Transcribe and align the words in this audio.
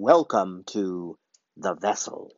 Welcome 0.00 0.62
to 0.68 1.18
The 1.56 1.74
Vessel. 1.74 2.30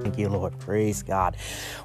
Thank 0.00 0.16
you, 0.16 0.28
Lord. 0.28 0.56
Praise 0.60 1.02
God. 1.02 1.36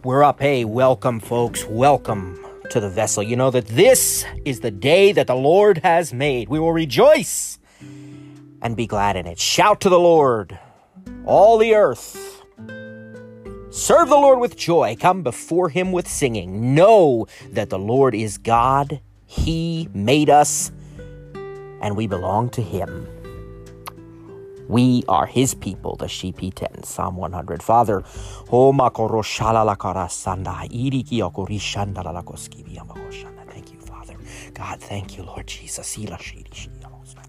We're 0.04 0.24
up. 0.24 0.40
Hey, 0.40 0.66
welcome, 0.66 1.20
folks. 1.20 1.66
Welcome 1.66 2.40
to 2.70 2.80
the 2.80 2.92
vessel. 2.92 3.24
You 3.24 3.36
know 3.36 3.50
that 3.50 3.66
this 3.66 4.24
is 4.46 4.60
the 4.60 4.70
day 4.70 5.12
that 5.14 5.26
the 5.26 5.36
Lord 5.36 5.80
has 5.80 6.14
made. 6.14 6.48
We 6.48 6.60
will 6.60 6.74
rejoice 6.74 7.58
and 8.64 8.76
be 8.76 8.88
glad 8.88 9.16
in 9.16 9.28
it. 9.28 9.38
Shout 9.38 9.82
to 9.82 9.90
the 9.90 10.00
Lord, 10.00 10.58
all 11.26 11.58
the 11.58 11.76
earth. 11.76 12.42
Serve 13.70 14.10
the 14.10 14.16
Lord 14.16 14.40
with 14.40 14.56
joy. 14.56 14.96
Come 15.00 15.22
before 15.22 15.70
him 15.70 15.92
with 15.92 16.08
singing. 16.08 16.74
Know 16.74 17.28
that 17.52 17.70
the 17.70 17.80
Lord 17.80 18.16
is 18.16 18.38
God. 18.38 19.02
He 19.26 19.90
made 19.94 20.30
us, 20.30 20.72
and 21.82 21.98
we 21.98 22.08
belong 22.08 22.50
to 22.52 22.62
him. 22.62 23.08
We 24.70 25.04
are 25.10 25.26
his 25.26 25.56
people, 25.56 25.98
the 25.98 26.08
sheep 26.08 26.40
he 26.40 26.52
tends. 26.52 26.88
Psalm 26.88 27.18
100. 27.18 27.62
Father, 27.62 28.04
thank 33.50 33.74
you, 33.74 33.80
Father. 33.80 34.16
God, 34.54 34.80
thank 34.80 35.18
you, 35.18 35.24
Lord 35.24 35.48
Jesus. 35.48 35.98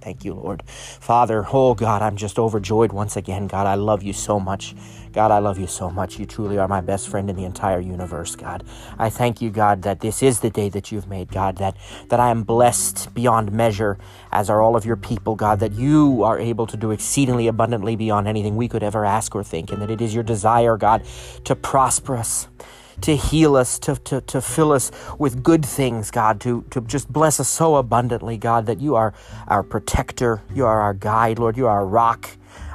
Thank 0.05 0.23
you, 0.23 0.35
Lord. 0.35 0.63
Father, 0.69 1.47
oh 1.51 1.73
God, 1.73 2.03
I'm 2.03 2.17
just 2.17 2.39
overjoyed 2.39 2.93
once 2.93 3.17
again. 3.17 3.47
God, 3.47 3.67
I 3.67 3.75
love 3.77 4.03
you 4.03 4.13
so 4.13 4.39
much. 4.39 4.75
God, 5.15 5.31
I 5.31 5.39
love 5.39 5.59
you 5.59 5.67
so 5.67 5.89
much. 5.89 6.19
You 6.19 6.27
truly 6.27 6.59
are 6.59 6.69
my 6.69 6.83
best 6.83 7.09
friend 7.09 7.31
in 7.31 7.37
the 7.37 7.45
entire 7.45 7.81
universe, 7.81 8.37
God. 8.37 8.65
I 8.99 9.09
thank 9.09 9.41
you, 9.41 9.49
God, 9.49 9.81
that 9.81 10.01
this 10.01 10.23
is 10.23 10.41
the 10.41 10.51
day 10.51 10.69
that 10.69 10.93
you've 10.93 11.09
made, 11.09 11.33
God, 11.33 11.57
that, 11.57 11.75
that 12.11 12.21
I 12.21 12.31
am 12.31 12.43
blessed 12.43 13.15
beyond 13.15 13.51
measure, 13.51 13.97
as 14.31 14.51
are 14.51 14.61
all 14.61 14.77
of 14.77 14.85
your 14.85 14.97
people, 14.97 15.37
God, 15.37 15.61
that 15.61 15.73
you 15.73 16.23
are 16.23 16.39
able 16.39 16.67
to 16.67 16.77
do 16.77 16.91
exceedingly 16.91 17.47
abundantly 17.47 17.97
beyond 17.97 18.29
anything 18.29 18.57
we 18.57 18.69
could 18.69 18.83
ever 18.83 19.07
ask 19.07 19.35
or 19.35 19.43
think, 19.43 19.73
and 19.73 19.81
that 19.81 19.91
it 19.91 20.03
is 20.03 20.15
your 20.15 20.25
desire, 20.25 20.77
God, 20.77 21.03
to 21.45 21.57
prosper 21.57 22.19
us 22.19 22.47
to 23.03 23.17
heal 23.17 23.57
us, 23.57 23.79
to, 23.81 23.97
to, 23.97 24.21
to 24.23 24.41
fill 24.41 24.73
us 24.73 24.91
with 25.19 25.43
good 25.43 25.65
things, 25.65 26.11
God, 26.11 26.41
to, 26.43 26.63
to 26.71 26.81
just 26.83 27.13
bless 27.13 27.41
us 27.41 27.49
so 27.49 27.77
abundantly, 27.77 28.37
God, 28.37 28.67
that 28.67 28.81
you 28.81 28.95
are 28.95 29.15
our 29.49 29.63
protector, 29.63 30.43
you 30.55 30.65
are 30.67 30.81
our 30.81 30.95
guide, 30.95 31.39
Lord, 31.39 31.57
you 31.57 31.67
are 31.67 31.81
our 31.81 31.87
rock, 31.87 32.31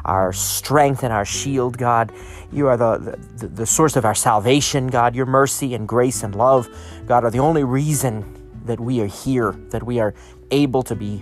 our 0.05 0.33
strength 0.33 1.03
and 1.03 1.13
our 1.13 1.25
shield, 1.25 1.77
God. 1.77 2.11
You 2.51 2.67
are 2.67 2.77
the, 2.77 3.19
the, 3.37 3.47
the 3.47 3.65
source 3.65 3.95
of 3.95 4.05
our 4.05 4.15
salvation, 4.15 4.87
God. 4.87 5.15
Your 5.15 5.25
mercy 5.25 5.75
and 5.75 5.87
grace 5.87 6.23
and 6.23 6.35
love, 6.35 6.67
God, 7.05 7.23
are 7.23 7.31
the 7.31 7.39
only 7.39 7.63
reason 7.63 8.35
that 8.65 8.79
we 8.79 9.01
are 9.01 9.07
here, 9.07 9.51
that 9.69 9.83
we 9.83 9.99
are 9.99 10.13
able 10.51 10.83
to 10.83 10.95
be 10.95 11.21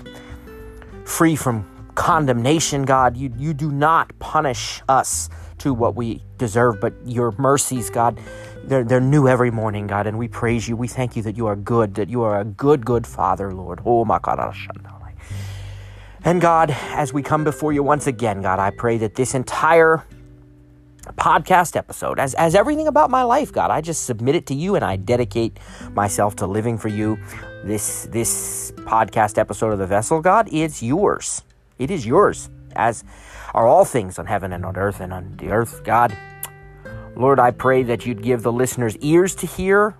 free 1.05 1.35
from 1.35 1.65
condemnation, 1.95 2.83
God. 2.83 3.17
You, 3.17 3.33
you 3.37 3.53
do 3.53 3.71
not 3.71 4.17
punish 4.19 4.81
us 4.87 5.29
to 5.59 5.73
what 5.73 5.95
we 5.95 6.23
deserve, 6.37 6.79
but 6.79 6.93
your 7.05 7.33
mercies, 7.37 7.89
God, 7.89 8.19
they're, 8.67 8.83
they're 8.83 8.99
new 8.99 9.27
every 9.27 9.49
morning, 9.49 9.87
God, 9.87 10.07
and 10.07 10.17
we 10.17 10.27
praise 10.27 10.67
you. 10.67 10.75
We 10.75 10.87
thank 10.87 11.15
you 11.15 11.23
that 11.23 11.37
you 11.37 11.47
are 11.47 11.55
good, 11.55 11.95
that 11.95 12.09
you 12.09 12.21
are 12.23 12.39
a 12.39 12.43
good, 12.43 12.85
good 12.85 13.07
Father, 13.07 13.53
Lord. 13.53 13.79
Oh, 13.85 14.03
my 14.03 14.19
God. 14.19 14.53
And 16.23 16.41
God, 16.41 16.71
as 16.71 17.13
we 17.13 17.23
come 17.23 17.45
before 17.45 17.71
you 17.71 17.81
once 17.81 18.07
again, 18.07 18.41
God, 18.41 18.59
I 18.59 18.71
pray 18.71 18.97
that 18.97 19.15
this 19.15 19.33
entire 19.33 20.05
podcast 21.15 21.77
episode, 21.77 22.19
as, 22.19 22.33
as 22.33 22.53
everything 22.55 22.87
about 22.87 23.09
my 23.09 23.23
life, 23.23 23.53
God, 23.53 23.71
I 23.71 23.79
just 23.79 24.03
submit 24.03 24.35
it 24.35 24.45
to 24.47 24.53
you 24.53 24.75
and 24.75 24.83
I 24.83 24.97
dedicate 24.97 25.57
myself 25.93 26.35
to 26.37 26.47
living 26.47 26.77
for 26.77 26.89
you. 26.89 27.17
This 27.63 28.07
this 28.11 28.71
podcast 28.75 29.37
episode 29.37 29.71
of 29.71 29.79
the 29.79 29.87
vessel, 29.87 30.21
God, 30.21 30.49
it's 30.51 30.83
yours. 30.83 31.43
It 31.79 31.89
is 31.89 32.05
yours, 32.05 32.49
as 32.75 33.03
are 33.53 33.65
all 33.65 33.85
things 33.85 34.19
on 34.19 34.25
heaven 34.25 34.51
and 34.51 34.65
on 34.65 34.75
earth 34.75 34.99
and 34.99 35.13
on 35.13 35.37
the 35.37 35.49
earth, 35.49 35.83
God. 35.83 36.15
Lord, 37.17 37.39
I 37.39 37.49
pray 37.49 37.81
that 37.81 38.05
you'd 38.05 38.21
give 38.21 38.43
the 38.43 38.51
listeners 38.51 38.95
ears 38.97 39.33
to 39.35 39.47
hear, 39.47 39.95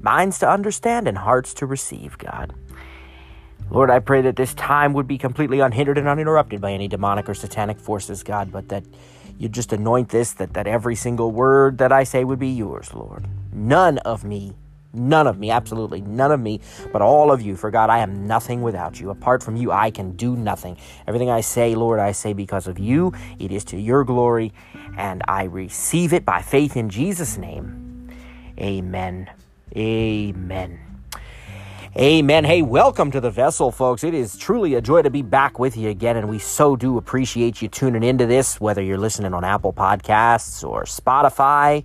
minds 0.00 0.38
to 0.38 0.48
understand, 0.48 1.06
and 1.06 1.18
hearts 1.18 1.52
to 1.54 1.66
receive, 1.66 2.16
God. 2.16 2.54
Lord, 3.70 3.90
I 3.90 3.98
pray 3.98 4.22
that 4.22 4.36
this 4.36 4.54
time 4.54 4.94
would 4.94 5.06
be 5.06 5.18
completely 5.18 5.60
unhindered 5.60 5.98
and 5.98 6.08
uninterrupted 6.08 6.62
by 6.62 6.72
any 6.72 6.88
demonic 6.88 7.28
or 7.28 7.34
satanic 7.34 7.78
forces, 7.78 8.22
God, 8.22 8.50
but 8.50 8.70
that 8.70 8.82
you 9.38 9.50
just 9.50 9.74
anoint 9.74 10.08
this, 10.08 10.32
that, 10.32 10.54
that 10.54 10.66
every 10.66 10.94
single 10.94 11.32
word 11.32 11.78
that 11.78 11.92
I 11.92 12.04
say 12.04 12.24
would 12.24 12.38
be 12.38 12.48
yours, 12.48 12.94
Lord. 12.94 13.26
None 13.52 13.98
of 13.98 14.24
me, 14.24 14.54
none 14.94 15.26
of 15.26 15.38
me, 15.38 15.50
absolutely 15.50 16.00
none 16.00 16.32
of 16.32 16.40
me, 16.40 16.60
but 16.92 17.02
all 17.02 17.30
of 17.30 17.42
you. 17.42 17.56
For 17.56 17.70
God, 17.70 17.90
I 17.90 17.98
am 17.98 18.26
nothing 18.26 18.62
without 18.62 19.00
you. 19.00 19.10
Apart 19.10 19.42
from 19.42 19.56
you, 19.56 19.70
I 19.70 19.90
can 19.90 20.12
do 20.12 20.36
nothing. 20.36 20.78
Everything 21.06 21.30
I 21.30 21.40
say, 21.40 21.74
Lord, 21.74 22.00
I 22.00 22.12
say 22.12 22.32
because 22.32 22.66
of 22.66 22.78
you. 22.78 23.12
It 23.38 23.52
is 23.52 23.64
to 23.66 23.76
your 23.76 24.04
glory, 24.04 24.52
and 24.96 25.22
I 25.28 25.44
receive 25.44 26.12
it 26.12 26.24
by 26.24 26.42
faith 26.42 26.76
in 26.76 26.88
Jesus' 26.88 27.36
name. 27.36 28.10
Amen. 28.58 29.30
Amen. 29.76 30.80
Amen. 31.96 32.44
Hey, 32.44 32.60
welcome 32.60 33.12
to 33.12 33.20
the 33.20 33.30
vessel, 33.30 33.70
folks. 33.70 34.02
It 34.02 34.14
is 34.14 34.36
truly 34.36 34.74
a 34.74 34.80
joy 34.80 35.02
to 35.02 35.10
be 35.10 35.22
back 35.22 35.60
with 35.60 35.76
you 35.76 35.90
again, 35.90 36.16
and 36.16 36.28
we 36.28 36.40
so 36.40 36.74
do 36.74 36.98
appreciate 36.98 37.62
you 37.62 37.68
tuning 37.68 38.02
into 38.02 38.26
this, 38.26 38.60
whether 38.60 38.82
you're 38.82 38.98
listening 38.98 39.32
on 39.32 39.44
Apple 39.44 39.72
Podcasts 39.72 40.68
or 40.68 40.84
Spotify 40.84 41.84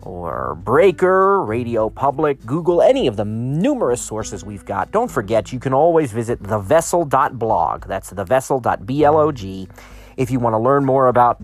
or 0.00 0.54
Breaker, 0.54 1.42
Radio 1.42 1.90
Public, 1.90 2.46
Google, 2.46 2.80
any 2.80 3.08
of 3.08 3.16
the 3.16 3.26
numerous 3.26 4.00
sources 4.00 4.42
we've 4.42 4.64
got. 4.64 4.90
Don't 4.90 5.10
forget, 5.10 5.52
you 5.52 5.58
can 5.58 5.74
always 5.74 6.12
visit 6.12 6.42
thevessel.blog. 6.42 7.86
That's 7.86 8.12
thevessel.blog. 8.12 9.68
If 10.16 10.30
you 10.30 10.38
want 10.38 10.54
to 10.54 10.58
learn 10.58 10.86
more 10.86 11.08
about 11.08 11.42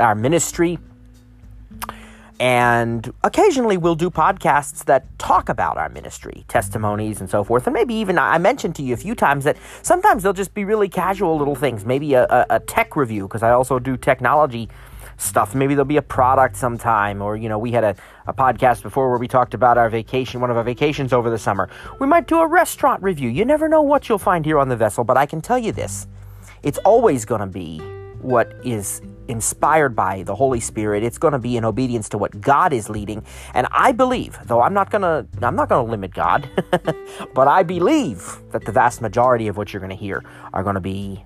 our 0.00 0.14
ministry, 0.14 0.78
and 2.40 3.12
occasionally 3.22 3.76
we'll 3.76 3.94
do 3.94 4.08
podcasts 4.08 4.84
that 4.86 5.06
talk 5.18 5.50
about 5.50 5.76
our 5.76 5.90
ministry, 5.90 6.44
testimonies, 6.48 7.20
and 7.20 7.28
so 7.28 7.44
forth. 7.44 7.66
And 7.66 7.74
maybe 7.74 7.94
even 7.94 8.18
I 8.18 8.38
mentioned 8.38 8.74
to 8.76 8.82
you 8.82 8.94
a 8.94 8.96
few 8.96 9.14
times 9.14 9.44
that 9.44 9.58
sometimes 9.82 10.22
they'll 10.22 10.32
just 10.32 10.54
be 10.54 10.64
really 10.64 10.88
casual 10.88 11.36
little 11.36 11.54
things, 11.54 11.84
maybe 11.84 12.14
a, 12.14 12.24
a, 12.24 12.46
a 12.50 12.60
tech 12.60 12.96
review, 12.96 13.28
because 13.28 13.42
I 13.42 13.50
also 13.50 13.78
do 13.78 13.98
technology 13.98 14.70
stuff. 15.18 15.54
Maybe 15.54 15.74
there'll 15.74 15.84
be 15.84 15.98
a 15.98 16.02
product 16.02 16.56
sometime, 16.56 17.20
or, 17.20 17.36
you 17.36 17.50
know, 17.50 17.58
we 17.58 17.72
had 17.72 17.84
a, 17.84 17.94
a 18.26 18.32
podcast 18.32 18.82
before 18.82 19.10
where 19.10 19.18
we 19.18 19.28
talked 19.28 19.52
about 19.52 19.76
our 19.76 19.90
vacation, 19.90 20.40
one 20.40 20.50
of 20.50 20.56
our 20.56 20.64
vacations 20.64 21.12
over 21.12 21.28
the 21.28 21.38
summer. 21.38 21.68
We 21.98 22.06
might 22.06 22.26
do 22.26 22.40
a 22.40 22.46
restaurant 22.46 23.02
review. 23.02 23.28
You 23.28 23.44
never 23.44 23.68
know 23.68 23.82
what 23.82 24.08
you'll 24.08 24.18
find 24.18 24.46
here 24.46 24.58
on 24.58 24.70
the 24.70 24.76
vessel, 24.76 25.04
but 25.04 25.18
I 25.18 25.26
can 25.26 25.42
tell 25.42 25.58
you 25.58 25.72
this 25.72 26.06
it's 26.62 26.78
always 26.78 27.26
going 27.26 27.42
to 27.42 27.46
be 27.46 27.80
what 28.22 28.54
is 28.64 29.02
inspired 29.30 29.94
by 29.96 30.22
the 30.24 30.34
Holy 30.34 30.60
Spirit. 30.60 31.02
It's 31.02 31.18
going 31.18 31.32
to 31.32 31.38
be 31.38 31.56
in 31.56 31.64
obedience 31.64 32.08
to 32.10 32.18
what 32.18 32.40
God 32.40 32.72
is 32.72 32.90
leading. 32.90 33.24
And 33.54 33.66
I 33.70 33.92
believe, 33.92 34.38
though 34.44 34.60
I'm 34.60 34.74
not 34.74 34.90
going 34.90 35.02
to 35.02 35.26
I'm 35.46 35.56
not 35.56 35.68
going 35.68 35.86
to 35.86 35.90
limit 35.90 36.12
God, 36.12 36.50
but 37.34 37.48
I 37.48 37.62
believe 37.62 38.40
that 38.50 38.64
the 38.64 38.72
vast 38.72 39.00
majority 39.00 39.48
of 39.48 39.56
what 39.56 39.72
you're 39.72 39.80
going 39.80 39.90
to 39.90 39.96
hear 39.96 40.22
are 40.52 40.62
going 40.62 40.74
to 40.74 40.80
be 40.80 41.24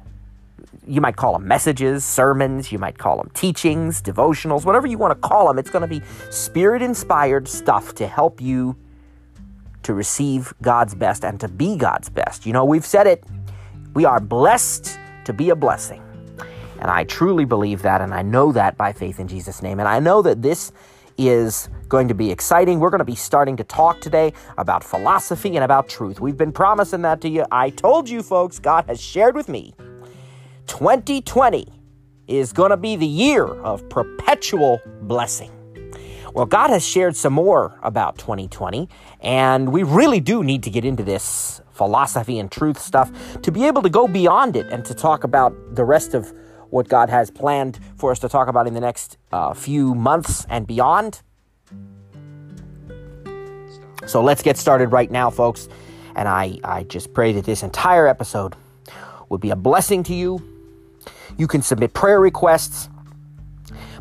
you 0.87 1.00
might 1.00 1.16
call 1.16 1.32
them 1.32 1.48
messages, 1.48 2.04
sermons, 2.04 2.70
you 2.70 2.78
might 2.78 2.98
call 2.98 3.16
them 3.16 3.31
teachings, 3.32 4.03
devotionals, 4.03 4.65
whatever 4.65 4.86
you 4.86 4.98
want 4.98 5.10
to 5.10 5.28
call 5.28 5.48
them. 5.48 5.59
It's 5.59 5.71
going 5.71 5.82
to 5.82 5.88
be 5.88 6.03
spirit 6.31 6.82
inspired 6.82 7.48
stuff 7.48 7.94
to 7.97 8.06
help 8.06 8.41
you 8.41 8.76
to 9.82 9.94
receive 9.94 10.53
God's 10.62 10.94
best 10.94 11.25
and 11.25 11.38
to 11.41 11.48
be 11.48 11.76
God's 11.76 12.09
best. 12.09 12.47
You 12.47 12.53
know, 12.53 12.65
we've 12.65 12.86
said 12.86 13.06
it. 13.06 13.25
We 13.94 14.04
are 14.04 14.21
blessed 14.21 14.98
to 15.25 15.32
be 15.32 15.50
a 15.50 15.57
blessing. 15.57 16.03
And 16.84 16.91
I 16.91 17.04
truly 17.04 17.47
believe 17.47 17.81
that, 17.81 18.03
and 18.03 18.13
I 18.13 18.21
know 18.21 18.53
that 18.53 18.77
by 18.77 18.92
faith 18.92 19.19
in 19.19 19.27
Jesus' 19.27 19.63
name. 19.63 19.81
And 19.81 19.89
I 19.89 20.01
know 20.01 20.21
that 20.21 20.42
this 20.42 20.71
is 21.16 21.71
going 21.89 22.09
to 22.09 22.15
be 22.15 22.31
exciting. 22.31 22.78
We're 22.78 22.91
going 22.91 22.98
to 22.98 23.07
be 23.07 23.15
starting 23.15 23.57
to 23.57 23.65
talk 23.65 24.03
today 24.03 24.34
about 24.59 24.84
philosophy 24.84 25.57
and 25.57 25.65
about 25.65 25.89
truth. 25.89 26.21
We've 26.21 26.36
been 26.36 26.53
promising 26.53 27.01
that 27.01 27.22
to 27.22 27.28
you. 27.31 27.47
I 27.51 27.71
told 27.71 28.10
you, 28.10 28.22
folks, 28.22 28.59
God 28.59 28.84
has 28.84 29.01
shared 29.01 29.34
with 29.34 29.48
me 29.48 29.75
2020 30.66 31.66
is 32.27 32.53
going 32.53 32.71
to 32.71 32.77
be 32.77 32.97
the 32.97 33.07
year 33.07 33.47
of 33.47 33.89
perpetual 33.89 34.78
blessing. 35.01 35.51
Well, 36.34 36.45
God 36.45 36.69
has 36.69 36.86
shared 36.86 37.16
some 37.16 37.33
more 37.33 37.78
about 37.83 38.19
2020, 38.19 38.91
and 39.21 39.72
we 39.72 39.84
really 39.84 40.21
do 40.21 40.45
need 40.45 40.63
to 40.65 40.71
get 40.71 40.84
into 40.84 41.03
this 41.03 41.63
philosophy 41.71 42.39
and 42.39 42.53
truth 42.53 42.78
stuff 42.78 43.41
to 43.41 43.51
be 43.51 43.65
able 43.65 43.81
to 43.81 43.89
go 43.89 44.07
beyond 44.07 44.54
it 44.54 44.66
and 44.66 44.84
to 44.84 44.92
talk 44.92 45.25
about 45.25 45.54
the 45.75 45.84
rest 45.84 46.13
of 46.13 46.31
what 46.74 46.88
God 46.88 47.09
has 47.09 47.30
planned 47.30 47.78
for 47.97 48.10
us 48.10 48.18
to 48.18 48.28
talk 48.28 48.48
about 48.48 48.66
in 48.66 48.74
the 48.74 48.80
next 48.80 49.16
uh, 49.30 49.54
few 49.54 49.94
months 49.94 50.44
and 50.50 50.66
beyond. 50.66 51.22
So 54.06 54.21
let's 54.21 54.42
get 54.42 54.56
started 54.56 54.91
right 54.91 55.09
now, 55.09 55.30
folks. 55.30 55.68
And 56.16 56.26
I, 56.28 56.59
I 56.65 56.82
just 56.82 57.15
pray 57.15 57.32
that 57.34 57.44
this 57.44 57.62
entire 57.62 58.09
episode 58.09 58.56
would 59.28 59.41
be 59.41 59.50
a 59.50 59.56
blessing 59.56 60.03
to 60.04 60.15
you 60.15 60.42
You 61.38 61.47
can 61.47 61.62
submit 61.62 61.94
prayer 61.94 62.21
requests 62.21 62.88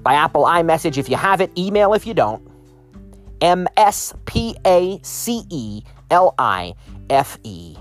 by 0.02 0.16
Apple 0.16 0.44
iMessage 0.44 0.98
if 0.98 1.10
you 1.10 1.16
have 1.16 1.42
it, 1.42 1.52
email 1.58 1.94
if 1.94 2.08
you 2.08 2.14
don't. 2.14 2.42
M 3.42 3.68
S 3.78 4.14
P 4.26 4.56
A 4.66 5.00
C 5.04 5.44
E 5.50 5.84
L 6.10 6.34
I 6.40 6.74
F 7.10 7.38
E 7.44 7.76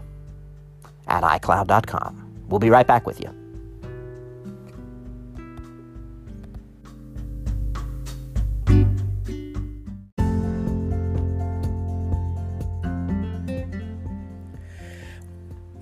at 1.07 1.23
iCloud.com. 1.23 2.45
We'll 2.49 2.61
be 2.61 2.71
right 2.71 2.87
back 2.87 3.07
with 3.07 3.21
you. 3.21 3.42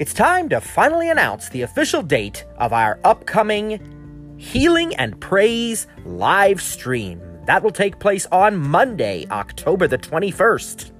It's 0.00 0.14
time 0.14 0.48
to 0.48 0.62
finally 0.62 1.10
announce 1.10 1.50
the 1.50 1.60
official 1.60 2.00
date 2.00 2.46
of 2.56 2.72
our 2.72 2.98
upcoming 3.04 4.34
Healing 4.38 4.94
and 4.94 5.20
Praise 5.20 5.86
live 6.06 6.62
stream. 6.62 7.20
That 7.44 7.62
will 7.62 7.70
take 7.70 7.98
place 7.98 8.24
on 8.32 8.56
Monday, 8.56 9.26
October 9.30 9.86
the 9.86 9.98
21st 9.98 10.92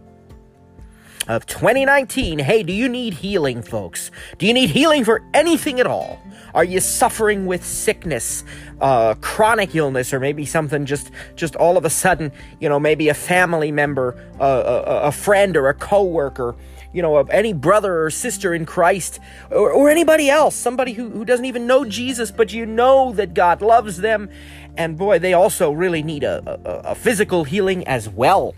of 1.29 1.47
2019. 1.47 2.41
Hey, 2.41 2.63
do 2.63 2.75
you 2.75 2.91
need 2.91 3.15
healing, 3.15 3.63
folks? 3.63 4.11
Do 4.37 4.47
you 4.47 4.53
need 4.53 4.69
healing 4.69 5.07
for 5.07 5.23
anything 5.33 5.81
at 5.81 5.87
all? 5.87 6.21
Are 6.53 6.65
you 6.65 6.81
suffering 6.81 7.47
with 7.47 7.65
sickness, 7.65 8.45
uh, 8.83 9.15
chronic 9.23 9.75
illness, 9.75 10.13
or 10.13 10.21
maybe 10.21 10.45
something 10.45 10.85
just 10.85 11.11
just 11.37 11.57
all 11.57 11.79
of 11.79 11.87
a 11.87 11.91
sudden, 11.91 12.33
you 12.61 12.69
know, 12.69 12.79
maybe 12.79 13.09
a 13.09 13.15
family 13.15 13.73
member, 13.73 14.23
uh, 14.39 14.83
a, 14.87 15.09
a 15.09 15.13
friend, 15.13 15.57
or 15.57 15.71
a 15.71 15.75
coworker 15.75 16.55
you 16.93 17.03
know, 17.03 17.17
of 17.17 17.31
any 17.31 17.53
brother 17.53 18.05
or 18.05 18.11
sister 18.11 18.55
in 18.55 18.67
Christ 18.67 19.21
or, 19.51 19.71
or 19.71 19.89
anybody 19.89 20.29
else, 20.29 20.55
somebody 20.55 20.93
who, 20.93 21.11
who 21.11 21.25
doesn't 21.25 21.45
even 21.45 21.67
know 21.67 21.85
Jesus, 21.85 22.31
but 22.31 22.53
you 22.53 22.67
know 22.67 23.13
that 23.13 23.35
God 23.35 23.63
loves 23.63 23.99
them. 23.99 24.29
And 24.77 24.97
boy, 24.97 25.19
they 25.19 25.33
also 25.33 25.71
really 25.73 26.03
need 26.03 26.25
a, 26.25 26.61
a, 26.65 26.91
a 26.91 26.95
physical 26.95 27.45
healing 27.45 27.87
as 27.87 28.09
well. 28.09 28.55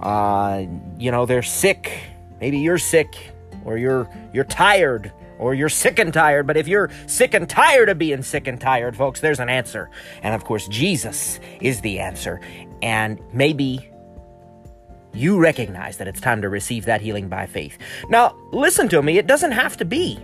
Uh, 0.00 0.64
you 0.98 1.10
know, 1.10 1.26
they're 1.26 1.42
sick. 1.42 1.92
Maybe 2.40 2.58
you're 2.58 2.78
sick 2.78 3.32
or 3.64 3.76
you're 3.76 4.08
you're 4.32 4.44
tired 4.44 5.12
or 5.38 5.54
you're 5.54 5.68
sick 5.68 5.98
and 5.98 6.12
tired. 6.12 6.46
But 6.46 6.56
if 6.56 6.68
you're 6.68 6.90
sick 7.06 7.34
and 7.34 7.48
tired 7.48 7.88
of 7.88 7.98
being 7.98 8.22
sick 8.22 8.46
and 8.46 8.60
tired, 8.60 8.96
folks, 8.96 9.20
there's 9.20 9.40
an 9.40 9.48
answer. 9.48 9.90
And 10.22 10.34
of 10.34 10.44
course, 10.44 10.68
Jesus 10.68 11.40
is 11.60 11.80
the 11.80 12.00
answer. 12.00 12.40
And 12.82 13.20
maybe 13.32 13.90
you 15.12 15.38
recognize 15.38 15.96
that 15.98 16.08
it's 16.08 16.20
time 16.20 16.42
to 16.42 16.48
receive 16.48 16.84
that 16.84 17.00
healing 17.00 17.28
by 17.28 17.46
faith. 17.46 17.78
Now, 18.08 18.36
listen 18.52 18.88
to 18.90 19.02
me, 19.02 19.18
it 19.18 19.26
doesn't 19.26 19.52
have 19.52 19.76
to 19.78 19.84
be 19.84 20.18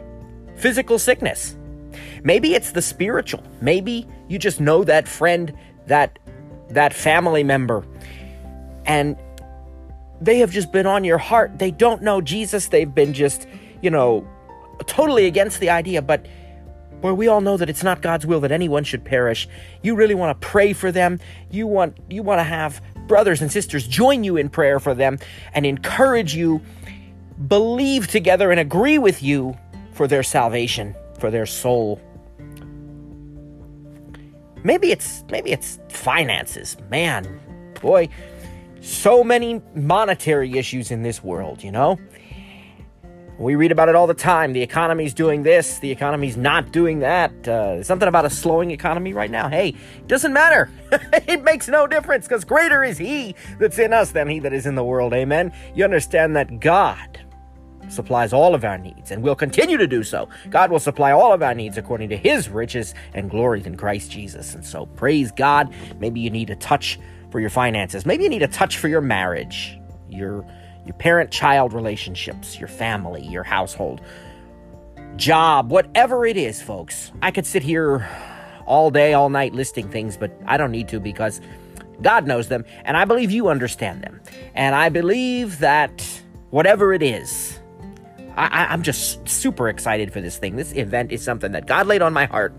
physical 0.57 0.99
sickness. 0.99 1.57
Maybe 2.23 2.55
it's 2.55 2.73
the 2.73 2.83
spiritual. 2.83 3.43
Maybe 3.61 4.07
you 4.29 4.39
just 4.39 4.61
know 4.61 4.85
that 4.85 5.09
friend, 5.09 5.53
that 5.87 6.19
that 6.71 6.93
family 6.93 7.45
member 7.45 7.87
and 8.87 9.17
they 10.21 10.39
have 10.39 10.51
just 10.51 10.73
been 10.73 10.87
on 10.87 11.05
your 11.05 11.19
heart. 11.19 11.59
They 11.59 11.71
don't 11.71 12.03
know 12.03 12.21
Jesus. 12.21 12.69
They've 12.69 12.93
been 12.93 13.13
just, 13.13 13.47
you 13.83 13.91
know, 13.91 14.27
totally 14.87 15.27
against 15.27 15.61
the 15.61 15.71
idea, 15.71 16.03
but 16.03 16.27
Boy, 17.01 17.13
we 17.13 17.29
all 17.29 17.43
know 17.43 17.59
that 17.59 17.69
it's 17.69 17.83
not 17.83 18.01
God's 18.01 18.25
will 18.25 18.41
that 18.41 18.51
anyone 18.51 18.83
should 18.83 19.05
perish. 19.05 19.47
You 19.83 19.95
really 19.95 20.15
want 20.15 20.41
to 20.41 20.47
pray 20.47 20.73
for 20.73 20.91
them. 20.91 21.21
You 21.51 21.67
want 21.67 21.99
you 22.09 22.23
want 22.23 22.39
to 22.39 22.43
have 22.43 22.81
brothers 23.07 23.43
and 23.43 23.51
sisters 23.51 23.87
join 23.87 24.25
you 24.25 24.37
in 24.37 24.49
prayer 24.49 24.81
for 24.81 24.95
them 24.95 25.19
and 25.55 25.67
encourage 25.67 26.35
you, 26.35 26.61
believe 27.49 28.09
together 28.09 28.51
and 28.51 28.61
agree 28.61 28.99
with 28.99 29.23
you 29.23 29.57
for 29.93 30.07
their 30.07 30.23
salvation, 30.23 30.95
for 31.19 31.31
their 31.31 31.47
soul. 31.47 32.01
Maybe 34.65 34.91
it's 34.91 35.25
maybe 35.31 35.53
it's 35.53 35.79
finances. 35.89 36.77
Man, 36.91 37.41
boy, 37.81 38.09
so 38.81 39.23
many 39.23 39.63
monetary 39.75 40.59
issues 40.59 40.91
in 40.91 41.03
this 41.03 41.23
world, 41.23 41.63
you 41.63 41.73
know? 41.73 41.99
We 43.39 43.55
read 43.55 43.71
about 43.71 43.91
it 43.91 43.95
all 43.95 44.07
the 44.07 44.15
time. 44.15 44.55
The 44.55 44.63
economy's 44.63 45.13
doing 45.13 45.43
this, 45.43 45.79
the 45.79 45.91
economy's 45.91 46.39
not 46.39 46.73
doing 46.73 47.01
that. 47.01 47.47
Uh, 47.47 47.83
something 47.83 48.09
about 48.09 48.25
a 48.25 48.31
slowing 48.31 48.71
economy 48.71 49.13
right 49.13 49.31
now. 49.31 49.49
Hey, 49.49 49.75
it 49.99 50.09
doesn't 50.09 50.33
matter. 50.33 50.71
it 50.93 51.43
makes 51.43 51.69
no 51.69 51.87
difference 51.87 52.27
because 52.27 52.45
greater 52.45 52.83
is 52.83 52.97
He 52.97 53.35
that's 53.59 53.79
in 53.79 53.93
us 53.93 54.13
than 54.13 54.29
He 54.29 54.39
that 54.41 54.55
is 54.55 54.65
in 54.65 54.75
the 54.75 54.85
world. 54.85 55.13
Amen. 55.13 55.53
You 55.75 55.85
understand 55.85 56.35
that 56.37 56.61
God 56.61 57.21
supplies 57.89 58.33
all 58.33 58.55
of 58.55 58.65
our 58.65 58.79
needs 58.79 59.11
and 59.11 59.23
will 59.23 59.37
continue 59.37 59.77
to 59.77 59.87
do 59.87 60.03
so. 60.03 60.29
God 60.51 60.71
will 60.71 60.81
supply 60.81 61.13
all 61.13 61.33
of 61.33 61.43
our 61.43 61.55
needs 61.55 61.77
according 61.77 62.09
to 62.09 62.17
His 62.17 62.49
riches 62.49 62.95
and 63.13 63.31
glory 63.31 63.63
in 63.65 63.77
Christ 63.77 64.11
Jesus. 64.11 64.55
And 64.55 64.65
so, 64.65 64.87
praise 64.87 65.31
God. 65.31 65.75
Maybe 66.01 66.21
you 66.21 66.31
need 66.31 66.49
a 66.49 66.57
touch 66.57 66.99
for 67.31 67.41
your 67.41 67.51
finances, 67.51 68.07
maybe 68.07 68.23
you 68.23 68.31
need 68.31 68.43
a 68.43 68.49
touch 68.49 68.79
for 68.79 68.89
your 68.89 69.03
marriage, 69.03 69.79
your 70.09 70.47
your 70.87 70.95
parent 70.95 71.33
child 71.33 71.73
relationships, 71.73 72.59
your 72.59 72.69
family, 72.69 73.27
your 73.27 73.43
household, 73.43 74.01
job, 75.17 75.71
whatever 75.71 76.25
it 76.25 76.37
is, 76.37 76.63
folks. 76.63 77.11
I 77.21 77.33
could 77.33 77.45
sit 77.45 77.65
here 77.65 78.09
all 78.67 78.91
day, 78.91 79.13
all 79.13 79.29
night 79.29 79.53
listing 79.53 79.91
things, 79.91 80.17
but 80.17 80.33
I 80.47 80.57
don't 80.57 80.71
need 80.71 80.89
to 80.89 81.01
because 81.01 81.41
God 82.03 82.27
knows 82.27 82.49
them, 82.49 82.65
and 82.85 82.97
I 82.97 83.05
believe 83.05 83.33
you 83.33 83.49
understand 83.49 84.03
them. 84.03 84.21
And 84.55 84.75
I 84.75 84.89
believe 84.89 85.59
that 85.59 86.07
whatever 86.51 86.93
it 86.93 87.03
is, 87.03 87.59
I, 88.37 88.73
am 88.73 88.83
just 88.83 89.27
super 89.27 89.69
excited 89.69 90.13
for 90.13 90.21
this 90.21 90.37
thing. 90.37 90.57
This 90.57 90.73
event 90.73 91.11
is 91.11 91.23
something 91.23 91.53
that 91.53 91.67
God 91.67 91.87
laid 91.87 92.03
on 92.03 92.13
my 92.13 92.27
heart. 92.27 92.55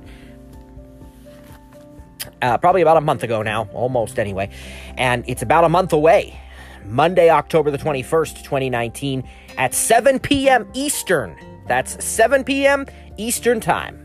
Uh, 2.42 2.58
probably 2.58 2.82
about 2.82 2.98
a 2.98 3.02
month 3.02 3.24
ago 3.24 3.42
now, 3.42 3.70
almost 3.74 4.20
anyway. 4.20 4.50
And 4.98 5.24
it's 5.28 5.44
about 5.44 5.64
a 5.64 5.70
month 5.70 5.94
away. 5.94 6.40
Monday, 6.88 7.30
October 7.30 7.72
the 7.72 7.78
21st, 7.78 8.44
2019, 8.44 9.28
at 9.57 9.74
7 9.74 10.19
p.m. 10.19 10.68
Eastern. 10.74 11.36
That's 11.68 12.04
7 12.04 12.44
p.m. 12.44 12.86
Eastern 13.18 13.60
Time. 13.60 14.04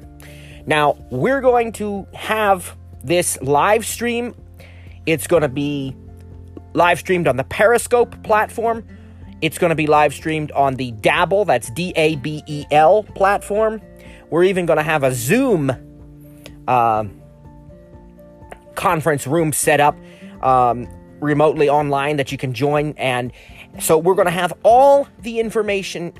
Now, 0.66 0.96
we're 1.10 1.40
going 1.40 1.72
to 1.72 2.06
have 2.14 2.76
this 3.02 3.40
live 3.42 3.84
stream. 3.84 4.34
It's 5.06 5.26
going 5.26 5.42
to 5.42 5.48
be 5.48 5.96
live 6.74 6.98
streamed 6.98 7.28
on 7.28 7.36
the 7.36 7.44
Periscope 7.44 8.22
platform. 8.22 8.86
It's 9.40 9.58
going 9.58 9.70
to 9.70 9.76
be 9.76 9.86
live 9.86 10.14
streamed 10.14 10.52
on 10.52 10.76
the 10.76 10.92
Dabble, 10.92 11.44
that's 11.44 11.70
D 11.70 11.92
A 11.96 12.16
B 12.16 12.42
E 12.46 12.64
L 12.70 13.02
platform. 13.02 13.82
We're 14.30 14.44
even 14.44 14.66
going 14.66 14.76
to 14.76 14.84
have 14.84 15.02
a 15.02 15.12
Zoom 15.12 15.72
uh, 16.68 17.04
conference 18.76 19.26
room 19.26 19.52
set 19.52 19.80
up. 19.80 19.96
Um, 20.42 20.88
remotely 21.22 21.68
online 21.68 22.16
that 22.16 22.30
you 22.32 22.36
can 22.36 22.52
join. 22.52 22.94
And 22.98 23.32
so 23.80 23.96
we're 23.96 24.14
going 24.14 24.26
to 24.26 24.32
have 24.32 24.52
all 24.62 25.08
the 25.20 25.40
information 25.40 26.12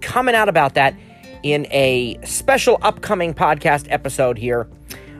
coming 0.00 0.34
out 0.34 0.48
about 0.48 0.74
that 0.74 0.94
in 1.42 1.66
a 1.70 2.18
special 2.24 2.78
upcoming 2.82 3.34
podcast 3.34 3.86
episode 3.90 4.38
here 4.38 4.68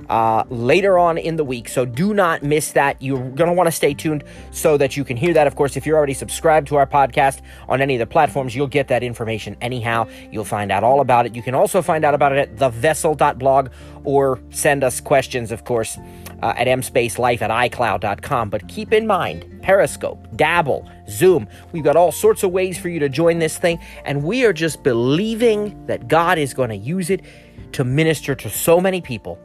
uh, 0.08 0.44
later 0.48 0.98
on 0.98 1.18
in 1.18 1.36
the 1.36 1.44
week. 1.44 1.68
So 1.68 1.84
do 1.84 2.14
not 2.14 2.42
miss 2.42 2.72
that. 2.72 3.00
You're 3.00 3.18
going 3.18 3.48
to 3.48 3.52
want 3.52 3.66
to 3.66 3.72
stay 3.72 3.94
tuned 3.94 4.24
so 4.50 4.76
that 4.76 4.96
you 4.96 5.04
can 5.04 5.16
hear 5.16 5.34
that. 5.34 5.46
Of 5.46 5.56
course, 5.56 5.76
if 5.76 5.86
you're 5.86 5.96
already 5.96 6.14
subscribed 6.14 6.68
to 6.68 6.76
our 6.76 6.86
podcast 6.86 7.40
on 7.68 7.80
any 7.80 7.94
of 7.94 7.98
the 7.98 8.06
platforms, 8.06 8.54
you'll 8.54 8.66
get 8.66 8.88
that 8.88 9.02
information 9.02 9.56
anyhow. 9.60 10.08
You'll 10.30 10.44
find 10.44 10.70
out 10.70 10.84
all 10.84 11.00
about 11.00 11.26
it. 11.26 11.34
You 11.34 11.42
can 11.42 11.54
also 11.54 11.82
find 11.82 12.04
out 12.04 12.14
about 12.14 12.32
it 12.32 12.38
at 12.38 12.56
thevessel.blog 12.56 13.70
or 14.04 14.40
send 14.50 14.84
us 14.84 15.00
questions, 15.00 15.50
of 15.50 15.64
course, 15.64 15.98
uh, 16.42 16.54
at 16.56 16.66
mspacelife 16.66 17.42
at 17.42 17.50
icloud.com. 17.50 18.50
But 18.50 18.68
keep 18.68 18.92
in 18.92 19.06
mind, 19.06 19.62
Periscope, 19.62 20.26
Dabble, 20.36 20.88
Zoom, 21.08 21.48
we've 21.72 21.84
got 21.84 21.96
all 21.96 22.12
sorts 22.12 22.42
of 22.42 22.52
ways 22.52 22.78
for 22.78 22.88
you 22.88 23.00
to 23.00 23.08
join 23.08 23.38
this 23.38 23.58
thing. 23.58 23.78
And 24.04 24.22
we 24.22 24.44
are 24.44 24.52
just 24.52 24.82
believing 24.82 25.86
that 25.86 26.08
God 26.08 26.38
is 26.38 26.54
going 26.54 26.70
to 26.70 26.76
use 26.76 27.10
it 27.10 27.22
to 27.72 27.84
minister 27.84 28.34
to 28.34 28.48
so 28.48 28.80
many 28.80 29.00
people 29.00 29.38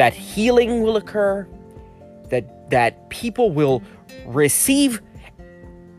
that 0.00 0.14
healing 0.14 0.80
will 0.80 0.96
occur, 0.96 1.46
that 2.30 2.70
that 2.70 3.10
people 3.10 3.50
will 3.50 3.82
receive 4.24 5.02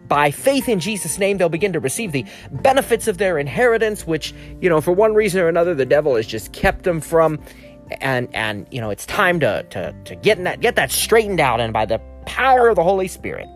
by 0.07 0.31
faith 0.31 0.67
in 0.67 0.79
Jesus' 0.79 1.19
name, 1.19 1.37
they'll 1.37 1.49
begin 1.49 1.71
to 1.73 1.79
receive 1.79 2.11
the 2.11 2.25
benefits 2.51 3.07
of 3.07 3.19
their 3.19 3.37
inheritance, 3.37 4.07
which, 4.07 4.33
you 4.59 4.69
know, 4.69 4.81
for 4.81 4.91
one 4.91 5.13
reason 5.13 5.39
or 5.39 5.47
another, 5.47 5.75
the 5.75 5.85
devil 5.85 6.15
has 6.15 6.25
just 6.25 6.51
kept 6.51 6.83
them 6.83 6.99
from. 6.99 7.39
And 8.01 8.27
and 8.33 8.65
you 8.71 8.81
know, 8.81 8.89
it's 8.89 9.05
time 9.05 9.39
to 9.41 9.61
to 9.69 9.93
to 10.05 10.15
get 10.15 10.43
that 10.45 10.61
get 10.61 10.75
that 10.77 10.89
straightened 10.89 11.39
out, 11.39 11.61
and 11.61 11.71
by 11.71 11.85
the 11.85 11.99
power 12.25 12.69
of 12.69 12.77
the 12.77 12.83
Holy 12.83 13.07
Spirit, 13.07 13.47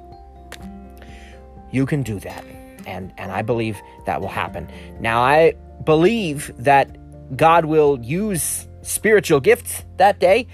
you 1.71 1.87
can 1.87 2.03
do 2.03 2.19
that. 2.19 2.45
And 2.85 3.11
and 3.17 3.31
I 3.31 3.41
believe 3.41 3.81
that 4.05 4.21
will 4.21 4.27
happen. 4.27 4.69
Now 4.99 5.23
I 5.23 5.55
believe 5.83 6.51
that 6.59 6.95
God 7.35 7.65
will 7.65 7.97
use 8.03 8.67
spiritual 8.85 9.39
gifts 9.39 9.83
that 9.97 10.19
day 10.19 10.47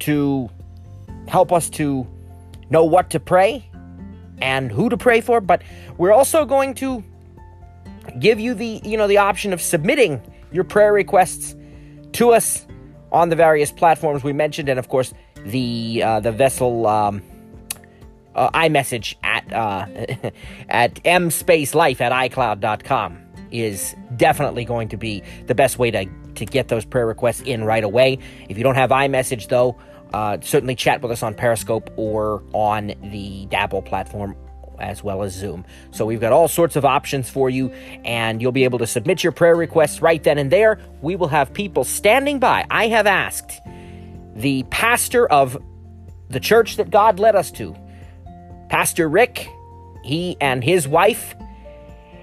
to 0.00 0.50
help 1.28 1.52
us 1.52 1.70
to 1.70 2.06
know 2.70 2.84
what 2.84 3.10
to 3.10 3.20
pray 3.20 3.68
and 4.40 4.70
who 4.72 4.88
to 4.88 4.96
pray 4.96 5.20
for, 5.20 5.40
but 5.40 5.62
we're 5.98 6.12
also 6.12 6.44
going 6.44 6.74
to 6.74 7.04
give 8.18 8.40
you 8.40 8.54
the, 8.54 8.80
you 8.84 8.96
know, 8.96 9.06
the 9.06 9.18
option 9.18 9.52
of 9.52 9.60
submitting 9.60 10.20
your 10.50 10.64
prayer 10.64 10.92
requests 10.92 11.54
to 12.12 12.32
us 12.32 12.66
on 13.10 13.28
the 13.28 13.36
various 13.36 13.70
platforms 13.70 14.24
we 14.24 14.32
mentioned, 14.32 14.68
and 14.68 14.78
of 14.78 14.88
course 14.88 15.14
the 15.44 16.02
uh, 16.02 16.20
the 16.20 16.32
vessel 16.32 16.86
um, 16.86 17.22
uh, 18.34 18.50
iMessage 18.50 19.14
at 19.22 19.50
uh, 19.52 19.86
at 20.68 20.94
mspacelife 21.04 22.00
at 22.00 22.12
icloud.com 22.12 23.18
is 23.50 23.94
definitely 24.16 24.64
going 24.64 24.88
to 24.88 24.96
be 24.96 25.22
the 25.46 25.54
best 25.54 25.78
way 25.78 25.90
to 25.90 26.06
to 26.36 26.44
get 26.44 26.68
those 26.68 26.84
prayer 26.84 27.06
requests 27.06 27.42
in 27.42 27.64
right 27.64 27.84
away. 27.84 28.18
If 28.48 28.56
you 28.58 28.64
don't 28.64 28.74
have 28.76 28.90
iMessage 28.90 29.48
though, 29.48 29.76
uh, 30.12 30.38
certainly 30.42 30.74
chat 30.74 31.00
with 31.02 31.10
us 31.10 31.22
on 31.22 31.34
Periscope 31.34 31.90
or 31.96 32.42
on 32.52 32.94
the 33.02 33.46
Dabble 33.46 33.82
platform 33.82 34.36
as 34.78 35.02
well 35.02 35.22
as 35.22 35.32
Zoom. 35.32 35.64
So 35.90 36.04
we've 36.04 36.20
got 36.20 36.32
all 36.32 36.48
sorts 36.48 36.76
of 36.76 36.84
options 36.84 37.30
for 37.30 37.48
you, 37.48 37.68
and 38.04 38.42
you'll 38.42 38.52
be 38.52 38.64
able 38.64 38.80
to 38.80 38.86
submit 38.86 39.22
your 39.22 39.32
prayer 39.32 39.54
requests 39.54 40.02
right 40.02 40.22
then 40.22 40.38
and 40.38 40.50
there. 40.50 40.80
We 41.00 41.16
will 41.16 41.28
have 41.28 41.52
people 41.52 41.84
standing 41.84 42.38
by. 42.38 42.66
I 42.68 42.88
have 42.88 43.06
asked 43.06 43.60
the 44.34 44.64
pastor 44.64 45.26
of 45.26 45.56
the 46.28 46.40
church 46.40 46.76
that 46.76 46.90
God 46.90 47.20
led 47.20 47.36
us 47.36 47.50
to, 47.52 47.76
Pastor 48.68 49.08
Rick, 49.08 49.48
he 50.02 50.36
and 50.40 50.64
his 50.64 50.88
wife, 50.88 51.34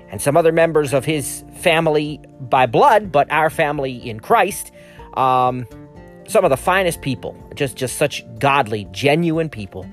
and 0.10 0.22
some 0.22 0.36
other 0.36 0.52
members 0.52 0.94
of 0.94 1.06
his 1.06 1.44
family 1.60 2.20
by 2.40 2.66
blood, 2.66 3.12
but 3.12 3.30
our 3.32 3.50
family 3.50 3.96
in 3.98 4.20
Christ. 4.20 4.72
Um, 5.16 5.68
some 6.28 6.44
of 6.46 6.50
the 6.50 6.58
finest 6.58 7.02
people, 7.02 7.36
just 7.56 7.76
just 7.76 7.98
such 7.98 8.24
godly, 8.40 8.88
genuine 8.92 9.50
people. 9.50 9.86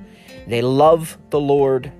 They 0.46 0.62
love 0.62 1.18
the 1.30 1.40
Lord 1.40 1.92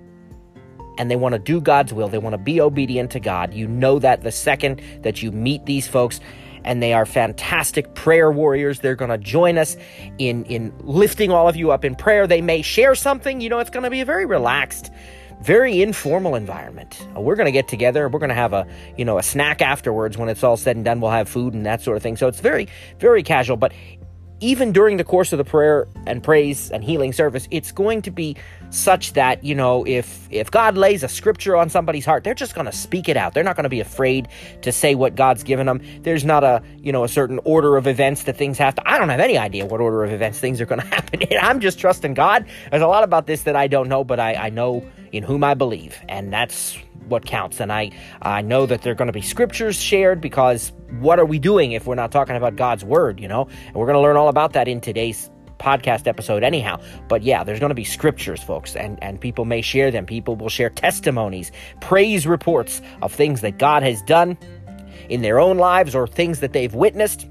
and 0.99 1.11
they 1.11 1.16
want 1.16 1.35
to 1.35 1.38
do 1.38 1.61
God's 1.61 1.92
will. 1.92 2.08
They 2.08 2.18
want 2.18 2.35
to 2.35 2.38
be 2.38 2.61
obedient 2.61 3.11
to 3.12 3.20
God. 3.20 3.52
You 3.52 3.66
know 3.66 3.99
that 3.99 4.23
the 4.23 4.32
second 4.32 4.82
that 5.02 5.23
you 5.23 5.32
meet 5.32 5.66
these 5.66 5.88
folks 5.88 6.20
and 6.64 6.82
they 6.82 6.92
are 6.92 7.06
fantastic 7.06 7.94
prayer 7.94 8.30
warriors. 8.30 8.80
They're 8.80 8.96
going 8.96 9.11
to 9.11 9.18
join 9.18 9.56
us 9.56 9.76
in 10.18 10.44
in 10.44 10.73
lifting 10.80 11.30
all 11.30 11.49
of 11.49 11.56
you 11.56 11.70
up 11.70 11.85
in 11.85 11.94
prayer. 11.94 12.26
They 12.26 12.42
may 12.42 12.62
share 12.62 12.94
something, 12.94 13.40
you 13.40 13.49
know, 13.49 13.58
it's 13.58 13.70
going 13.70 13.85
to 13.85 13.90
be 13.90 14.00
a 14.00 14.04
very 14.04 14.26
relaxed 14.26 14.90
very 15.43 15.83
informal 15.83 16.35
environment. 16.35 17.07
Uh, 17.14 17.21
we're 17.21 17.37
going 17.37 17.47
to 17.47 17.52
get 17.52 17.69
together. 17.69 18.09
We're 18.09 18.19
going 18.19 18.31
to 18.31 18.35
have 18.35 18.52
a, 18.52 18.66
you 18.97 19.05
know, 19.05 19.19
a 19.19 19.23
snack 19.23 19.62
afterwards 19.62 20.16
when 20.16 20.28
it's 20.28 20.43
all 20.43 20.57
said 20.57 20.76
and 20.76 20.85
done. 20.85 21.00
We'll 21.00 21.11
have 21.11 21.28
food 21.28 21.55
and 21.55 21.66
that 21.66 21.83
sort 21.83 21.97
of 21.97 22.02
thing. 22.02 22.16
So 22.16 22.28
it's 22.28 22.40
very, 22.40 22.69
very 22.99 23.23
casual. 23.23 23.57
But 23.57 23.73
even 24.40 24.73
during 24.73 24.99
the 24.99 25.05
course 25.05 25.33
of 25.33 25.38
the 25.38 25.45
prayer 25.45 25.88
and 26.07 26.23
praise 26.23 26.71
and 26.71 26.85
healing 26.85 27.12
service, 27.12 27.49
it's 27.50 27.73
going 27.73 28.02
to 28.02 28.11
be 28.11 28.37
such 28.69 29.14
that 29.14 29.43
you 29.43 29.55
know 29.55 29.87
if 29.87 30.28
if 30.31 30.50
God 30.50 30.76
lays 30.76 31.02
a 31.02 31.09
scripture 31.09 31.57
on 31.57 31.71
somebody's 31.71 32.05
heart, 32.05 32.25
they're 32.25 32.35
just 32.35 32.55
going 32.55 32.66
to 32.66 32.73
speak 32.73 33.09
it 33.09 33.16
out. 33.16 33.33
They're 33.33 33.45
not 33.45 33.57
going 33.57 33.64
to 33.64 33.71
be 33.71 33.81
afraid 33.81 34.28
to 34.62 34.73
say 34.73 34.95
what 34.95 35.14
God's 35.14 35.43
given 35.43 35.66
them. 35.66 35.81
There's 36.02 36.25
not 36.25 36.45
a 36.45 36.62
you 36.78 36.93
know 36.93 37.05
a 37.05 37.09
certain 37.09 37.40
order 37.45 37.76
of 37.76 37.87
events 37.87 38.25
that 38.25 38.37
things 38.37 38.59
have 38.59 38.75
to. 38.75 38.83
I 38.88 38.99
don't 38.99 39.09
have 39.09 39.21
any 39.21 39.38
idea 39.38 39.64
what 39.64 39.81
order 39.81 40.05
of 40.05 40.12
events 40.12 40.38
things 40.38 40.61
are 40.61 40.66
going 40.66 40.81
to 40.83 40.87
happen. 40.87 41.23
In. 41.23 41.38
I'm 41.40 41.61
just 41.61 41.78
trusting 41.78 42.14
God. 42.14 42.47
There's 42.71 42.83
a 42.83 42.87
lot 42.87 43.05
about 43.05 43.26
this 43.26 43.45
that 43.45 43.57
I 43.57 43.69
don't 43.69 43.88
know, 43.88 44.05
but 44.05 44.21
I, 44.21 44.35
I 44.35 44.50
know 44.50 44.85
in 45.16 45.23
whom 45.23 45.44
I 45.44 45.54
believe, 45.54 46.00
and 46.08 46.32
that's 46.32 46.76
what 47.08 47.25
counts. 47.25 47.61
And 47.61 47.73
I 47.73 47.90
I 48.23 48.42
know 48.42 48.66
that 48.66 48.82
there 48.82 48.92
are 48.92 48.96
going 48.96 49.06
to 49.06 49.12
be 49.12 49.23
scriptures 49.23 49.76
shared 49.76 50.20
because 50.20 50.73
what 51.00 51.18
are 51.18 51.25
we 51.25 51.38
doing 51.38 51.73
if 51.73 51.87
we're 51.87 51.94
not 51.94 52.12
talking 52.12 52.37
about 52.37 52.56
God's 52.56 52.85
word? 52.85 53.20
You 53.20 53.28
know, 53.28 53.49
and 53.66 53.75
we're 53.75 53.87
going 53.87 53.94
to 53.96 54.00
learn 54.00 54.16
all 54.16 54.28
about 54.28 54.52
that 54.54 54.68
in 54.68 54.80
today's 54.80 55.30
podcast 55.58 56.06
episode 56.06 56.42
anyhow 56.42 56.78
but 57.08 57.23
yeah 57.23 57.42
there's 57.42 57.58
going 57.58 57.70
to 57.70 57.75
be 57.75 57.82
scriptures 57.82 58.42
folks 58.42 58.76
and 58.76 59.02
and 59.02 59.18
people 59.23 59.46
may 59.46 59.62
share 59.62 59.90
them 59.90 60.04
people 60.04 60.37
will 60.37 60.50
share 60.50 60.68
testimonies 60.68 61.50
praise 61.80 62.26
reports 62.26 62.82
of 63.00 63.11
things 63.11 63.40
that 63.40 63.56
god 63.56 63.82
has 63.82 64.02
done 64.02 64.37
in 65.08 65.23
their 65.23 65.38
own 65.38 65.56
lives 65.56 65.94
or 65.94 66.06
things 66.06 66.40
that 66.40 66.52
they've 66.52 66.75
witnessed 66.75 67.26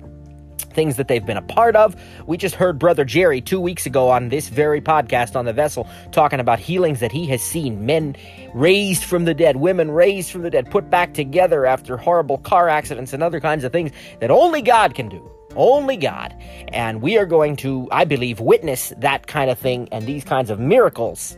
things 0.57 0.97
that 0.97 1.07
they've 1.07 1.25
been 1.25 1.37
a 1.37 1.41
part 1.41 1.75
of. 1.75 1.95
We 2.27 2.37
just 2.37 2.55
heard 2.55 2.77
Brother 2.79 3.05
Jerry 3.05 3.41
two 3.41 3.59
weeks 3.59 3.85
ago 3.85 4.09
on 4.09 4.29
this 4.29 4.49
very 4.49 4.81
podcast 4.81 5.35
on 5.35 5.45
the 5.45 5.53
vessel 5.53 5.87
talking 6.11 6.39
about 6.39 6.59
healings 6.59 6.99
that 6.99 7.11
he 7.11 7.25
has 7.27 7.41
seen 7.41 7.85
men 7.85 8.15
raised 8.53 9.03
from 9.03 9.25
the 9.25 9.33
dead, 9.33 9.57
women 9.57 9.91
raised 9.91 10.31
from 10.31 10.41
the 10.41 10.49
dead, 10.49 10.69
put 10.69 10.89
back 10.89 11.13
together 11.13 11.65
after 11.65 11.97
horrible 11.97 12.37
car 12.39 12.69
accidents 12.69 13.13
and 13.13 13.23
other 13.23 13.39
kinds 13.39 13.63
of 13.63 13.71
things 13.71 13.91
that 14.19 14.31
only 14.31 14.61
God 14.61 14.95
can 14.95 15.09
do. 15.09 15.31
Only 15.55 15.95
God. 15.95 16.35
And 16.69 17.01
we 17.01 17.17
are 17.17 17.25
going 17.25 17.55
to, 17.57 17.87
I 17.91 18.03
believe, 18.03 18.41
witness 18.41 18.91
that 18.97 19.27
kind 19.27 19.49
of 19.49 19.57
thing 19.57 19.87
and 19.91 20.05
these 20.05 20.25
kinds 20.25 20.49
of 20.49 20.59
miracles 20.59 21.37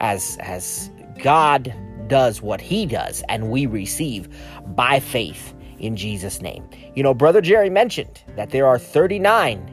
as 0.00 0.36
as 0.40 0.90
God 1.22 1.74
does 2.08 2.42
what 2.42 2.60
he 2.60 2.84
does 2.84 3.22
and 3.28 3.50
we 3.50 3.64
receive 3.64 4.28
by 4.74 5.00
faith 5.00 5.53
in 5.78 5.96
Jesus' 5.96 6.40
name. 6.40 6.68
You 6.94 7.02
know, 7.02 7.14
Brother 7.14 7.40
Jerry 7.40 7.70
mentioned 7.70 8.22
that 8.36 8.50
there 8.50 8.66
are 8.66 8.78
39 8.78 9.70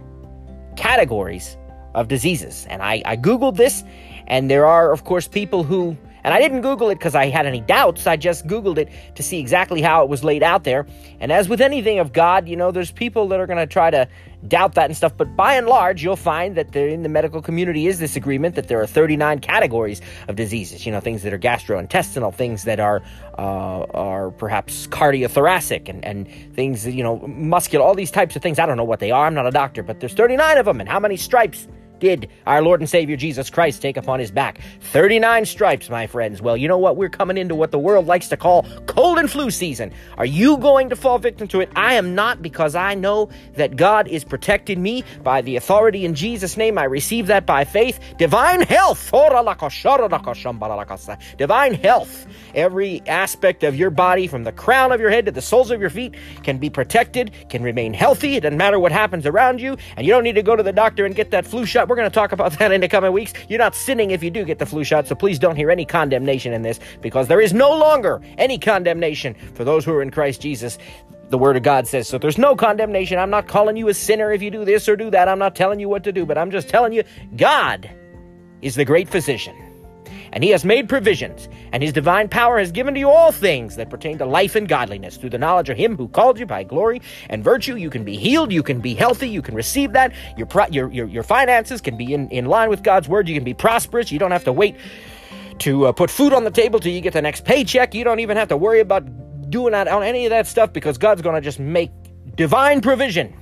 categories 0.78 1.58
of 1.94 2.08
diseases. 2.08 2.66
And 2.70 2.82
I, 2.82 3.02
I 3.06 3.18
Googled 3.18 3.58
this, 3.58 3.84
and 4.28 4.50
there 4.50 4.66
are, 4.66 4.92
of 4.92 5.04
course, 5.04 5.28
people 5.28 5.64
who 5.64 5.98
and 6.24 6.34
I 6.34 6.40
didn't 6.40 6.62
Google 6.62 6.90
it 6.90 6.96
because 6.96 7.16
I 7.16 7.28
had 7.28 7.46
any 7.46 7.62
doubts. 7.62 8.06
I 8.06 8.16
just 8.16 8.46
Googled 8.46 8.78
it 8.78 8.90
to 9.16 9.24
see 9.24 9.40
exactly 9.40 9.82
how 9.82 10.04
it 10.04 10.10
was 10.10 10.24
laid 10.24 10.44
out 10.44 10.64
there. 10.64 10.86
And 11.20 11.32
as 11.32 11.50
with 11.50 11.62
anything 11.62 12.00
of 12.00 12.14
God, 12.14 12.48
you 12.48 12.56
know, 12.56 12.72
there's 12.72 12.92
people 12.92 13.28
that 13.30 13.40
are 13.40 13.48
going 13.48 13.58
to 13.58 13.66
try 13.66 13.90
to 13.90 14.08
doubt 14.48 14.76
that 14.76 14.86
and 14.86 14.98
stuff. 14.98 15.14
But 15.16 15.36
by 15.36 15.56
and 15.56 15.68
large, 15.68 16.04
you'll 16.04 16.16
find 16.16 16.56
that 16.56 16.72
there 16.72 16.88
in 16.88 17.04
the 17.04 17.10
medical 17.10 17.42
community 17.42 17.88
is 17.88 18.00
this 18.00 18.16
agreement 18.16 18.56
that 18.56 18.68
there 18.68 18.82
are 18.82 18.88
39 18.88 19.40
categories 19.40 20.02
of 20.28 20.36
diseases. 20.36 20.86
You 20.86 20.92
know, 20.92 21.00
things 21.00 21.24
that 21.24 21.34
are 21.34 21.40
gastrointestinal, 21.40 22.34
things 22.34 22.64
that 22.64 22.80
are 22.80 23.02
uh, 23.38 23.86
are 23.94 24.32
perhaps 24.32 24.88
cardiothoracic, 24.88 25.90
and 25.90 26.04
and 26.06 26.28
things 26.56 26.88
you 26.88 27.04
know 27.04 27.20
muscular. 27.28 27.86
All 27.86 27.96
these 27.96 28.12
types 28.12 28.36
of 28.36 28.42
things. 28.42 28.60
I 28.60 28.66
don't 28.66 28.78
know 28.78 28.84
what 28.84 29.00
they 29.00 29.12
are. 29.12 29.26
I'm 29.26 29.34
not 29.34 29.48
a 29.48 29.52
doctor, 29.52 29.84
but 29.84 30.00
there's 30.00 30.14
39 30.14 30.58
of 30.58 30.66
them. 30.66 30.80
And 30.80 30.90
how 30.90 31.00
many 31.00 31.18
stripes? 31.18 31.68
Did 32.02 32.28
our 32.46 32.62
Lord 32.62 32.82
and 32.82 32.90
Savior 32.90 33.16
Jesus 33.16 33.50
Christ 33.50 33.82
take 33.82 33.96
upon 33.96 34.20
his 34.20 34.32
back? 34.32 34.60
39 34.82 35.46
stripes, 35.46 35.90
my 35.90 36.08
friends. 36.08 36.42
Well, 36.42 36.58
you 36.58 36.68
know 36.68 36.78
what? 36.78 36.98
We're 36.98 37.08
coming 37.08 37.38
into 37.38 37.56
what 37.56 37.72
the 37.72 37.80
world 37.80 38.08
likes 38.08 38.28
to 38.30 38.36
call 38.36 38.64
cold 38.88 39.20
and 39.20 39.32
flu 39.32 39.50
season. 39.52 39.94
Are 40.18 40.26
you 40.26 40.58
going 40.58 40.90
to 40.90 40.98
fall 40.98 41.20
victim 41.20 41.48
to 41.50 41.62
it? 41.62 41.70
I 41.78 41.94
am 41.94 42.14
not 42.14 42.42
because 42.42 42.76
I 42.76 42.96
know 42.96 43.30
that 43.54 43.78
God 43.78 44.10
is 44.10 44.26
protecting 44.26 44.82
me 44.82 45.06
by 45.24 45.42
the 45.42 45.56
authority 45.56 46.04
in 46.04 46.16
Jesus' 46.16 46.58
name. 46.58 46.78
I 46.78 46.84
receive 46.86 47.28
that 47.28 47.46
by 47.46 47.64
faith. 47.64 48.00
Divine 48.18 48.62
health. 48.64 49.12
Divine 51.38 51.74
health. 51.76 52.28
Every 52.56 53.02
aspect 53.08 53.64
of 53.64 53.76
your 53.76 53.92
body, 53.92 54.28
from 54.28 54.44
the 54.44 54.52
crown 54.52 54.92
of 54.92 55.00
your 55.00 55.12
head 55.12 55.26
to 55.26 55.32
the 55.32 55.42
soles 55.42 55.70
of 55.70 55.80
your 55.80 55.92
feet, 55.92 56.16
can 56.44 56.58
be 56.58 56.70
protected, 56.70 57.32
can 57.50 57.62
remain 57.62 57.94
healthy. 57.94 58.36
It 58.36 58.42
doesn't 58.42 58.58
matter 58.58 58.80
what 58.80 58.92
happens 58.92 59.28
around 59.28 59.62
you, 59.62 59.78
and 59.96 60.08
you 60.08 60.12
don't 60.12 60.24
need 60.24 60.36
to 60.36 60.44
go 60.44 60.56
to 60.56 60.64
the 60.64 60.74
doctor 60.74 61.06
and 61.06 61.16
get 61.16 61.30
that 61.32 61.46
flu 61.46 61.66
shot 61.66 61.91
we're 61.92 61.98
going 61.98 62.10
to 62.10 62.14
talk 62.14 62.32
about 62.32 62.54
that 62.60 62.72
in 62.72 62.82
the 62.82 62.88
coming 62.88 63.12
weeks. 63.12 63.34
You're 63.50 63.60
not 63.60 63.76
sinning 63.76 64.12
if 64.12 64.24
you 64.24 64.32
do 64.32 64.46
get 64.46 64.60
the 64.60 64.66
flu 64.66 64.84
shot, 64.84 65.08
so 65.08 65.14
please 65.14 65.38
don't 65.38 65.56
hear 65.56 65.70
any 65.70 65.86
condemnation 65.86 66.54
in 66.54 66.62
this 66.62 66.80
because 67.02 67.28
there 67.28 67.42
is 67.42 67.54
no 67.54 67.78
longer 67.78 68.22
any 68.38 68.58
condemnation 68.58 69.36
for 69.54 69.64
those 69.64 69.84
who 69.86 69.94
are 69.94 70.02
in 70.02 70.10
Christ 70.10 70.42
Jesus 70.42 70.78
the 71.30 71.38
word 71.38 71.56
of 71.56 71.64
God 71.64 71.88
says. 71.88 72.10
So 72.10 72.18
there's 72.18 72.38
no 72.38 72.58
condemnation. 72.58 73.18
I'm 73.18 73.30
not 73.30 73.48
calling 73.48 73.78
you 73.78 73.88
a 73.88 73.94
sinner 73.94 74.34
if 74.34 74.42
you 74.42 74.52
do 74.52 74.66
this 74.66 74.90
or 74.90 74.98
do 74.98 75.10
that. 75.12 75.30
I'm 75.30 75.40
not 75.40 75.56
telling 75.56 75.80
you 75.80 75.88
what 75.88 76.04
to 76.04 76.12
do, 76.12 76.26
but 76.26 76.38
I'm 76.38 76.52
just 76.52 76.68
telling 76.68 76.92
you 76.92 77.04
God 77.38 77.90
is 78.62 78.76
the 78.76 78.84
great 78.84 79.08
physician 79.08 79.56
and 80.34 80.44
he 80.44 80.50
has 80.52 80.64
made 80.64 80.88
provisions, 80.88 81.50
and 81.72 81.84
his 81.84 81.94
divine 81.94 82.30
power 82.30 82.58
has 82.60 82.72
given 82.72 82.94
to 82.94 83.00
you 83.00 83.10
all 83.10 83.32
things 83.32 83.76
that 83.76 83.90
pertain 83.90 84.18
to 84.18 84.26
life 84.26 84.56
and 84.56 84.68
godliness. 84.68 85.18
Through 85.18 85.32
the 85.32 85.38
knowledge 85.38 85.70
of 85.70 85.78
him 85.78 85.98
who 85.98 86.08
called 86.08 86.40
you 86.40 86.46
by 86.46 86.64
glory 86.64 87.02
and 87.30 87.44
virtue, 87.44 87.76
you 87.76 87.90
can 87.90 88.04
be 88.04 88.18
healed, 88.18 88.52
you 88.52 88.64
can 88.64 88.80
be 88.80 88.94
healthy, 88.94 89.30
you 89.30 89.42
can 89.42 89.56
receive 89.56 89.94
that. 89.94 90.14
Your, 90.38 90.48
your, 90.72 90.92
your, 90.92 91.08
your 91.08 91.24
finances 91.24 91.82
can 91.82 91.98
be 91.98 92.14
in, 92.14 92.30
in 92.30 92.46
line 92.46 92.70
with 92.70 92.84
God's 92.84 93.08
word, 93.08 93.28
you 93.28 93.36
can 93.36 93.44
be 93.44 93.54
prosperous, 93.54 94.12
you 94.12 94.20
don't 94.20 94.32
have 94.32 94.46
to 94.46 94.54
wait 94.54 94.76
to 95.60 95.86
uh, 95.86 95.92
put 95.92 96.10
food 96.10 96.34
on 96.34 96.44
the 96.44 96.52
table 96.52 96.80
till 96.80 96.92
you 96.92 97.02
get 97.02 97.14
the 97.14 97.22
next 97.22 97.46
paycheck. 97.46 97.94
You 97.94 98.04
don't 98.04 98.20
even 98.20 98.36
have 98.38 98.48
to 98.48 98.58
worry 98.58 98.80
about 98.80 99.06
doing 99.52 99.74
that 99.74 99.88
on 99.88 100.02
any 100.02 100.26
of 100.26 100.32
that 100.32 100.48
stuff 100.48 100.74
because 100.74 100.98
God's 100.98 101.22
going 101.22 101.36
to 101.36 101.42
just 101.42 101.60
make 101.60 101.92
divine 102.36 102.82
provision 102.82 103.36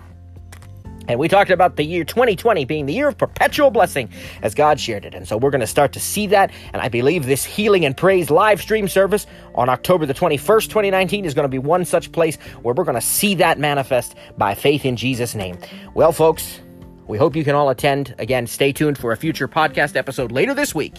and 1.10 1.20
we 1.20 1.28
talked 1.28 1.50
about 1.50 1.76
the 1.76 1.84
year 1.84 2.04
2020 2.04 2.66
being 2.66 2.86
the 2.86 2.94
year 2.94 3.08
of 3.08 3.18
perpetual 3.18 3.72
blessing 3.72 4.10
as 4.44 4.54
God 4.54 4.80
shared 4.80 5.06
it. 5.06 5.16
And 5.16 5.28
so 5.28 5.38
we're 5.38 5.50
going 5.50 5.60
to 5.62 5.68
start 5.68 5.92
to 5.94 6.00
see 6.00 6.28
that. 6.28 6.52
And 6.72 6.82
I 6.82 6.88
believe 6.88 7.26
this 7.26 7.44
healing 7.44 7.84
and 7.84 7.98
praise 7.98 8.30
live 8.30 8.62
stream 8.62 8.88
service 8.88 9.26
on 9.56 9.70
October 9.70 10.06
the 10.06 10.14
21st, 10.14 10.66
2019 10.66 11.26
is 11.26 11.34
going 11.34 11.46
to 11.46 11.50
be 11.50 11.58
one 11.58 11.84
such 11.84 12.12
place 12.12 12.38
where 12.62 12.76
we're 12.76 12.84
going 12.84 12.94
to 12.94 13.02
see 13.02 13.34
that 13.36 13.58
manifest 13.58 14.16
by 14.38 14.54
faith 14.54 14.86
in 14.86 14.96
Jesus' 14.96 15.34
name. 15.34 15.58
Well, 15.96 16.12
folks, 16.12 16.62
we 17.08 17.18
hope 17.18 17.36
you 17.36 17.44
can 17.44 17.56
all 17.56 17.70
attend. 17.70 18.14
Again, 18.20 18.46
stay 18.46 18.72
tuned 18.72 19.00
for 19.00 19.12
a 19.12 19.18
future 19.18 19.48
podcast 19.48 19.96
episode 19.96 20.32
later 20.32 20.54
this 20.54 20.76
week 20.76 20.94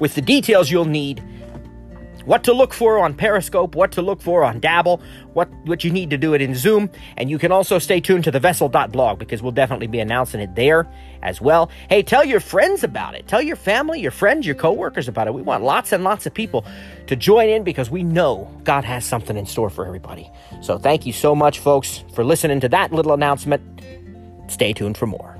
with 0.00 0.14
the 0.16 0.22
details 0.22 0.70
you'll 0.70 0.84
need 0.84 1.22
what 2.28 2.44
to 2.44 2.52
look 2.52 2.74
for 2.74 2.98
on 2.98 3.14
Periscope, 3.14 3.74
what 3.74 3.90
to 3.92 4.02
look 4.02 4.20
for 4.20 4.44
on 4.44 4.60
Dabble, 4.60 5.00
what, 5.32 5.48
what 5.64 5.82
you 5.82 5.90
need 5.90 6.10
to 6.10 6.18
do 6.18 6.34
it 6.34 6.42
in 6.42 6.54
Zoom. 6.54 6.90
And 7.16 7.30
you 7.30 7.38
can 7.38 7.50
also 7.50 7.78
stay 7.78 8.00
tuned 8.00 8.24
to 8.24 8.30
the 8.30 8.38
vessel.blog 8.38 9.18
because 9.18 9.40
we'll 9.40 9.52
definitely 9.52 9.86
be 9.86 9.98
announcing 9.98 10.42
it 10.42 10.54
there 10.54 10.86
as 11.22 11.40
well. 11.40 11.70
Hey, 11.88 12.02
tell 12.02 12.26
your 12.26 12.40
friends 12.40 12.84
about 12.84 13.14
it. 13.14 13.26
Tell 13.26 13.40
your 13.40 13.56
family, 13.56 14.02
your 14.02 14.10
friends, 14.10 14.44
your 14.44 14.56
coworkers 14.56 15.08
about 15.08 15.26
it. 15.26 15.32
We 15.32 15.40
want 15.40 15.64
lots 15.64 15.90
and 15.90 16.04
lots 16.04 16.26
of 16.26 16.34
people 16.34 16.66
to 17.06 17.16
join 17.16 17.48
in 17.48 17.64
because 17.64 17.88
we 17.88 18.02
know 18.02 18.46
God 18.62 18.84
has 18.84 19.06
something 19.06 19.38
in 19.38 19.46
store 19.46 19.70
for 19.70 19.86
everybody. 19.86 20.30
So 20.60 20.76
thank 20.76 21.06
you 21.06 21.14
so 21.14 21.34
much, 21.34 21.60
folks, 21.60 22.04
for 22.12 22.24
listening 22.24 22.60
to 22.60 22.68
that 22.68 22.92
little 22.92 23.14
announcement. 23.14 23.62
Stay 24.48 24.74
tuned 24.74 24.98
for 24.98 25.06
more. 25.06 25.38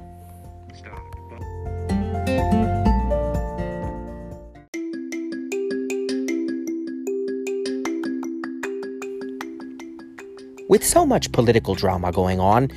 With 10.69 10.85
so 10.85 11.07
much 11.07 11.33
political 11.33 11.75
drama 11.75 12.13
going 12.13 12.41
on, 12.41 12.71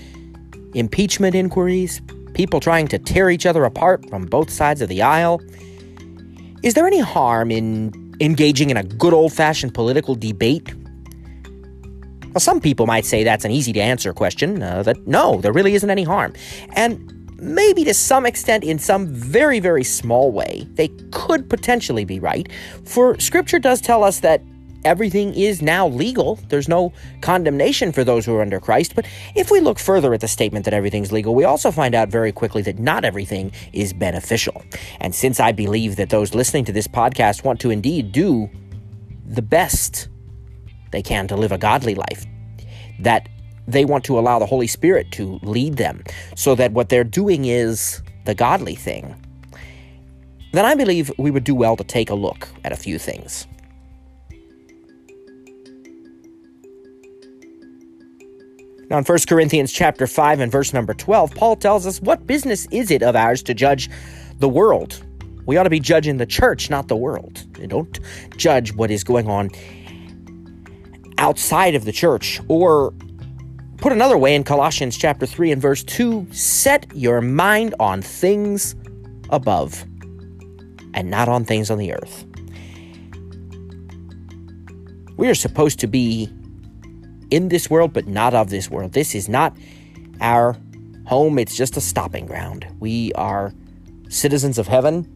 impeachment 0.74 1.36
inquiries, 1.36 2.02
people 2.34 2.62
trying 2.62 2.88
to 2.88 2.98
tear 2.98 3.30
each 3.30 3.46
other 3.46 3.66
apart 3.66 4.10
from 4.10 4.26
both 4.26 4.50
sides 4.50 4.82
of 4.82 4.88
the 4.88 5.02
aisle, 5.02 5.42
is 6.64 6.74
there 6.74 6.88
any 6.88 7.00
harm 7.00 7.52
in 7.52 8.16
engaging 8.22 8.70
in 8.70 8.78
a 8.78 8.84
good 8.84 9.14
old 9.14 9.34
fashioned 9.34 9.74
political 9.74 10.16
debate? 10.16 10.74
Well, 12.28 12.40
some 12.40 12.62
people 12.62 12.86
might 12.86 13.04
say 13.04 13.26
that's 13.26 13.44
an 13.44 13.52
easy 13.52 13.74
to 13.74 13.82
answer 13.82 14.14
question, 14.14 14.64
uh, 14.64 14.84
that 14.84 15.06
no, 15.06 15.42
there 15.42 15.52
really 15.52 15.74
isn't 15.74 15.90
any 15.90 16.04
harm. 16.04 16.34
And 16.78 17.12
maybe 17.42 17.84
to 17.84 17.94
some 17.94 18.26
extent, 18.26 18.64
in 18.64 18.80
some 18.80 19.08
very, 19.08 19.60
very 19.60 19.84
small 19.84 20.32
way, 20.32 20.66
they 20.76 20.88
could 21.12 21.50
potentially 21.50 22.06
be 22.06 22.22
right. 22.22 22.50
For 22.86 23.20
scripture 23.20 23.60
does 23.60 23.82
tell 23.82 24.02
us 24.06 24.22
that 24.22 24.42
everything 24.86 25.34
is 25.34 25.62
now 25.62 25.88
legal. 25.88 26.36
There's 26.50 26.68
no 26.68 26.94
condemnation 27.22 27.92
for 27.92 28.04
those 28.04 28.26
who 28.26 28.36
are 28.36 28.42
under 28.42 28.60
Christ. 28.60 28.96
But 28.96 29.06
if 29.36 29.52
we 29.52 29.60
look 29.60 29.80
further 29.80 30.14
at 30.14 30.22
the 30.22 30.28
statement 30.28 30.66
that 30.66 30.74
everything's 30.74 31.12
legal, 31.12 31.36
we 31.36 31.44
also 31.44 31.72
find 31.72 31.96
out 31.96 32.10
very 32.10 32.32
quickly 32.32 32.62
that 32.64 32.80
not 32.80 33.06
everything 33.06 33.52
is 33.74 33.94
beneficial. 33.94 34.64
And 35.00 35.14
since 35.14 35.40
I 35.40 35.52
believe 35.52 35.96
that 35.98 36.10
those 36.10 36.34
listening 36.34 36.66
to 36.66 36.72
this 36.72 36.88
podcast 36.88 37.44
want 37.44 37.60
to 37.62 37.72
indeed 37.72 38.12
do 38.12 38.50
the 39.26 39.42
best 39.42 40.10
they 40.92 41.02
can 41.02 41.28
to 41.28 41.36
live 41.36 41.52
a 41.52 41.58
godly 41.58 41.96
life, 41.96 42.26
that 43.00 43.30
they 43.68 43.86
want 43.86 44.04
to 44.06 44.20
allow 44.20 44.40
the 44.40 44.46
Holy 44.46 44.68
Spirit 44.68 45.12
to 45.14 45.40
lead 45.42 45.78
them 45.78 46.04
so 46.36 46.56
that 46.56 46.74
what 46.74 46.90
they're 46.90 47.04
doing 47.04 47.46
is 47.46 48.02
the 48.26 48.36
godly 48.36 48.76
thing, 48.76 49.16
then 50.52 50.66
I 50.66 50.76
believe 50.76 51.12
we 51.18 51.32
would 51.32 51.46
do 51.46 51.56
well 51.56 51.78
to 51.78 51.84
take 51.84 52.10
a 52.10 52.16
look 52.16 52.50
at 52.66 52.72
a 52.72 52.76
few 52.76 53.00
things. 53.00 53.48
Now 58.92 58.98
in 58.98 59.06
1 59.06 59.20
Corinthians 59.26 59.72
chapter 59.72 60.06
5 60.06 60.42
and 60.42 60.52
verse 60.52 60.74
number 60.74 60.94
12, 60.94 61.34
Paul 61.34 61.56
tells 61.56 61.88
us, 61.88 62.02
"What 62.02 62.28
business 62.28 62.68
is 62.72 62.92
it 62.92 63.02
of 63.02 63.16
ours 63.16 63.42
to 63.44 63.54
judge 63.54 63.90
the 64.40 64.50
world? 64.50 65.02
We 65.46 65.56
ought 65.56 65.64
to 65.64 65.70
be 65.70 65.80
judging 65.80 66.18
the 66.18 66.26
church, 66.26 66.70
not 66.70 66.90
the 66.90 66.98
world. 66.98 67.42
And 67.58 67.70
don't 67.70 67.98
judge 68.36 68.76
what 68.76 68.92
is 68.92 69.06
going 69.06 69.30
on 69.30 69.50
outside 71.18 71.74
of 71.74 71.86
the 71.86 71.94
church 71.94 72.42
or 72.50 72.94
put 73.78 73.94
another 73.94 74.18
way 74.18 74.36
in 74.36 74.44
Colossians 74.44 74.98
chapter 74.98 75.26
3 75.26 75.54
and 75.54 75.62
verse 75.62 75.84
2, 75.84 76.28
set 76.32 76.86
your 76.94 77.22
mind 77.22 77.74
on 77.80 78.02
things 78.02 78.76
above 79.30 79.86
and 80.94 81.10
not 81.10 81.30
on 81.30 81.46
things 81.46 81.72
on 81.72 81.78
the 81.78 81.94
earth. 81.94 82.26
We 85.16 85.30
are 85.30 85.36
supposed 85.36 85.80
to 85.80 85.88
be 85.88 86.30
in 87.32 87.50
this 87.50 87.70
world, 87.70 87.94
but 87.94 88.08
not 88.08 88.34
of 88.34 88.50
this 88.50 88.70
world. 88.70 88.92
This 88.92 89.16
is 89.16 89.28
not 89.28 89.56
our 90.20 90.56
home, 91.08 91.40
it's 91.40 91.56
just 91.56 91.76
a 91.78 91.82
stopping 91.82 92.26
ground. 92.26 92.68
We 92.80 93.12
are 93.14 93.54
citizens 94.10 94.60
of 94.60 94.68
heaven, 94.68 95.08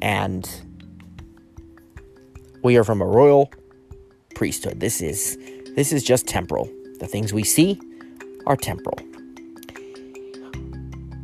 and 0.00 0.48
we 2.64 2.76
are 2.76 2.84
from 2.84 3.00
a 3.00 3.06
royal 3.06 3.52
priesthood. 4.34 4.80
This 4.80 5.00
is 5.00 5.38
this 5.76 5.92
is 5.92 6.02
just 6.02 6.26
temporal. 6.26 6.68
The 6.98 7.06
things 7.06 7.32
we 7.32 7.44
see 7.44 7.80
are 8.46 8.56
temporal. 8.56 8.98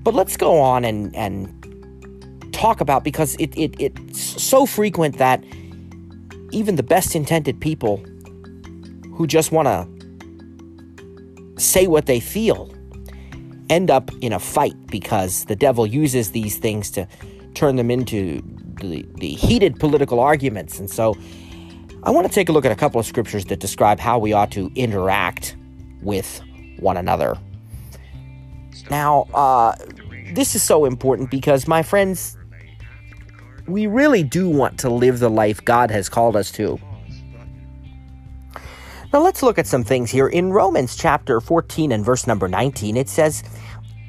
But 0.04 0.14
let's 0.14 0.36
go 0.36 0.60
on 0.60 0.84
and 0.84 1.14
and 1.16 1.58
talk 2.52 2.80
about 2.80 3.02
because 3.02 3.34
it, 3.36 3.56
it 3.56 3.74
it's 3.80 4.20
so 4.20 4.66
frequent 4.66 5.18
that 5.18 5.42
even 6.52 6.76
the 6.76 6.82
best 6.82 7.16
intended 7.16 7.60
people 7.60 8.04
who 9.14 9.26
just 9.26 9.52
want 9.52 9.68
to 9.68 11.60
say 11.60 11.86
what 11.86 12.06
they 12.06 12.20
feel 12.20 12.72
end 13.70 13.90
up 13.90 14.10
in 14.20 14.32
a 14.32 14.38
fight 14.38 14.74
because 14.88 15.46
the 15.46 15.56
devil 15.56 15.86
uses 15.86 16.32
these 16.32 16.58
things 16.58 16.90
to 16.90 17.06
turn 17.54 17.76
them 17.76 17.90
into 17.90 18.42
the, 18.80 19.06
the 19.16 19.28
heated 19.28 19.78
political 19.78 20.20
arguments. 20.20 20.78
And 20.78 20.90
so 20.90 21.16
I 22.02 22.10
want 22.10 22.26
to 22.26 22.32
take 22.32 22.48
a 22.48 22.52
look 22.52 22.64
at 22.64 22.72
a 22.72 22.76
couple 22.76 23.00
of 23.00 23.06
scriptures 23.06 23.46
that 23.46 23.60
describe 23.60 23.98
how 23.98 24.18
we 24.18 24.32
ought 24.32 24.50
to 24.52 24.70
interact 24.74 25.56
with 26.02 26.40
one 26.78 26.96
another. 26.96 27.38
Now, 28.90 29.22
uh, 29.32 29.74
this 30.34 30.54
is 30.54 30.62
so 30.62 30.84
important 30.84 31.30
because, 31.30 31.68
my 31.68 31.82
friends, 31.82 32.36
we 33.66 33.86
really 33.86 34.22
do 34.22 34.48
want 34.48 34.78
to 34.80 34.90
live 34.90 35.20
the 35.20 35.30
life 35.30 35.64
God 35.64 35.90
has 35.90 36.08
called 36.08 36.34
us 36.34 36.50
to. 36.52 36.78
Now 39.12 39.20
let's 39.20 39.42
look 39.42 39.58
at 39.58 39.66
some 39.66 39.84
things 39.84 40.10
here. 40.10 40.28
In 40.28 40.52
Romans 40.52 40.96
chapter 40.96 41.40
14 41.40 41.92
and 41.92 42.04
verse 42.04 42.26
number 42.26 42.48
19, 42.48 42.96
it 42.96 43.10
says, 43.10 43.44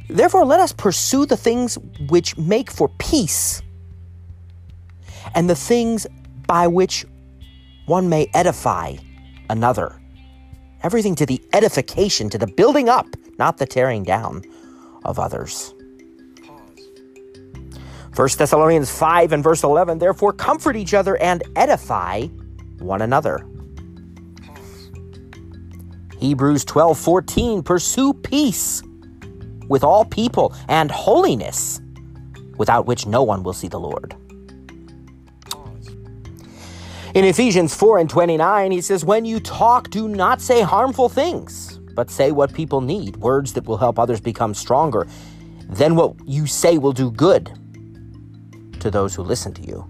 Therefore 0.09 0.45
let 0.45 0.61
us 0.61 0.71
pursue 0.71 1.25
the 1.25 1.35
things 1.35 1.77
which 2.07 2.37
make 2.37 2.71
for 2.71 2.87
peace, 2.99 3.61
and 5.35 5.49
the 5.49 5.55
things 5.55 6.07
by 6.47 6.67
which 6.67 7.05
one 7.85 8.07
may 8.07 8.29
edify 8.33 8.95
another. 9.49 9.99
Everything 10.83 11.15
to 11.15 11.25
the 11.25 11.41
edification, 11.51 12.29
to 12.29 12.37
the 12.37 12.47
building 12.47 12.87
up, 12.87 13.07
not 13.37 13.57
the 13.57 13.65
tearing 13.65 14.03
down 14.03 14.43
of 15.03 15.19
others. 15.19 15.73
1 18.15 18.29
Thessalonians 18.37 18.91
5 18.91 19.33
and 19.33 19.43
verse 19.43 19.63
11, 19.63 19.97
therefore 19.97 20.31
comfort 20.31 20.75
each 20.77 20.93
other 20.93 21.17
and 21.17 21.43
edify 21.55 22.27
one 22.79 23.01
another. 23.01 23.45
Hebrews 26.23 26.63
12:14 26.63 27.65
Pursue 27.65 28.13
peace 28.13 28.81
with 29.67 29.83
all 29.83 30.05
people 30.05 30.55
and 30.69 30.89
holiness 30.89 31.81
without 32.55 32.85
which 32.85 33.05
no 33.05 33.23
one 33.23 33.43
will 33.43 33.51
see 33.51 33.67
the 33.67 33.77
Lord. 33.77 34.15
In 37.13 37.25
Ephesians 37.25 37.75
4 37.75 37.97
and 37.99 38.09
29, 38.09 38.71
he 38.71 38.79
says, 38.79 39.03
When 39.03 39.25
you 39.25 39.41
talk, 39.41 39.89
do 39.89 40.07
not 40.07 40.39
say 40.39 40.61
harmful 40.61 41.09
things, 41.09 41.77
but 41.93 42.09
say 42.09 42.31
what 42.31 42.53
people 42.53 42.79
need, 42.79 43.17
words 43.17 43.51
that 43.51 43.65
will 43.65 43.77
help 43.77 43.99
others 43.99 44.21
become 44.21 44.53
stronger. 44.53 45.05
Then 45.67 45.97
what 45.97 46.15
you 46.25 46.47
say 46.47 46.77
will 46.77 46.93
do 46.93 47.11
good 47.11 47.51
to 48.79 48.89
those 48.89 49.13
who 49.13 49.23
listen 49.23 49.53
to 49.55 49.61
you. 49.61 49.85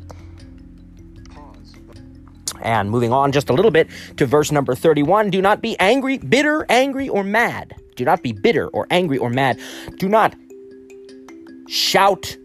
And 2.64 2.90
moving 2.90 3.12
on 3.12 3.32
just 3.32 3.50
a 3.50 3.54
little 3.54 3.72
bit 3.72 3.90
to 4.18 4.26
verse 4.26 4.52
number 4.52 4.74
31 4.74 5.30
do 5.30 5.42
not 5.42 5.62
be 5.62 5.78
angry, 5.80 6.18
bitter, 6.18 6.66
angry, 6.70 7.10
or 7.10 7.24
mad. 7.24 7.76
Do 7.96 8.06
not 8.06 8.24
be 8.24 8.32
bitter 8.32 8.68
or 8.70 8.88
angry 8.90 9.18
or 9.18 9.30
mad. 9.30 9.60
Do 9.98 10.10
not 10.10 10.36
shout 11.68 12.36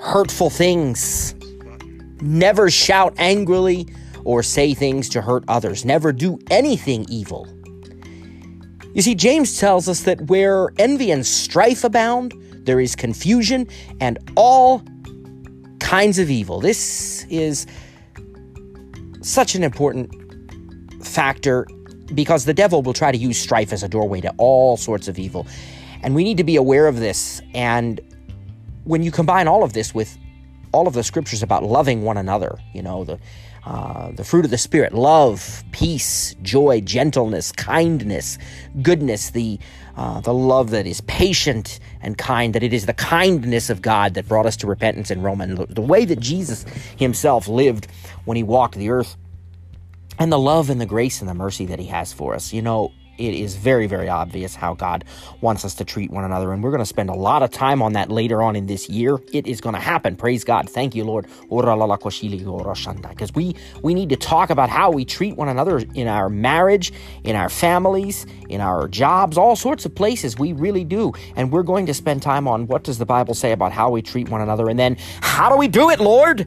hurtful 0.00 0.50
things. 0.50 1.34
Never 2.20 2.70
shout 2.70 3.14
angrily 3.18 3.86
or 4.24 4.42
say 4.42 4.74
things 4.74 5.08
to 5.10 5.22
hurt 5.22 5.44
others. 5.48 5.84
Never 5.84 6.12
do 6.12 6.38
anything 6.50 7.06
evil. 7.08 7.46
You 8.94 9.02
see, 9.02 9.14
James 9.14 9.58
tells 9.60 9.88
us 9.88 10.02
that 10.02 10.22
where 10.22 10.70
envy 10.78 11.10
and 11.10 11.24
strife 11.26 11.84
abound, 11.84 12.34
there 12.64 12.80
is 12.80 12.96
confusion 12.96 13.68
and 14.00 14.18
all 14.36 14.82
kinds 15.78 16.18
of 16.18 16.30
evil. 16.30 16.60
This 16.60 17.24
is 17.30 17.66
such 19.28 19.54
an 19.54 19.62
important 19.62 20.10
factor 21.04 21.66
because 22.14 22.44
the 22.44 22.54
devil 22.54 22.82
will 22.82 22.94
try 22.94 23.12
to 23.12 23.18
use 23.18 23.38
strife 23.38 23.72
as 23.72 23.82
a 23.82 23.88
doorway 23.88 24.20
to 24.20 24.34
all 24.38 24.76
sorts 24.76 25.08
of 25.08 25.18
evil. 25.18 25.46
And 26.02 26.14
we 26.14 26.24
need 26.24 26.36
to 26.38 26.44
be 26.44 26.56
aware 26.56 26.86
of 26.86 26.98
this. 26.98 27.40
And 27.54 28.00
when 28.84 29.02
you 29.02 29.10
combine 29.10 29.46
all 29.46 29.62
of 29.62 29.72
this 29.72 29.94
with 29.94 30.16
all 30.72 30.86
of 30.86 30.94
the 30.94 31.02
scriptures 31.02 31.42
about 31.42 31.62
loving 31.64 32.02
one 32.02 32.16
another. 32.16 32.58
You 32.74 32.82
know, 32.82 33.04
the 33.04 33.18
uh, 33.64 34.12
the 34.12 34.24
fruit 34.24 34.44
of 34.44 34.50
the 34.50 34.58
Spirit 34.58 34.94
love, 34.94 35.64
peace, 35.72 36.34
joy, 36.42 36.80
gentleness, 36.80 37.52
kindness, 37.52 38.38
goodness, 38.82 39.30
the, 39.30 39.58
uh, 39.96 40.20
the 40.20 40.32
love 40.32 40.70
that 40.70 40.86
is 40.86 41.00
patient 41.02 41.80
and 42.00 42.16
kind, 42.16 42.54
that 42.54 42.62
it 42.62 42.72
is 42.72 42.86
the 42.86 42.94
kindness 42.94 43.70
of 43.70 43.82
God 43.82 44.14
that 44.14 44.28
brought 44.28 44.46
us 44.46 44.56
to 44.58 44.66
repentance 44.66 45.10
in 45.10 45.22
Rome, 45.22 45.40
and 45.40 45.58
the 45.58 45.82
way 45.82 46.04
that 46.04 46.20
Jesus 46.20 46.64
himself 46.96 47.48
lived 47.48 47.88
when 48.24 48.36
he 48.36 48.42
walked 48.42 48.76
the 48.76 48.90
earth, 48.90 49.16
and 50.18 50.32
the 50.32 50.38
love 50.38 50.70
and 50.70 50.80
the 50.80 50.86
grace 50.86 51.20
and 51.20 51.28
the 51.28 51.34
mercy 51.34 51.66
that 51.66 51.78
he 51.78 51.86
has 51.86 52.12
for 52.12 52.34
us. 52.34 52.52
You 52.52 52.62
know, 52.62 52.92
it 53.18 53.34
is 53.34 53.56
very, 53.56 53.86
very 53.86 54.08
obvious 54.08 54.54
how 54.54 54.74
God 54.74 55.04
wants 55.40 55.64
us 55.64 55.74
to 55.74 55.84
treat 55.84 56.10
one 56.10 56.24
another. 56.24 56.52
And 56.52 56.62
we're 56.62 56.70
going 56.70 56.78
to 56.80 56.86
spend 56.86 57.10
a 57.10 57.14
lot 57.14 57.42
of 57.42 57.50
time 57.50 57.82
on 57.82 57.92
that 57.94 58.10
later 58.10 58.42
on 58.42 58.56
in 58.56 58.66
this 58.66 58.88
year. 58.88 59.18
It 59.32 59.46
is 59.46 59.60
going 59.60 59.74
to 59.74 59.80
happen. 59.80 60.16
Praise 60.16 60.44
God. 60.44 60.70
Thank 60.70 60.94
you, 60.94 61.04
Lord. 61.04 61.26
Because 63.08 63.34
we, 63.34 63.56
we 63.82 63.94
need 63.94 64.08
to 64.10 64.16
talk 64.16 64.50
about 64.50 64.70
how 64.70 64.90
we 64.90 65.04
treat 65.04 65.36
one 65.36 65.48
another 65.48 65.82
in 65.94 66.06
our 66.06 66.28
marriage, 66.28 66.92
in 67.24 67.34
our 67.36 67.48
families, 67.48 68.26
in 68.48 68.60
our 68.60 68.88
jobs, 68.88 69.36
all 69.36 69.56
sorts 69.56 69.84
of 69.84 69.94
places. 69.94 70.38
We 70.38 70.52
really 70.52 70.84
do. 70.84 71.12
And 71.36 71.50
we're 71.52 71.62
going 71.64 71.86
to 71.86 71.94
spend 71.94 72.22
time 72.22 72.46
on 72.46 72.66
what 72.66 72.84
does 72.84 72.98
the 72.98 73.06
Bible 73.06 73.34
say 73.34 73.52
about 73.52 73.72
how 73.72 73.90
we 73.90 74.02
treat 74.02 74.28
one 74.28 74.40
another. 74.40 74.68
And 74.68 74.78
then 74.78 74.96
how 75.20 75.50
do 75.50 75.56
we 75.56 75.68
do 75.68 75.90
it, 75.90 76.00
Lord? 76.00 76.46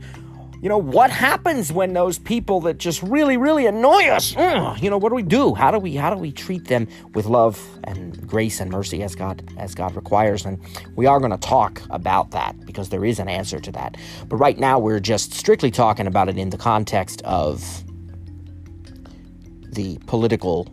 You 0.62 0.70
know, 0.70 0.78
what 0.78 1.10
happens 1.10 1.72
when 1.72 1.94
those 1.94 2.20
people 2.20 2.62
that 2.62 2.78
just 2.78 3.02
really, 3.02 3.36
really 3.36 3.66
annoy 3.66 4.06
us, 4.10 4.34
mm, 4.34 4.80
you 4.80 4.92
know, 4.92 4.98
what 4.98 5.10
do 5.10 5.16
we 5.16 5.24
do? 5.24 5.56
How 5.56 5.72
do 5.72 5.80
we 5.80 5.96
how 5.96 6.14
do 6.14 6.18
we 6.18 6.32
treat 6.32 6.68
them 6.68 6.88
with 7.16 7.26
love 7.26 7.60
and 7.86 8.28
grace 8.28 8.60
and 8.60 8.70
mercy 8.70 9.02
as 9.02 9.16
God 9.16 9.44
as 9.58 9.74
God 9.74 9.96
requires? 9.96 10.46
And 10.46 10.60
we 10.96 11.08
are 11.08 11.20
going 11.20 11.32
to 11.32 11.38
talk 11.38 11.82
about 11.90 12.30
that 12.32 12.64
because 12.64 12.90
there 12.90 13.04
is 13.04 13.18
an 13.18 13.28
answer 13.28 13.60
to 13.60 13.72
that. 13.72 13.98
But 14.28 14.38
right 14.38 14.60
now 14.60 14.78
we're 14.78 15.00
just 15.00 15.34
strictly 15.34 15.72
talking 15.72 16.06
about 16.06 16.30
it 16.30 16.38
in 16.38 16.52
the 16.52 16.58
context 16.58 17.24
of 17.24 17.84
the 19.72 19.98
political 20.06 20.68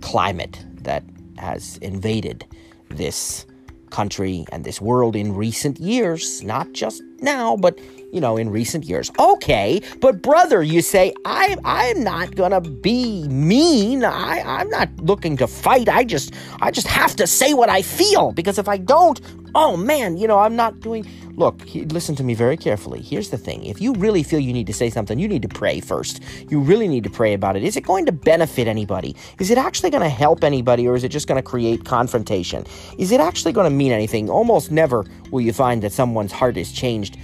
climate 0.00 0.64
that 0.82 1.04
has 1.38 1.76
invaded 1.76 2.44
this 2.88 3.46
country 3.90 4.44
and 4.50 4.64
this 4.64 4.80
world 4.80 5.14
in 5.14 5.32
recent 5.32 5.78
years, 5.78 6.42
not 6.42 6.72
just 6.72 7.02
now, 7.20 7.56
but 7.56 7.78
you 8.12 8.20
know, 8.20 8.36
in 8.36 8.50
recent 8.50 8.84
years. 8.84 9.10
Okay, 9.18 9.80
but 10.00 10.22
brother, 10.22 10.62
you 10.62 10.82
say, 10.82 11.14
I, 11.24 11.56
I'm 11.64 12.04
not 12.04 12.36
gonna 12.36 12.60
be 12.60 13.26
mean. 13.28 14.04
I, 14.04 14.40
I'm 14.40 14.68
not 14.68 14.88
looking 14.98 15.36
to 15.38 15.46
fight. 15.46 15.88
I 15.88 16.04
just, 16.04 16.34
I 16.60 16.70
just 16.70 16.86
have 16.86 17.16
to 17.16 17.26
say 17.26 17.54
what 17.54 17.70
I 17.70 17.80
feel 17.80 18.32
because 18.32 18.58
if 18.58 18.68
I 18.68 18.76
don't, 18.76 19.18
oh 19.54 19.78
man, 19.78 20.18
you 20.18 20.28
know, 20.28 20.38
I'm 20.38 20.54
not 20.54 20.80
doing. 20.80 21.06
Look, 21.36 21.62
listen 21.74 22.14
to 22.16 22.22
me 22.22 22.34
very 22.34 22.58
carefully. 22.58 23.00
Here's 23.00 23.30
the 23.30 23.38
thing: 23.38 23.64
if 23.64 23.80
you 23.80 23.94
really 23.94 24.22
feel 24.22 24.38
you 24.38 24.52
need 24.52 24.66
to 24.66 24.74
say 24.74 24.90
something, 24.90 25.18
you 25.18 25.26
need 25.26 25.42
to 25.42 25.48
pray 25.48 25.80
first. 25.80 26.22
You 26.50 26.60
really 26.60 26.88
need 26.88 27.04
to 27.04 27.10
pray 27.10 27.32
about 27.32 27.56
it. 27.56 27.64
Is 27.64 27.78
it 27.78 27.82
going 27.82 28.04
to 28.04 28.12
benefit 28.12 28.68
anybody? 28.68 29.16
Is 29.40 29.50
it 29.50 29.56
actually 29.56 29.88
going 29.88 30.02
to 30.02 30.10
help 30.10 30.44
anybody, 30.44 30.86
or 30.86 30.94
is 30.94 31.02
it 31.02 31.08
just 31.08 31.28
going 31.28 31.42
to 31.42 31.42
create 31.42 31.86
confrontation? 31.86 32.66
Is 32.98 33.10
it 33.10 33.20
actually 33.20 33.52
going 33.52 33.70
to 33.70 33.74
mean 33.74 33.90
anything? 33.90 34.28
Almost 34.28 34.70
never 34.70 35.06
will 35.30 35.40
you 35.40 35.54
find 35.54 35.82
that 35.82 35.92
someone's 35.92 36.32
heart 36.32 36.58
is 36.58 36.70
changed 36.72 37.16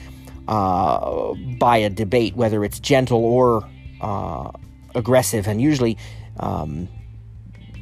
uh, 0.48 1.34
by 1.58 1.76
a 1.76 1.90
debate, 1.90 2.34
whether 2.34 2.64
it's 2.64 2.80
gentle 2.80 3.24
or 3.24 3.68
uh, 4.00 4.50
aggressive. 4.94 5.46
And 5.46 5.61
usually, 5.61 5.98
um, 6.40 6.88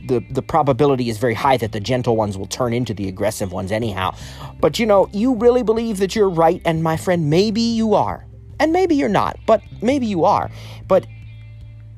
the 0.06 0.24
the 0.30 0.42
probability 0.42 1.08
is 1.08 1.18
very 1.18 1.34
high 1.34 1.56
that 1.56 1.72
the 1.72 1.80
gentle 1.80 2.16
ones 2.16 2.36
will 2.36 2.46
turn 2.46 2.72
into 2.72 2.92
the 2.92 3.08
aggressive 3.08 3.52
ones 3.52 3.72
anyhow. 3.72 4.14
But 4.60 4.78
you 4.78 4.86
know, 4.86 5.08
you 5.12 5.34
really 5.36 5.62
believe 5.62 5.98
that 5.98 6.14
you're 6.14 6.28
right, 6.28 6.60
and 6.64 6.82
my 6.82 6.96
friend, 6.96 7.30
maybe 7.30 7.60
you 7.60 7.94
are, 7.94 8.26
and 8.60 8.72
maybe 8.72 8.96
you're 8.96 9.08
not, 9.08 9.38
but 9.46 9.62
maybe 9.80 10.06
you 10.06 10.24
are. 10.24 10.50
But 10.88 11.06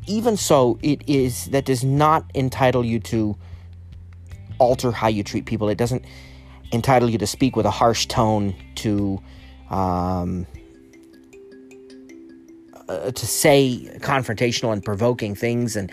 even 0.06 0.36
so, 0.36 0.78
it 0.82 1.02
is 1.06 1.46
that 1.46 1.64
does 1.64 1.82
not 1.84 2.24
entitle 2.34 2.84
you 2.84 3.00
to 3.00 3.36
alter 4.58 4.90
how 4.92 5.08
you 5.08 5.22
treat 5.22 5.46
people. 5.46 5.68
It 5.68 5.78
doesn't 5.78 6.04
entitle 6.72 7.08
you 7.08 7.18
to 7.18 7.26
speak 7.26 7.56
with 7.56 7.64
a 7.64 7.70
harsh 7.70 8.06
tone 8.06 8.54
to 8.76 9.18
um, 9.70 10.46
uh, 12.88 13.10
to 13.10 13.26
say 13.26 13.90
confrontational 13.98 14.72
and 14.72 14.84
provoking 14.84 15.34
things 15.34 15.76
and 15.76 15.92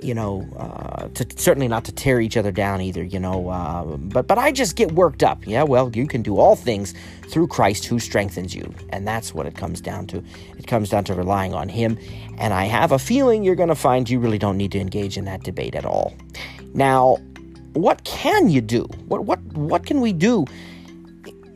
you 0.00 0.14
know 0.14 0.46
uh, 0.56 1.08
to 1.08 1.26
certainly 1.36 1.68
not 1.68 1.84
to 1.84 1.92
tear 1.92 2.20
each 2.20 2.36
other 2.36 2.50
down 2.50 2.80
either 2.80 3.02
you 3.02 3.20
know 3.20 3.48
uh, 3.48 3.84
but 3.96 4.26
but 4.26 4.38
I 4.38 4.50
just 4.52 4.76
get 4.76 4.92
worked 4.92 5.22
up. 5.22 5.46
Yeah 5.46 5.62
well 5.62 5.90
you 5.94 6.06
can 6.06 6.22
do 6.22 6.38
all 6.38 6.56
things 6.56 6.94
through 7.32 7.46
Christ 7.46 7.86
who 7.86 7.98
strengthens 7.98 8.54
you. 8.54 8.74
And 8.90 9.08
that's 9.08 9.32
what 9.32 9.46
it 9.46 9.56
comes 9.56 9.80
down 9.80 10.06
to. 10.08 10.22
It 10.58 10.66
comes 10.66 10.90
down 10.90 11.04
to 11.04 11.14
relying 11.14 11.54
on 11.54 11.68
him. 11.68 11.98
And 12.38 12.52
I 12.52 12.64
have 12.64 12.92
a 12.92 12.98
feeling 12.98 13.42
you're 13.42 13.54
going 13.54 13.70
to 13.70 13.74
find 13.74 14.08
you 14.08 14.20
really 14.20 14.38
don't 14.38 14.58
need 14.58 14.72
to 14.72 14.78
engage 14.78 15.16
in 15.16 15.24
that 15.24 15.42
debate 15.42 15.74
at 15.74 15.86
all. 15.86 16.12
Now 16.74 17.16
what 17.72 18.04
can 18.04 18.50
you 18.50 18.60
do? 18.60 18.82
What 19.08 19.24
what 19.24 19.40
what 19.54 19.86
can 19.86 20.00
we 20.00 20.12
do 20.12 20.44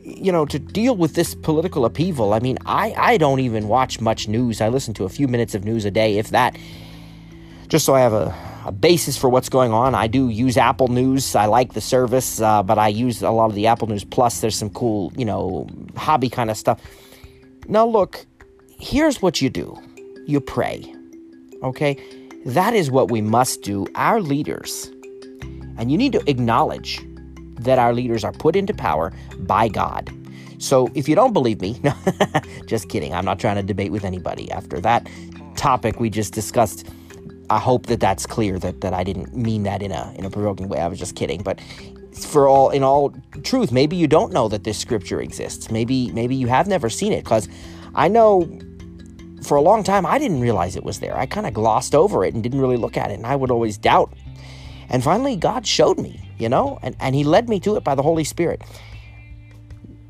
you 0.07 0.31
know, 0.31 0.45
to 0.45 0.57
deal 0.57 0.95
with 0.95 1.15
this 1.15 1.35
political 1.35 1.83
upheaval, 1.83 2.33
I 2.33 2.39
mean, 2.39 2.57
I, 2.65 2.93
I 2.97 3.17
don't 3.17 3.41
even 3.41 3.67
watch 3.67 3.99
much 3.99 4.27
news. 4.27 4.61
I 4.61 4.69
listen 4.69 4.93
to 4.95 5.03
a 5.03 5.09
few 5.09 5.27
minutes 5.27 5.53
of 5.53 5.65
news 5.65 5.83
a 5.83 5.91
day, 5.91 6.17
if 6.17 6.29
that, 6.29 6.57
just 7.67 7.85
so 7.85 7.93
I 7.93 7.99
have 7.99 8.13
a, 8.13 8.33
a 8.65 8.71
basis 8.71 9.17
for 9.17 9.29
what's 9.29 9.49
going 9.49 9.73
on. 9.73 9.95
I 9.95 10.07
do 10.07 10.29
use 10.29 10.55
Apple 10.55 10.87
News. 10.87 11.35
I 11.35 11.45
like 11.45 11.73
the 11.73 11.81
service, 11.81 12.39
uh, 12.39 12.63
but 12.63 12.77
I 12.77 12.87
use 12.87 13.21
a 13.21 13.31
lot 13.31 13.47
of 13.47 13.55
the 13.55 13.67
Apple 13.67 13.87
News 13.89 14.05
Plus. 14.05 14.39
There's 14.39 14.55
some 14.55 14.69
cool, 14.69 15.11
you 15.17 15.25
know, 15.25 15.67
hobby 15.97 16.29
kind 16.29 16.49
of 16.49 16.55
stuff. 16.55 16.81
Now, 17.67 17.85
look, 17.85 18.25
here's 18.79 19.21
what 19.21 19.41
you 19.41 19.49
do 19.49 19.77
you 20.25 20.39
pray, 20.39 20.93
okay? 21.63 21.97
That 22.45 22.73
is 22.73 22.89
what 22.89 23.11
we 23.11 23.19
must 23.21 23.61
do. 23.61 23.87
Our 23.95 24.21
leaders, 24.21 24.89
and 25.77 25.91
you 25.91 25.97
need 25.97 26.13
to 26.13 26.23
acknowledge 26.29 27.01
that 27.59 27.79
our 27.79 27.93
leaders 27.93 28.23
are 28.23 28.33
put 28.33 28.55
into 28.55 28.73
power 28.73 29.13
by 29.39 29.67
God. 29.67 30.11
So 30.59 30.89
if 30.95 31.07
you 31.07 31.15
don't 31.15 31.33
believe 31.33 31.61
me, 31.61 31.79
just 32.65 32.89
kidding. 32.89 33.13
I'm 33.13 33.25
not 33.25 33.39
trying 33.39 33.57
to 33.57 33.63
debate 33.63 33.91
with 33.91 34.03
anybody. 34.03 34.51
After 34.51 34.79
that 34.81 35.07
topic 35.55 35.99
we 35.99 36.09
just 36.09 36.33
discussed, 36.33 36.87
I 37.49 37.59
hope 37.59 37.85
that 37.87 37.99
that's 37.99 38.25
clear 38.25 38.59
that, 38.59 38.81
that 38.81 38.93
I 38.93 39.03
didn't 39.03 39.35
mean 39.35 39.63
that 39.63 39.81
in 39.81 39.91
a 39.91 40.13
in 40.17 40.25
a 40.25 40.29
provoking 40.29 40.67
way. 40.67 40.79
I 40.79 40.87
was 40.87 40.99
just 40.99 41.15
kidding. 41.15 41.43
But 41.43 41.61
for 42.17 42.47
all 42.47 42.71
in 42.71 42.83
all 42.83 43.13
truth, 43.43 43.71
maybe 43.71 43.95
you 43.95 44.07
don't 44.07 44.33
know 44.33 44.47
that 44.47 44.63
this 44.63 44.77
scripture 44.77 45.21
exists. 45.21 45.69
Maybe 45.71 46.11
maybe 46.11 46.35
you 46.35 46.47
have 46.47 46.67
never 46.67 46.89
seen 46.89 47.13
it 47.13 47.23
because 47.23 47.47
I 47.95 48.07
know 48.07 48.59
for 49.43 49.55
a 49.55 49.61
long 49.61 49.83
time 49.83 50.05
I 50.05 50.17
didn't 50.17 50.41
realize 50.41 50.75
it 50.75 50.83
was 50.83 50.99
there. 50.99 51.15
I 51.15 51.25
kind 51.25 51.45
of 51.47 51.53
glossed 51.53 51.93
over 51.93 52.25
it 52.25 52.33
and 52.33 52.41
didn't 52.41 52.59
really 52.59 52.77
look 52.77 52.97
at 52.97 53.11
it, 53.11 53.15
and 53.15 53.25
I 53.25 53.35
would 53.35 53.51
always 53.51 53.77
doubt. 53.77 54.11
And 54.89 55.03
finally, 55.03 55.35
God 55.35 55.67
showed 55.67 55.99
me 55.99 56.27
you 56.37 56.49
know, 56.49 56.79
and, 56.81 56.95
and 56.99 57.15
he 57.15 57.23
led 57.23 57.49
me 57.49 57.59
to 57.61 57.75
it 57.75 57.83
by 57.83 57.95
the 57.95 58.03
Holy 58.03 58.23
Spirit. 58.23 58.61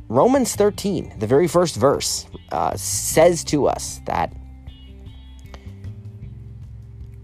Romans 0.10 0.56
13, 0.56 1.20
the 1.20 1.28
very 1.28 1.48
first 1.48 1.76
verse, 1.76 2.28
uh, 2.52 2.76
says 2.76 3.44
to 3.46 3.68
us 3.68 4.00
that 4.06 4.34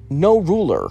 no 0.09 0.39
ruler 0.39 0.89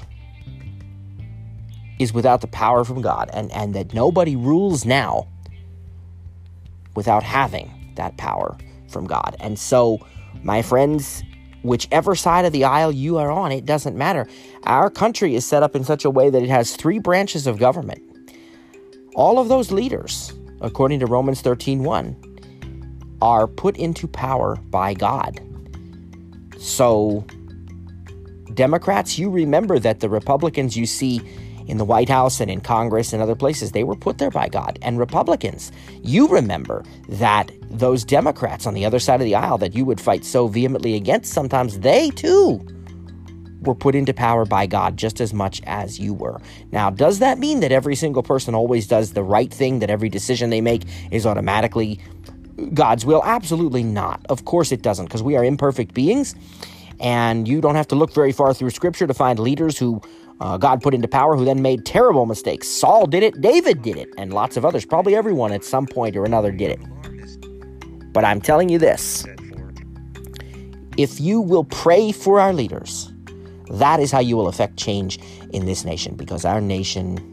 is 1.98 2.12
without 2.12 2.40
the 2.40 2.46
power 2.48 2.84
from 2.84 3.02
God, 3.02 3.30
and, 3.32 3.52
and 3.52 3.74
that 3.74 3.94
nobody 3.94 4.36
rules 4.36 4.84
now 4.84 5.28
without 6.96 7.22
having 7.22 7.92
that 7.94 8.16
power 8.16 8.56
from 8.88 9.06
God. 9.06 9.36
And 9.38 9.58
so, 9.58 10.04
my 10.42 10.62
friends, 10.62 11.22
whichever 11.62 12.14
side 12.14 12.44
of 12.44 12.52
the 12.52 12.64
aisle 12.64 12.92
you 12.92 13.18
are 13.18 13.30
on, 13.30 13.52
it 13.52 13.64
doesn't 13.64 13.96
matter. 13.96 14.26
Our 14.64 14.90
country 14.90 15.34
is 15.34 15.46
set 15.46 15.62
up 15.62 15.74
in 15.74 15.84
such 15.84 16.04
a 16.04 16.10
way 16.10 16.30
that 16.30 16.42
it 16.42 16.48
has 16.48 16.76
three 16.76 16.98
branches 16.98 17.46
of 17.46 17.58
government. 17.58 18.02
All 19.14 19.38
of 19.38 19.48
those 19.48 19.70
leaders, 19.70 20.32
according 20.60 21.00
to 21.00 21.06
Romans 21.06 21.42
13:1, 21.42 22.16
are 23.20 23.46
put 23.46 23.76
into 23.76 24.08
power 24.08 24.56
by 24.70 24.94
God. 24.94 25.40
So 26.58 27.24
Democrats, 28.54 29.18
you 29.18 29.30
remember 29.30 29.78
that 29.78 30.00
the 30.00 30.08
Republicans 30.08 30.76
you 30.76 30.86
see 30.86 31.20
in 31.66 31.78
the 31.78 31.84
White 31.84 32.08
House 32.08 32.40
and 32.40 32.50
in 32.50 32.60
Congress 32.60 33.12
and 33.12 33.22
other 33.22 33.34
places, 33.34 33.72
they 33.72 33.84
were 33.84 33.96
put 33.96 34.18
there 34.18 34.30
by 34.30 34.48
God. 34.48 34.78
And 34.82 34.98
Republicans, 34.98 35.72
you 36.02 36.28
remember 36.28 36.84
that 37.08 37.50
those 37.70 38.04
Democrats 38.04 38.66
on 38.66 38.74
the 38.74 38.84
other 38.84 38.98
side 38.98 39.20
of 39.20 39.24
the 39.24 39.34
aisle 39.34 39.58
that 39.58 39.74
you 39.74 39.84
would 39.84 40.00
fight 40.00 40.24
so 40.24 40.48
vehemently 40.48 40.94
against, 40.94 41.32
sometimes 41.32 41.80
they 41.80 42.10
too 42.10 42.66
were 43.62 43.74
put 43.74 43.94
into 43.94 44.12
power 44.12 44.44
by 44.44 44.66
God 44.66 44.96
just 44.96 45.20
as 45.20 45.32
much 45.32 45.62
as 45.66 45.98
you 46.00 46.12
were. 46.12 46.40
Now, 46.72 46.90
does 46.90 47.20
that 47.20 47.38
mean 47.38 47.60
that 47.60 47.70
every 47.70 47.94
single 47.94 48.22
person 48.22 48.54
always 48.54 48.88
does 48.88 49.12
the 49.12 49.22
right 49.22 49.52
thing, 49.52 49.78
that 49.78 49.88
every 49.88 50.08
decision 50.08 50.50
they 50.50 50.60
make 50.60 50.82
is 51.12 51.24
automatically 51.24 52.00
God's 52.74 53.06
will? 53.06 53.22
Absolutely 53.24 53.84
not. 53.84 54.26
Of 54.28 54.46
course 54.46 54.72
it 54.72 54.82
doesn't, 54.82 55.06
because 55.06 55.22
we 55.22 55.36
are 55.36 55.44
imperfect 55.44 55.94
beings, 55.94 56.34
and 56.98 57.46
you 57.46 57.60
don't 57.60 57.76
have 57.76 57.86
to 57.88 57.94
look 57.94 58.12
very 58.12 58.32
far 58.32 58.52
through 58.52 58.70
Scripture 58.70 59.06
to 59.06 59.14
find 59.14 59.38
leaders 59.38 59.78
who 59.78 60.00
uh, 60.40 60.56
God 60.56 60.82
put 60.82 60.94
into 60.94 61.08
power 61.08 61.36
who 61.36 61.44
then 61.44 61.62
made 61.62 61.84
terrible 61.84 62.26
mistakes. 62.26 62.68
Saul 62.68 63.06
did 63.06 63.22
it, 63.22 63.40
David 63.40 63.82
did 63.82 63.96
it, 63.96 64.08
and 64.18 64.32
lots 64.32 64.56
of 64.56 64.64
others. 64.64 64.84
Probably 64.84 65.14
everyone 65.14 65.52
at 65.52 65.64
some 65.64 65.86
point 65.86 66.16
or 66.16 66.24
another 66.24 66.50
did 66.50 66.70
it. 66.70 68.12
But 68.12 68.24
I'm 68.24 68.40
telling 68.40 68.68
you 68.68 68.78
this 68.78 69.24
if 70.98 71.20
you 71.20 71.40
will 71.40 71.64
pray 71.64 72.12
for 72.12 72.40
our 72.40 72.52
leaders, 72.52 73.12
that 73.70 74.00
is 74.00 74.10
how 74.10 74.20
you 74.20 74.36
will 74.36 74.48
affect 74.48 74.76
change 74.76 75.18
in 75.52 75.64
this 75.64 75.84
nation 75.84 76.14
because 76.14 76.44
our 76.44 76.60
nation 76.60 77.28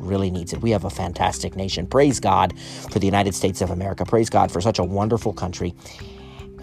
really 0.00 0.30
needs 0.30 0.52
it. 0.52 0.60
We 0.60 0.70
have 0.70 0.84
a 0.84 0.90
fantastic 0.90 1.56
nation. 1.56 1.86
Praise 1.86 2.20
God 2.20 2.58
for 2.90 2.98
the 2.98 3.06
United 3.06 3.34
States 3.34 3.60
of 3.60 3.70
America. 3.70 4.04
Praise 4.04 4.28
God 4.28 4.50
for 4.50 4.60
such 4.60 4.78
a 4.78 4.84
wonderful 4.84 5.32
country. 5.32 5.74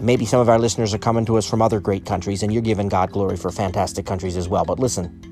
Maybe 0.00 0.24
some 0.24 0.40
of 0.40 0.48
our 0.48 0.58
listeners 0.58 0.92
are 0.94 0.98
coming 0.98 1.24
to 1.26 1.36
us 1.36 1.48
from 1.48 1.62
other 1.62 1.80
great 1.80 2.04
countries, 2.04 2.42
and 2.42 2.52
you're 2.52 2.62
giving 2.62 2.88
God 2.88 3.12
glory 3.12 3.36
for 3.36 3.50
fantastic 3.50 4.04
countries 4.04 4.36
as 4.36 4.48
well. 4.48 4.64
But 4.64 4.78
listen, 4.78 5.31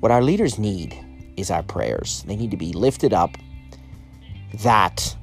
what 0.00 0.10
our 0.10 0.22
leaders 0.22 0.58
need 0.58 0.98
is 1.36 1.50
our 1.50 1.62
prayers. 1.62 2.24
They 2.26 2.36
need 2.36 2.50
to 2.50 2.56
be 2.56 2.72
lifted 2.72 3.12
up 3.12 3.36
that 4.62 5.16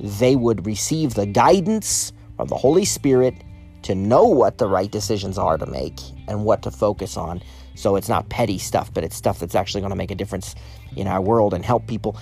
they 0.00 0.36
would 0.36 0.66
receive 0.66 1.14
the 1.14 1.26
guidance 1.26 2.12
from 2.36 2.48
the 2.48 2.56
Holy 2.56 2.84
Spirit 2.84 3.34
to 3.82 3.94
know 3.94 4.24
what 4.24 4.58
the 4.58 4.68
right 4.68 4.90
decisions 4.90 5.38
are 5.38 5.56
to 5.56 5.66
make 5.66 6.00
and 6.26 6.44
what 6.44 6.62
to 6.62 6.70
focus 6.70 7.16
on. 7.16 7.42
So 7.74 7.96
it's 7.96 8.08
not 8.08 8.28
petty 8.28 8.58
stuff, 8.58 8.92
but 8.92 9.04
it's 9.04 9.16
stuff 9.16 9.38
that's 9.38 9.54
actually 9.54 9.82
going 9.82 9.90
to 9.90 9.96
make 9.96 10.10
a 10.10 10.14
difference 10.14 10.54
in 10.96 11.06
our 11.06 11.20
world 11.20 11.54
and 11.54 11.64
help 11.64 11.86
people. 11.86 12.18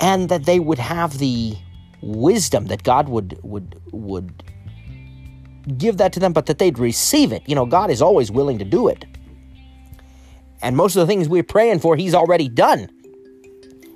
And 0.00 0.28
that 0.28 0.44
they 0.44 0.60
would 0.60 0.78
have 0.78 1.18
the 1.18 1.56
wisdom 2.02 2.66
that 2.66 2.82
God 2.82 3.08
would 3.08 3.38
would 3.42 3.80
would 3.92 4.42
give 5.78 5.96
that 5.96 6.12
to 6.12 6.20
them, 6.20 6.32
but 6.32 6.46
that 6.46 6.58
they'd 6.58 6.78
receive 6.78 7.32
it. 7.32 7.42
You 7.46 7.54
know, 7.54 7.66
God 7.66 7.90
is 7.90 8.02
always 8.02 8.30
willing 8.30 8.58
to 8.58 8.64
do 8.64 8.88
it. 8.88 9.04
And 10.62 10.76
most 10.76 10.96
of 10.96 11.00
the 11.00 11.06
things 11.06 11.28
we're 11.28 11.42
praying 11.42 11.80
for, 11.80 11.96
He's 11.96 12.14
already 12.14 12.48
done. 12.48 12.88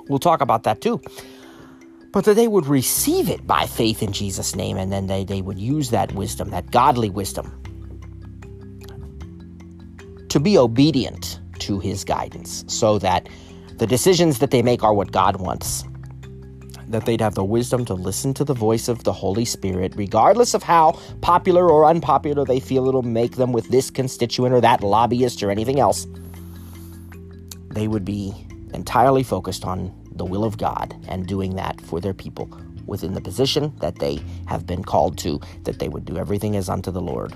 We'll 0.09 0.19
talk 0.19 0.41
about 0.41 0.65
that 0.65 0.81
too. 0.81 1.01
But 2.13 2.25
that 2.25 2.35
they 2.35 2.49
would 2.49 2.67
receive 2.67 3.29
it 3.29 3.47
by 3.47 3.67
faith 3.67 4.03
in 4.03 4.13
Jesus' 4.13 4.57
name, 4.57 4.77
and 4.77 4.93
then 4.93 5.07
they, 5.07 5.25
they 5.25 5.43
would 5.43 5.59
use 5.59 5.91
that 5.91 6.13
wisdom, 6.13 6.51
that 6.51 6.71
godly 6.71 7.09
wisdom, 7.11 7.53
to 10.29 10.41
be 10.41 10.59
obedient 10.59 11.41
to 11.61 11.79
His 11.79 12.05
guidance 12.05 12.65
so 12.67 12.99
that 12.99 13.29
the 13.77 13.87
decisions 13.87 14.41
that 14.41 14.51
they 14.51 14.63
make 14.63 14.83
are 14.83 14.93
what 14.93 15.13
God 15.13 15.41
wants 15.41 15.85
that 16.91 17.07
they'd 17.07 17.21
have 17.21 17.35
the 17.35 17.45
wisdom 17.45 17.85
to 17.85 17.95
listen 17.95 18.35
to 18.35 18.45
the 18.45 18.55
voice 18.55 18.89
of 18.89 19.05
the 19.05 19.13
Holy 19.13 19.45
Spirit, 19.45 19.95
regardless 19.97 20.55
of 20.55 20.63
how 20.63 20.99
popular 21.21 21.69
or 21.69 21.85
unpopular 21.85 22.45
they 22.45 22.61
feel 22.61 22.89
it'll 22.89 23.03
make 23.03 23.37
them 23.37 23.53
with 23.53 23.69
this 23.69 23.91
constituent 23.91 24.53
or 24.53 24.61
that 24.61 24.83
lobbyist 24.83 25.43
or 25.43 25.51
anything 25.51 25.79
else. 25.79 26.07
They 27.71 27.89
would 27.89 28.05
be 28.05 28.35
entirely 28.75 29.23
focused 29.23 29.65
on 29.65 29.95
the 30.13 30.25
will 30.25 30.45
of 30.45 30.59
God 30.59 30.95
and 31.09 31.27
doing 31.27 31.57
that 31.57 31.81
for 31.81 32.01
their 32.01 32.15
people 32.15 32.49
within 32.87 33.15
the 33.15 33.21
position 33.21 33.73
that 33.81 33.99
they 33.99 34.21
have 34.47 34.67
been 34.67 34.83
called 34.83 35.17
to, 35.19 35.41
that 35.63 35.79
they 35.79 35.89
would 35.89 36.05
do 36.05 36.19
everything 36.19 36.57
as 36.57 36.69
unto 36.69 36.91
the 36.91 37.01
Lord 37.01 37.33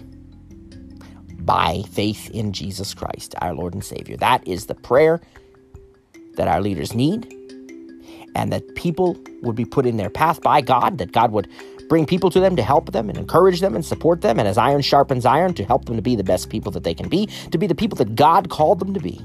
by 1.47 1.83
faith 1.91 2.31
in 2.31 2.53
Jesus 2.53 2.95
Christ, 2.95 3.35
our 3.41 3.55
Lord 3.55 3.75
and 3.75 3.85
Savior. 3.85 4.17
That 4.17 4.47
is 4.49 4.67
the 4.67 4.75
prayer 4.75 5.21
that 6.37 6.49
our 6.49 6.61
leaders 6.61 6.95
need 6.95 7.33
and 8.35 8.53
that 8.53 8.75
people 8.75 9.17
would 9.43 9.55
be 9.55 9.65
put 9.65 9.87
in 9.87 9.97
their 9.97 10.11
path 10.11 10.41
by 10.43 10.61
God, 10.61 10.99
that 10.99 11.13
God 11.13 11.31
would 11.33 11.49
bring 11.89 12.07
people 12.07 12.31
to 12.31 12.41
them 12.41 12.57
to 12.57 12.63
help 12.63 12.93
them 12.93 13.09
and 13.09 13.19
encourage 13.19 13.61
them 13.61 13.75
and 13.75 13.85
support 13.85 14.23
them, 14.23 14.39
and 14.39 14.49
as 14.49 14.59
iron 14.59 14.81
sharpens 14.81 15.25
iron, 15.25 15.55
to 15.55 15.65
help 15.65 15.85
them 15.85 15.97
to 15.97 16.03
be 16.03 16.17
the 16.17 16.25
best 16.25 16.51
people 16.51 16.73
that 16.73 16.83
they 16.83 16.95
can 16.95 17.09
be, 17.09 17.27
to 17.53 17.59
be 17.59 17.67
the 17.67 17.75
people 17.75 17.97
that 17.97 18.17
God 18.17 18.49
called 18.49 18.81
them 18.81 18.95
to 18.95 19.01
be. 19.01 19.21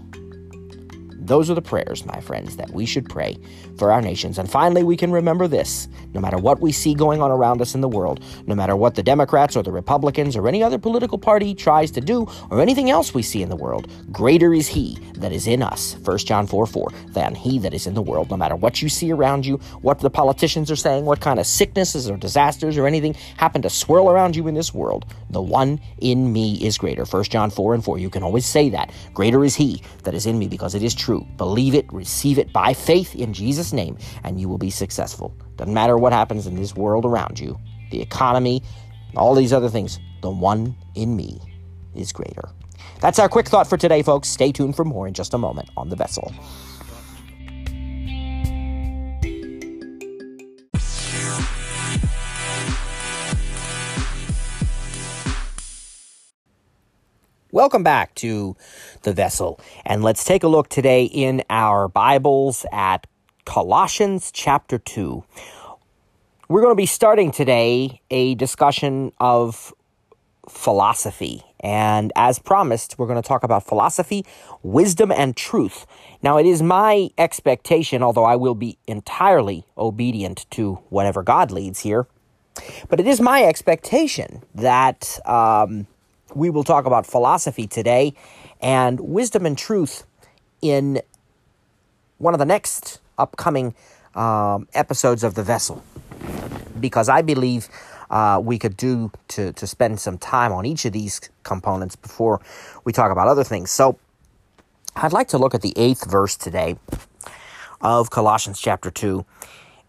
Those 1.29 1.51
are 1.51 1.53
the 1.53 1.61
prayers, 1.61 2.07
my 2.07 2.19
friends, 2.21 2.55
that 2.55 2.71
we 2.71 2.87
should 2.87 3.07
pray 3.07 3.37
for 3.77 3.91
our 3.91 4.01
nations. 4.01 4.39
And 4.39 4.49
finally, 4.49 4.81
we 4.81 4.97
can 4.97 5.11
remember 5.11 5.47
this 5.47 5.87
no 6.15 6.19
matter 6.19 6.39
what 6.39 6.59
we 6.59 6.71
see 6.71 6.95
going 6.95 7.21
on 7.21 7.29
around 7.29 7.61
us 7.61 7.75
in 7.75 7.81
the 7.81 7.87
world, 7.87 8.23
no 8.47 8.55
matter 8.55 8.75
what 8.75 8.95
the 8.95 9.03
Democrats 9.03 9.55
or 9.55 9.61
the 9.61 9.71
Republicans 9.71 10.35
or 10.35 10.47
any 10.47 10.63
other 10.63 10.79
political 10.79 11.19
party 11.19 11.53
tries 11.53 11.91
to 11.91 12.01
do, 12.01 12.27
or 12.49 12.61
anything 12.61 12.89
else 12.89 13.13
we 13.13 13.21
see 13.21 13.43
in 13.43 13.49
the 13.49 13.55
world, 13.55 13.87
greater 14.11 14.55
is 14.55 14.67
He 14.67 14.97
that 15.17 15.31
is 15.31 15.45
in 15.45 15.61
us, 15.61 15.95
1 16.03 16.17
John 16.17 16.47
4 16.47 16.65
4, 16.65 16.89
than 17.09 17.35
He 17.35 17.59
that 17.59 17.75
is 17.75 17.85
in 17.85 17.93
the 17.93 18.01
world. 18.01 18.31
No 18.31 18.37
matter 18.37 18.55
what 18.55 18.81
you 18.81 18.89
see 18.89 19.11
around 19.11 19.45
you, 19.45 19.57
what 19.81 19.99
the 19.99 20.09
politicians 20.09 20.71
are 20.71 20.75
saying, 20.75 21.05
what 21.05 21.21
kind 21.21 21.39
of 21.39 21.45
sicknesses 21.45 22.09
or 22.09 22.17
disasters 22.17 22.75
or 22.75 22.87
anything 22.87 23.13
happen 23.37 23.61
to 23.61 23.69
swirl 23.69 24.09
around 24.09 24.35
you 24.35 24.47
in 24.47 24.55
this 24.55 24.73
world, 24.73 25.05
the 25.29 25.41
one 25.41 25.79
in 25.99 26.31
me 26.33 26.55
is 26.55 26.77
greater. 26.77 27.05
1 27.05 27.23
John 27.25 27.49
4 27.49 27.73
and 27.75 27.83
4. 27.83 27.97
You 27.99 28.09
can 28.09 28.23
always 28.23 28.45
say 28.45 28.69
that. 28.69 28.91
Greater 29.13 29.43
is 29.43 29.55
He 29.55 29.83
that 30.03 30.13
is 30.13 30.25
in 30.25 30.39
me 30.39 30.47
because 30.47 30.75
it 30.75 30.83
is 30.83 30.95
true. 30.95 31.25
Believe 31.37 31.75
it, 31.75 31.91
receive 31.93 32.39
it 32.39 32.51
by 32.51 32.73
faith 32.73 33.15
in 33.15 33.33
Jesus' 33.33 33.73
name, 33.73 33.97
and 34.23 34.39
you 34.39 34.49
will 34.49 34.57
be 34.57 34.69
successful. 34.69 35.35
Doesn't 35.55 35.73
matter 35.73 35.97
what 35.97 36.13
happens 36.13 36.47
in 36.47 36.55
this 36.55 36.75
world 36.75 37.05
around 37.05 37.39
you, 37.39 37.59
the 37.91 38.01
economy, 38.01 38.63
all 39.15 39.35
these 39.35 39.53
other 39.53 39.69
things, 39.69 39.99
the 40.21 40.29
one 40.29 40.75
in 40.95 41.15
me 41.15 41.39
is 41.95 42.11
greater. 42.11 42.49
That's 43.01 43.19
our 43.19 43.29
quick 43.29 43.47
thought 43.47 43.67
for 43.67 43.77
today, 43.77 44.01
folks. 44.01 44.27
Stay 44.27 44.51
tuned 44.51 44.75
for 44.75 44.85
more 44.85 45.07
in 45.07 45.13
just 45.13 45.33
a 45.33 45.37
moment 45.37 45.69
on 45.77 45.89
The 45.89 45.95
Vessel. 45.95 46.33
Welcome 57.51 57.81
back 57.81 58.13
to 58.15 58.55
the 59.01 59.11
vessel. 59.11 59.59
And 59.83 60.03
let's 60.03 60.23
take 60.23 60.43
a 60.43 60.47
look 60.47 60.69
today 60.69 61.05
in 61.05 61.41
our 61.49 61.87
Bibles 61.87 62.63
at 62.71 63.07
Colossians 63.43 64.31
chapter 64.31 64.77
2. 64.77 65.23
We're 66.47 66.61
going 66.61 66.73
to 66.73 66.75
be 66.75 66.85
starting 66.85 67.31
today 67.31 68.01
a 68.11 68.35
discussion 68.35 69.13
of 69.19 69.73
philosophy. 70.47 71.43
And 71.59 72.13
as 72.15 72.37
promised, 72.37 72.99
we're 72.99 73.07
going 73.07 73.19
to 73.19 73.27
talk 73.27 73.41
about 73.41 73.65
philosophy, 73.65 74.27
wisdom, 74.61 75.11
and 75.11 75.35
truth. 75.35 75.87
Now, 76.21 76.37
it 76.37 76.45
is 76.45 76.61
my 76.61 77.09
expectation, 77.17 78.03
although 78.03 78.25
I 78.25 78.35
will 78.35 78.53
be 78.53 78.77
entirely 78.85 79.65
obedient 79.75 80.45
to 80.51 80.75
whatever 80.89 81.23
God 81.23 81.49
leads 81.49 81.79
here, 81.79 82.05
but 82.89 82.99
it 82.99 83.07
is 83.07 83.19
my 83.19 83.43
expectation 83.43 84.43
that 84.53 85.17
um, 85.25 85.87
we 86.35 86.49
will 86.49 86.63
talk 86.63 86.85
about 86.85 87.05
philosophy 87.05 87.67
today 87.67 88.13
and 88.61 88.99
wisdom 88.99 89.45
and 89.45 89.57
truth 89.57 90.05
in 90.61 91.01
one 92.17 92.33
of 92.33 92.39
the 92.39 92.45
next 92.45 92.99
upcoming 93.17 93.73
um, 94.15 94.67
episodes 94.73 95.23
of 95.23 95.35
The 95.35 95.43
Vessel. 95.43 95.83
Because 96.79 97.09
I 97.09 97.21
believe 97.21 97.67
uh, 98.09 98.41
we 98.43 98.57
could 98.57 98.75
do 98.77 99.11
to, 99.29 99.53
to 99.53 99.67
spend 99.67 99.99
some 99.99 100.17
time 100.17 100.51
on 100.51 100.65
each 100.65 100.85
of 100.85 100.93
these 100.93 101.21
components 101.43 101.95
before 101.95 102.41
we 102.83 102.91
talk 102.91 103.11
about 103.11 103.27
other 103.27 103.43
things. 103.43 103.71
So 103.71 103.97
I'd 104.95 105.13
like 105.13 105.27
to 105.29 105.37
look 105.37 105.53
at 105.53 105.61
the 105.61 105.73
eighth 105.75 106.09
verse 106.09 106.35
today 106.35 106.77
of 107.81 108.09
Colossians 108.09 108.59
chapter 108.59 108.91
2. 108.91 109.25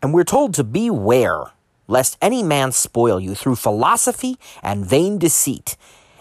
And 0.02 0.14
we're 0.14 0.24
told 0.24 0.54
to 0.54 0.64
beware 0.64 1.52
lest 1.88 2.16
any 2.22 2.42
man 2.42 2.72
spoil 2.72 3.18
you 3.18 3.34
through 3.34 3.56
philosophy 3.56 4.36
and 4.62 4.86
vain 4.86 5.18
deceit 5.18 5.76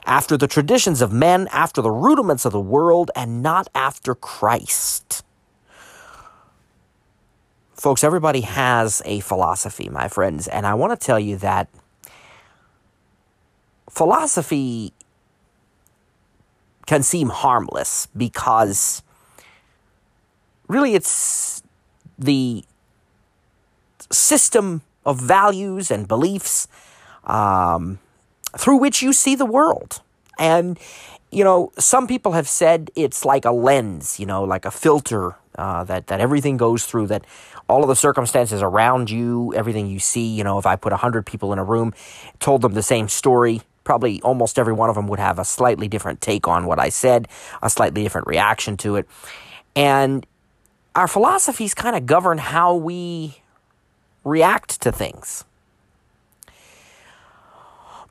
after 0.09 0.35
the 0.35 0.47
traditions 0.47 1.03
of 1.03 1.13
men, 1.13 1.47
after 1.51 1.83
the 1.83 1.91
rudiments 1.91 2.43
of 2.43 2.51
the 2.51 2.59
world, 2.59 3.11
and 3.15 3.43
not 3.43 3.69
after 3.75 4.15
Christ. 4.15 5.23
Folks, 7.75 8.03
everybody 8.03 8.41
has 8.41 9.03
a 9.05 9.19
philosophy, 9.19 9.87
my 9.87 10.07
friends, 10.07 10.47
and 10.47 10.65
I 10.65 10.73
want 10.73 10.99
to 10.99 11.05
tell 11.05 11.19
you 11.19 11.37
that 11.37 11.69
philosophy 13.87 14.93
can 16.87 17.03
seem 17.03 17.29
harmless 17.29 18.07
because 18.17 19.03
really 20.67 20.95
it's 20.95 21.61
the 22.17 22.63
system 24.09 24.81
of 25.05 25.21
values 25.21 25.91
and 25.91 26.07
beliefs 26.07 26.67
um, 27.25 27.99
through 28.57 28.77
which 28.77 29.01
you 29.01 29.13
see 29.13 29.35
the 29.35 29.45
world. 29.45 30.01
And, 30.37 30.79
you 31.31 31.43
know, 31.43 31.71
some 31.77 32.07
people 32.07 32.31
have 32.33 32.47
said 32.47 32.91
it's 32.95 33.25
like 33.25 33.45
a 33.45 33.51
lens, 33.51 34.19
you 34.19 34.25
know, 34.25 34.43
like 34.43 34.65
a 34.65 34.71
filter 34.71 35.35
uh, 35.57 35.83
that, 35.83 36.07
that 36.07 36.19
everything 36.19 36.57
goes 36.57 36.85
through, 36.85 37.07
that 37.07 37.25
all 37.67 37.83
of 37.83 37.89
the 37.89 37.95
circumstances 37.95 38.61
around 38.61 39.09
you, 39.09 39.53
everything 39.55 39.87
you 39.87 39.99
see, 39.99 40.25
you 40.25 40.43
know, 40.43 40.57
if 40.57 40.65
I 40.65 40.75
put 40.75 40.91
100 40.91 41.25
people 41.25 41.53
in 41.53 41.59
a 41.59 41.63
room, 41.63 41.93
told 42.39 42.61
them 42.61 42.73
the 42.73 42.81
same 42.81 43.07
story, 43.07 43.61
probably 43.83 44.21
almost 44.21 44.57
every 44.57 44.73
one 44.73 44.89
of 44.89 44.95
them 44.95 45.07
would 45.07 45.19
have 45.19 45.37
a 45.39 45.45
slightly 45.45 45.87
different 45.87 46.21
take 46.21 46.47
on 46.47 46.65
what 46.65 46.79
I 46.79 46.89
said, 46.89 47.27
a 47.61 47.69
slightly 47.69 48.03
different 48.03 48.27
reaction 48.27 48.77
to 48.77 48.95
it. 48.95 49.07
And 49.75 50.25
our 50.95 51.07
philosophies 51.07 51.73
kind 51.73 51.95
of 51.95 52.05
govern 52.05 52.37
how 52.37 52.75
we 52.75 53.41
react 54.23 54.81
to 54.81 54.91
things. 54.91 55.45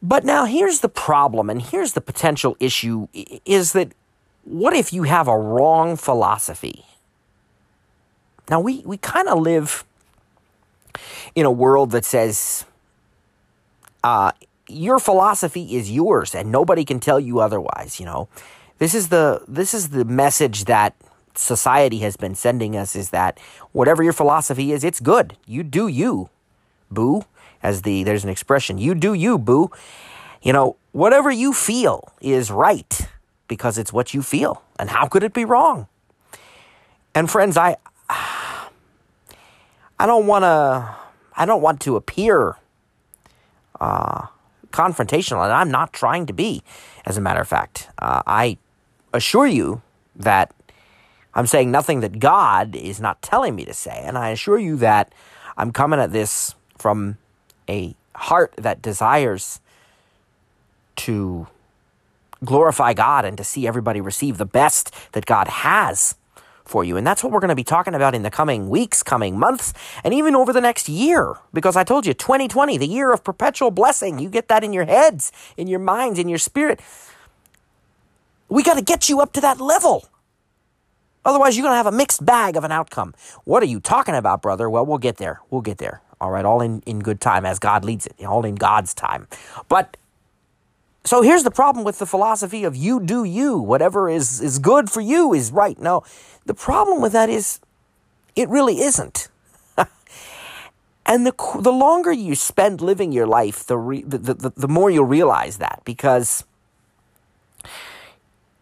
But 0.03 0.25
now 0.25 0.45
here's 0.45 0.81
the 0.81 0.89
problem, 0.89 1.51
and 1.51 1.61
here's 1.61 1.93
the 1.93 2.01
potential 2.01 2.57
issue 2.61 3.09
is 3.45 3.73
that 3.73 3.93
what 4.45 4.75
if 4.75 4.93
you 4.93 5.03
have 5.03 5.29
a 5.29 5.37
wrong 5.37 5.97
philosophy? 5.97 6.85
Now, 8.49 8.61
we, 8.61 8.83
we 8.87 8.97
kind 8.97 9.29
of 9.29 9.39
live 9.39 9.85
in 11.35 11.45
a 11.45 11.51
world 11.51 11.91
that 11.91 12.05
says 12.05 12.65
uh, 14.03 14.33
your 14.69 14.99
philosophy 14.99 15.77
is 15.77 15.91
yours 15.91 16.35
and 16.35 16.51
nobody 16.51 16.85
can 16.85 17.01
tell 17.01 17.21
you 17.21 17.41
otherwise, 17.41 18.01
you 18.01 18.07
know. 18.07 18.29
This 18.79 18.95
is 18.95 19.09
the 19.09 19.43
this 19.49 19.75
is 19.75 19.89
the 19.89 20.05
message 20.05 20.65
that 20.67 20.95
society 21.35 21.99
has 21.99 22.17
been 22.17 22.35
sending 22.35 22.77
us 22.77 22.95
is 22.95 23.11
that 23.11 23.39
whatever 23.73 24.03
your 24.03 24.13
philosophy 24.13 24.73
is, 24.73 24.85
it's 24.85 25.01
good. 25.01 25.37
You 25.47 25.65
do 25.65 25.89
you, 25.89 26.31
boo. 26.91 27.25
As 27.63 27.83
the 27.83 28.05
there's 28.05 28.25
an 28.25 28.31
expression, 28.31 28.79
you 28.79 28.95
do 28.95 29.15
you, 29.15 29.39
boo. 29.39 29.71
You 30.43 30.53
know, 30.53 30.77
whatever 30.93 31.31
you 31.31 31.53
feel 31.53 32.13
is 32.21 32.51
right 32.51 33.09
because 33.49 33.79
it's 33.79 33.93
what 33.93 34.15
you 34.15 34.23
feel. 34.23 34.63
And 34.79 34.91
how 34.91 35.07
could 35.07 35.23
it 35.23 35.33
be 35.33 35.45
wrong? 35.45 35.89
And 37.15 37.31
friends, 37.31 37.57
I 37.57 37.77
I 39.99 40.07
don't 40.07 40.27
want 40.27 40.45
to 40.45 40.95
I 41.37 41.47
don't 41.47 41.63
want 41.63 41.81
to 41.83 41.97
appear 41.97 42.57
uh, 43.81 44.27
confrontational, 44.71 45.45
and 45.45 45.53
I'm 45.53 45.71
not 45.71 45.93
trying 45.93 46.27
to 46.27 46.33
be. 46.33 46.63
As 47.07 47.17
a 47.17 47.21
matter 47.21 47.41
of 47.41 47.49
fact, 47.49 47.89
uh, 47.99 48.23
I 48.27 48.59
assure 49.13 49.47
you 49.47 49.83
that 50.17 50.53
I'm 51.35 51.47
saying 51.47 51.71
nothing 51.71 52.01
that 52.01 52.19
God 52.19 52.75
is 52.77 53.01
not 53.01 53.23
telling 53.23 53.55
me 53.57 53.65
to 53.65 53.75
say, 53.75 54.03
and 54.05 54.19
I 54.19 54.31
assure 54.31 54.59
you 54.59 54.77
that 54.77 55.13
I'm 55.57 55.73
coming 55.73 56.01
at 56.01 56.13
this 56.13 56.55
from 56.77 57.19
a 57.69 57.95
heart 58.15 58.55
that 58.57 58.83
desires 58.83 59.61
to 60.97 61.47
glorify 62.45 62.93
God 62.93 63.25
and 63.25 63.37
to 63.37 63.45
see 63.45 63.67
everybody 63.67 64.01
receive 64.01 64.39
the 64.39 64.47
best 64.47 64.95
that 65.13 65.27
God 65.27 65.49
has 65.49 66.15
for 66.65 66.85
you. 66.85 66.97
And 66.97 67.07
that's 67.07 67.25
what 67.25 67.33
we're 67.33 67.41
going 67.41 67.49
to 67.49 67.57
be 67.57 67.65
talking 67.65 67.95
about 67.95 68.15
in 68.15 68.23
the 68.23 68.31
coming 68.31 68.69
weeks, 68.69 69.03
coming 69.03 69.39
months, 69.39 69.73
and 70.05 70.13
even 70.13 70.37
over 70.37 70.53
the 70.53 70.61
next 70.61 70.89
year. 70.89 71.35
Because 71.53 71.77
I 71.77 71.85
told 71.85 72.07
you, 72.07 72.15
2020, 72.15 72.77
the 72.79 72.87
year 72.87 73.11
of 73.11 73.25
perpetual 73.25 73.71
blessing. 73.71 74.19
You 74.19 74.29
get 74.29 74.49
that 74.49 74.63
in 74.63 74.73
your 74.73 74.85
heads, 74.85 75.33
in 75.57 75.67
your 75.67 75.81
minds, 75.81 76.19
in 76.19 76.29
your 76.29 76.39
spirit. 76.39 76.81
We 78.49 78.63
got 78.63 78.75
to 78.75 78.83
get 78.83 79.09
you 79.09 79.21
up 79.21 79.33
to 79.33 79.41
that 79.41 79.61
level. 79.61 80.09
Otherwise, 81.25 81.57
you're 81.57 81.65
going 81.65 81.73
to 81.73 81.77
have 81.77 81.87
a 81.87 81.93
mixed 81.93 82.25
bag 82.25 82.57
of 82.57 82.65
an 82.65 82.73
outcome. 82.73 83.15
What 83.45 83.63
are 83.63 83.67
you 83.67 83.81
talking 83.81 84.15
about, 84.15 84.41
brother? 84.41 84.71
Well, 84.71 84.87
we'll 84.87 84.99
get 84.99 85.17
there. 85.17 85.41
We'll 85.51 85.61
get 85.61 85.79
there. 85.79 86.01
All 86.21 86.31
right, 86.31 86.45
all 86.45 86.61
in, 86.61 86.83
in 86.87 86.99
good 86.99 87.21
time 87.21 87.45
as 87.45 87.59
God 87.59 87.85
leads 87.85 88.07
it, 88.07 88.25
all 88.25 88.45
in 88.45 88.57
God's 88.57 88.93
time. 88.95 89.29
But 89.69 89.97
so 91.05 91.23
here's 91.23 91.45
the 91.45 91.51
problem 91.51 91.85
with 91.85 91.99
the 91.99 92.07
philosophy 92.07 92.65
of 92.65 92.77
you 92.77 93.01
do 93.01 93.25
you. 93.25 93.57
Whatever 93.57 94.11
is, 94.11 94.41
is 94.41 94.59
good 94.59 94.91
for 94.91 95.01
you 95.01 95.33
is 95.33 95.51
right. 95.51 95.79
No, 95.79 96.03
the 96.45 96.55
problem 96.55 97.01
with 97.01 97.13
that 97.13 97.31
is 97.31 97.61
it 98.37 98.49
really 98.49 98.81
isn't. 98.81 99.29
and 101.07 101.27
the, 101.27 101.35
the 101.61 101.73
longer 101.73 102.13
you 102.13 102.35
spend 102.35 102.81
living 102.81 103.13
your 103.13 103.27
life, 103.27 103.65
the, 103.65 103.79
re, 103.79 104.03
the, 104.03 104.19
the, 104.19 104.53
the 104.57 104.69
more 104.69 104.91
you'll 104.91 105.05
realize 105.05 105.59
that 105.59 105.83
because 105.85 106.45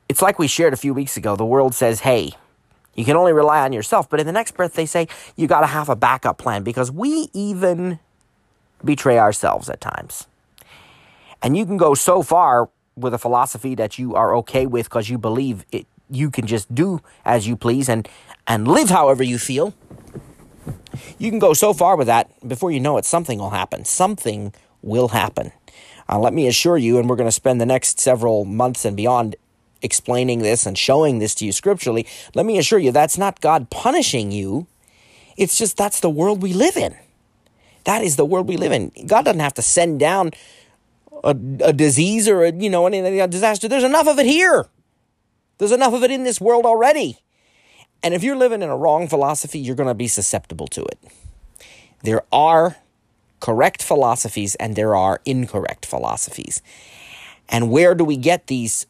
it's 0.08 0.22
like 0.22 0.38
we 0.38 0.46
shared 0.46 0.72
a 0.72 0.76
few 0.76 0.94
weeks 0.94 1.16
ago. 1.16 1.36
The 1.36 1.44
world 1.44 1.74
says, 1.74 2.00
hey, 2.00 2.32
you 2.96 3.04
can 3.04 3.16
only 3.16 3.32
rely 3.32 3.60
on 3.60 3.72
yourself. 3.72 4.08
But 4.08 4.20
in 4.20 4.26
the 4.26 4.32
next 4.32 4.52
breath, 4.52 4.74
they 4.74 4.86
say 4.86 5.08
you 5.36 5.46
got 5.46 5.60
to 5.60 5.66
have 5.66 5.88
a 5.88 5.96
backup 5.96 6.38
plan 6.38 6.62
because 6.62 6.90
we 6.90 7.28
even 7.32 7.98
betray 8.84 9.18
ourselves 9.18 9.68
at 9.68 9.80
times. 9.80 10.26
And 11.42 11.56
you 11.56 11.66
can 11.66 11.76
go 11.76 11.94
so 11.94 12.22
far 12.22 12.70
with 12.96 13.12
a 13.12 13.18
philosophy 13.18 13.74
that 13.74 13.98
you 13.98 14.14
are 14.14 14.34
okay 14.36 14.66
with 14.66 14.86
because 14.86 15.10
you 15.10 15.18
believe 15.18 15.64
it, 15.70 15.86
you 16.10 16.30
can 16.30 16.46
just 16.46 16.74
do 16.74 17.00
as 17.24 17.46
you 17.46 17.56
please 17.56 17.88
and, 17.88 18.08
and 18.46 18.66
live 18.66 18.88
however 18.88 19.22
you 19.22 19.38
feel. 19.38 19.74
You 21.18 21.30
can 21.30 21.38
go 21.38 21.52
so 21.52 21.72
far 21.74 21.96
with 21.96 22.06
that, 22.06 22.30
before 22.46 22.70
you 22.70 22.80
know 22.80 22.96
it, 22.96 23.04
something 23.04 23.38
will 23.38 23.50
happen. 23.50 23.84
Something 23.84 24.54
will 24.82 25.08
happen. 25.08 25.52
Uh, 26.08 26.18
let 26.18 26.32
me 26.32 26.46
assure 26.46 26.78
you, 26.78 26.98
and 26.98 27.08
we're 27.08 27.16
going 27.16 27.28
to 27.28 27.32
spend 27.32 27.60
the 27.60 27.66
next 27.66 28.00
several 28.00 28.44
months 28.44 28.84
and 28.84 28.96
beyond 28.96 29.36
explaining 29.82 30.40
this 30.40 30.66
and 30.66 30.76
showing 30.76 31.18
this 31.18 31.34
to 31.36 31.44
you 31.44 31.52
scripturally. 31.52 32.06
Let 32.34 32.46
me 32.46 32.58
assure 32.58 32.78
you, 32.78 32.92
that's 32.92 33.18
not 33.18 33.40
God 33.40 33.70
punishing 33.70 34.32
you. 34.32 34.66
It's 35.36 35.58
just 35.58 35.76
that's 35.76 36.00
the 36.00 36.10
world 36.10 36.42
we 36.42 36.52
live 36.52 36.76
in. 36.76 36.96
That 37.84 38.02
is 38.02 38.16
the 38.16 38.24
world 38.24 38.48
we 38.48 38.56
live 38.56 38.72
in. 38.72 38.90
God 39.06 39.24
doesn't 39.24 39.40
have 39.40 39.54
to 39.54 39.62
send 39.62 40.00
down 40.00 40.32
a, 41.22 41.30
a 41.60 41.72
disease 41.72 42.28
or 42.28 42.44
a, 42.44 42.52
you 42.52 42.70
know, 42.70 42.86
any 42.86 43.20
a 43.20 43.28
disaster. 43.28 43.68
There's 43.68 43.84
enough 43.84 44.08
of 44.08 44.18
it 44.18 44.26
here. 44.26 44.66
There's 45.58 45.72
enough 45.72 45.94
of 45.94 46.02
it 46.02 46.10
in 46.10 46.24
this 46.24 46.40
world 46.40 46.66
already. 46.66 47.18
And 48.02 48.14
if 48.14 48.22
you're 48.22 48.36
living 48.36 48.62
in 48.62 48.68
a 48.68 48.76
wrong 48.76 49.08
philosophy, 49.08 49.58
you're 49.58 49.76
going 49.76 49.88
to 49.88 49.94
be 49.94 50.08
susceptible 50.08 50.66
to 50.68 50.82
it. 50.82 50.98
There 52.02 52.22
are 52.32 52.76
correct 53.40 53.82
philosophies 53.82 54.54
and 54.56 54.76
there 54.76 54.94
are 54.94 55.20
incorrect 55.24 55.86
philosophies. 55.86 56.62
And 57.48 57.70
where 57.70 57.94
do 57.94 58.04
we 58.04 58.16
get 58.16 58.48
these 58.48 58.86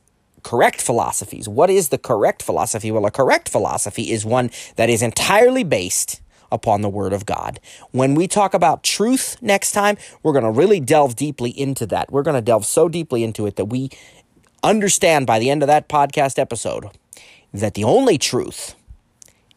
correct 0.46 0.80
philosophies? 0.80 1.48
What 1.48 1.70
is 1.70 1.88
the 1.88 1.98
correct 1.98 2.40
philosophy? 2.40 2.92
Well, 2.92 3.04
a 3.04 3.10
correct 3.10 3.48
philosophy 3.48 4.12
is 4.12 4.24
one 4.24 4.52
that 4.76 4.88
is 4.88 5.02
entirely 5.02 5.64
based 5.64 6.20
upon 6.52 6.82
the 6.82 6.88
Word 6.88 7.12
of 7.12 7.26
God. 7.26 7.58
When 7.90 8.14
we 8.14 8.28
talk 8.28 8.54
about 8.54 8.84
truth 8.84 9.36
next 9.42 9.72
time, 9.72 9.96
we're 10.22 10.32
going 10.32 10.44
to 10.44 10.52
really 10.52 10.78
delve 10.78 11.16
deeply 11.16 11.50
into 11.50 11.84
that. 11.86 12.12
We're 12.12 12.22
going 12.22 12.36
to 12.36 12.40
delve 12.40 12.64
so 12.64 12.88
deeply 12.88 13.24
into 13.24 13.44
it 13.46 13.56
that 13.56 13.64
we 13.64 13.90
understand 14.62 15.26
by 15.26 15.40
the 15.40 15.50
end 15.50 15.64
of 15.64 15.66
that 15.66 15.88
podcast 15.88 16.38
episode 16.38 16.86
that 17.52 17.74
the 17.74 17.82
only 17.82 18.16
truth 18.16 18.76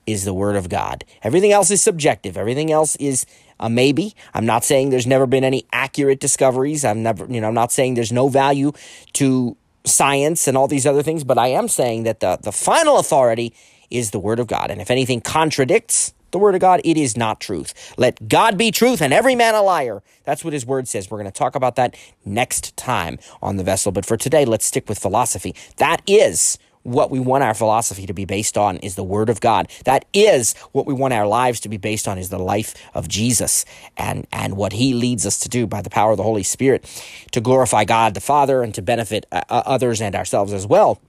is 0.07 0.25
the 0.25 0.33
Word 0.33 0.55
of 0.55 0.69
God. 0.69 1.05
Everything 1.21 1.51
else 1.51 1.69
is 1.69 1.83
subjective, 1.83 2.35
everything 2.35 2.71
else 2.71 2.95
is 2.95 3.27
a 3.59 3.69
maybe. 3.69 4.15
I'm 4.33 4.47
not 4.47 4.63
saying 4.63 4.89
there's 4.89 5.05
never 5.05 5.27
been 5.27 5.43
any 5.43 5.67
accurate 5.71 6.19
discoveries. 6.19 6.83
I'm 6.83 7.03
never, 7.03 7.25
you 7.25 7.41
know, 7.41 7.49
I'm 7.49 7.53
not 7.53 7.71
saying 7.71 7.93
there's 7.93 8.11
no 8.11 8.29
value 8.29 8.71
to 9.13 9.55
science 9.85 10.47
and 10.47 10.57
all 10.57 10.67
these 10.67 10.85
other 10.85 11.03
things, 11.03 11.23
but 11.23 11.37
I 11.37 11.47
am 11.47 11.67
saying 11.67 12.03
that 12.03 12.19
the, 12.19 12.37
the 12.41 12.51
final 12.51 12.97
authority 12.97 13.53
is 13.89 14.11
the 14.11 14.19
Word 14.19 14.39
of 14.39 14.47
God. 14.47 14.71
And 14.71 14.81
if 14.81 14.91
anything 14.91 15.21
contradicts 15.21 16.13
the 16.31 16.39
word 16.39 16.55
of 16.55 16.61
God, 16.61 16.81
it 16.83 16.97
is 16.97 17.17
not 17.17 17.39
truth. 17.39 17.93
Let 17.97 18.27
God 18.27 18.57
be 18.57 18.71
truth 18.71 19.01
and 19.01 19.13
every 19.13 19.35
man 19.35 19.55
a 19.55 19.61
liar. 19.61 20.03
That's 20.25 20.43
what 20.43 20.53
his 20.53 20.65
word 20.65 20.87
says. 20.87 21.09
We're 21.09 21.17
going 21.17 21.31
to 21.31 21.37
talk 21.37 21.55
about 21.55 21.75
that 21.77 21.95
next 22.25 22.75
time 22.77 23.17
on 23.41 23.57
the 23.57 23.63
vessel. 23.63 23.91
But 23.91 24.05
for 24.05 24.17
today, 24.17 24.45
let's 24.45 24.65
stick 24.65 24.87
with 24.87 24.99
philosophy. 24.99 25.55
That 25.77 26.01
is 26.07 26.57
what 26.83 27.11
we 27.11 27.19
want 27.19 27.43
our 27.43 27.53
philosophy 27.53 28.05
to 28.05 28.13
be 28.13 28.25
based 28.25 28.57
on 28.57 28.77
is 28.77 28.95
the 28.95 29.03
word 29.03 29.29
of 29.29 29.41
God. 29.41 29.69
That 29.85 30.05
is 30.13 30.53
what 30.71 30.85
we 30.85 30.93
want 30.93 31.13
our 31.13 31.27
lives 31.27 31.59
to 31.61 31.69
be 31.69 31.77
based 31.77 32.07
on 32.07 32.17
is 32.17 32.29
the 32.29 32.39
life 32.39 32.73
of 32.93 33.07
Jesus 33.07 33.65
and 33.97 34.25
and 34.31 34.55
what 34.55 34.73
he 34.73 34.93
leads 34.93 35.25
us 35.25 35.39
to 35.39 35.49
do 35.49 35.67
by 35.67 35.81
the 35.81 35.89
power 35.89 36.11
of 36.11 36.17
the 36.17 36.23
Holy 36.23 36.43
Spirit 36.43 36.85
to 37.31 37.41
glorify 37.41 37.83
God 37.83 38.13
the 38.13 38.21
Father 38.21 38.63
and 38.63 38.73
to 38.75 38.81
benefit 38.81 39.25
uh, 39.31 39.43
others 39.49 40.01
and 40.01 40.15
ourselves 40.15 40.53
as 40.53 40.65
well. 40.65 41.01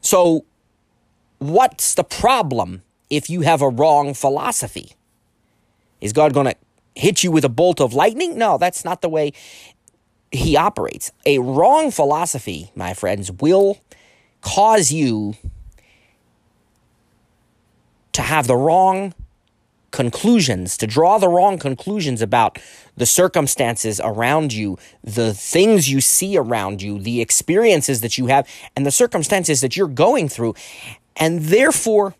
So 0.00 0.44
what's 1.38 1.94
the 1.94 2.04
problem 2.04 2.82
if 3.10 3.30
you 3.30 3.42
have 3.42 3.62
a 3.62 3.68
wrong 3.68 4.14
philosophy. 4.14 4.92
Is 6.00 6.12
God 6.12 6.34
going 6.34 6.46
to 6.46 6.56
hit 6.94 7.24
you 7.24 7.30
with 7.30 7.44
a 7.44 7.48
bolt 7.48 7.80
of 7.80 7.94
lightning? 7.94 8.36
No, 8.36 8.58
that's 8.58 8.84
not 8.84 9.02
the 9.02 9.08
way 9.08 9.32
he 10.30 10.56
operates. 10.56 11.12
A 11.24 11.38
wrong 11.38 11.90
philosophy, 11.90 12.70
my 12.74 12.94
friends, 12.94 13.30
will 13.30 13.78
cause 14.40 14.92
you 14.92 15.34
to 18.12 18.22
have 18.22 18.46
the 18.46 18.56
wrong 18.56 19.14
conclusions, 19.90 20.76
to 20.76 20.86
draw 20.86 21.18
the 21.18 21.28
wrong 21.28 21.58
conclusions 21.58 22.20
about 22.20 22.58
the 22.96 23.06
circumstances 23.06 24.00
around 24.02 24.52
you, 24.52 24.78
the 25.02 25.32
things 25.32 25.90
you 25.90 26.00
see 26.00 26.36
around 26.36 26.82
you, 26.82 26.98
the 26.98 27.20
experiences 27.20 28.00
that 28.02 28.18
you 28.18 28.26
have, 28.26 28.46
and 28.76 28.84
the 28.84 28.90
circumstances 28.90 29.60
that 29.60 29.76
you're 29.76 29.88
going 29.88 30.28
through. 30.28 30.54
And 31.16 31.44
therefore, 31.44 32.14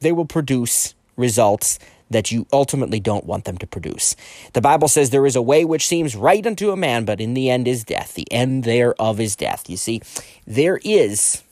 they 0.00 0.12
will 0.12 0.24
produce 0.24 0.94
results 1.16 1.78
that 2.10 2.32
you 2.32 2.46
ultimately 2.52 2.98
don't 2.98 3.24
want 3.24 3.44
them 3.44 3.56
to 3.58 3.66
produce. 3.66 4.16
The 4.52 4.60
Bible 4.60 4.88
says 4.88 5.10
there 5.10 5.26
is 5.26 5.36
a 5.36 5.42
way 5.42 5.64
which 5.64 5.86
seems 5.86 6.16
right 6.16 6.44
unto 6.44 6.70
a 6.70 6.76
man, 6.76 7.04
but 7.04 7.20
in 7.20 7.34
the 7.34 7.50
end 7.50 7.68
is 7.68 7.84
death. 7.84 8.14
The 8.14 8.30
end 8.32 8.64
thereof 8.64 9.20
is 9.20 9.36
death. 9.36 9.70
You 9.70 9.76
see, 9.76 10.00
there 10.46 10.80
is 10.82 11.42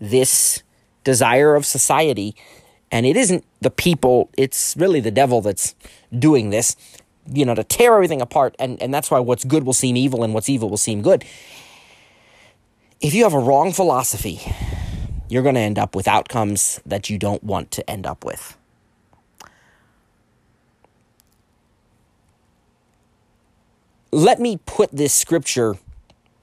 this 0.00 0.62
desire 1.04 1.54
of 1.54 1.64
society, 1.64 2.34
and 2.90 3.06
it 3.06 3.16
isn't 3.16 3.44
the 3.60 3.70
people, 3.70 4.30
it's 4.36 4.76
really 4.76 5.00
the 5.00 5.10
devil 5.10 5.40
that's 5.40 5.74
doing 6.16 6.50
this, 6.50 6.76
you 7.32 7.44
know, 7.44 7.54
to 7.54 7.64
tear 7.64 7.94
everything 7.94 8.20
apart. 8.20 8.54
And, 8.58 8.80
and 8.82 8.92
that's 8.92 9.10
why 9.10 9.18
what's 9.18 9.44
good 9.44 9.64
will 9.64 9.72
seem 9.72 9.96
evil 9.96 10.22
and 10.22 10.34
what's 10.34 10.48
evil 10.48 10.68
will 10.68 10.76
seem 10.76 11.02
good. 11.02 11.24
If 13.00 13.14
you 13.14 13.24
have 13.24 13.34
a 13.34 13.38
wrong 13.38 13.72
philosophy, 13.72 14.40
you're 15.28 15.42
going 15.42 15.54
to 15.54 15.60
end 15.60 15.78
up 15.78 15.94
with 15.94 16.08
outcomes 16.08 16.80
that 16.86 17.10
you 17.10 17.18
don't 17.18 17.42
want 17.42 17.70
to 17.72 17.90
end 17.90 18.06
up 18.06 18.24
with. 18.24 18.56
Let 24.12 24.40
me 24.40 24.58
put 24.64 24.92
this 24.92 25.12
scripture 25.12 25.76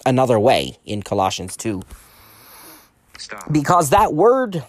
another 0.06 0.39
way 0.39 0.78
in 0.86 1.01
Colossians 1.01 1.58
2. 1.58 1.82
Because 3.51 3.89
that 3.91 4.14
word 4.14 4.64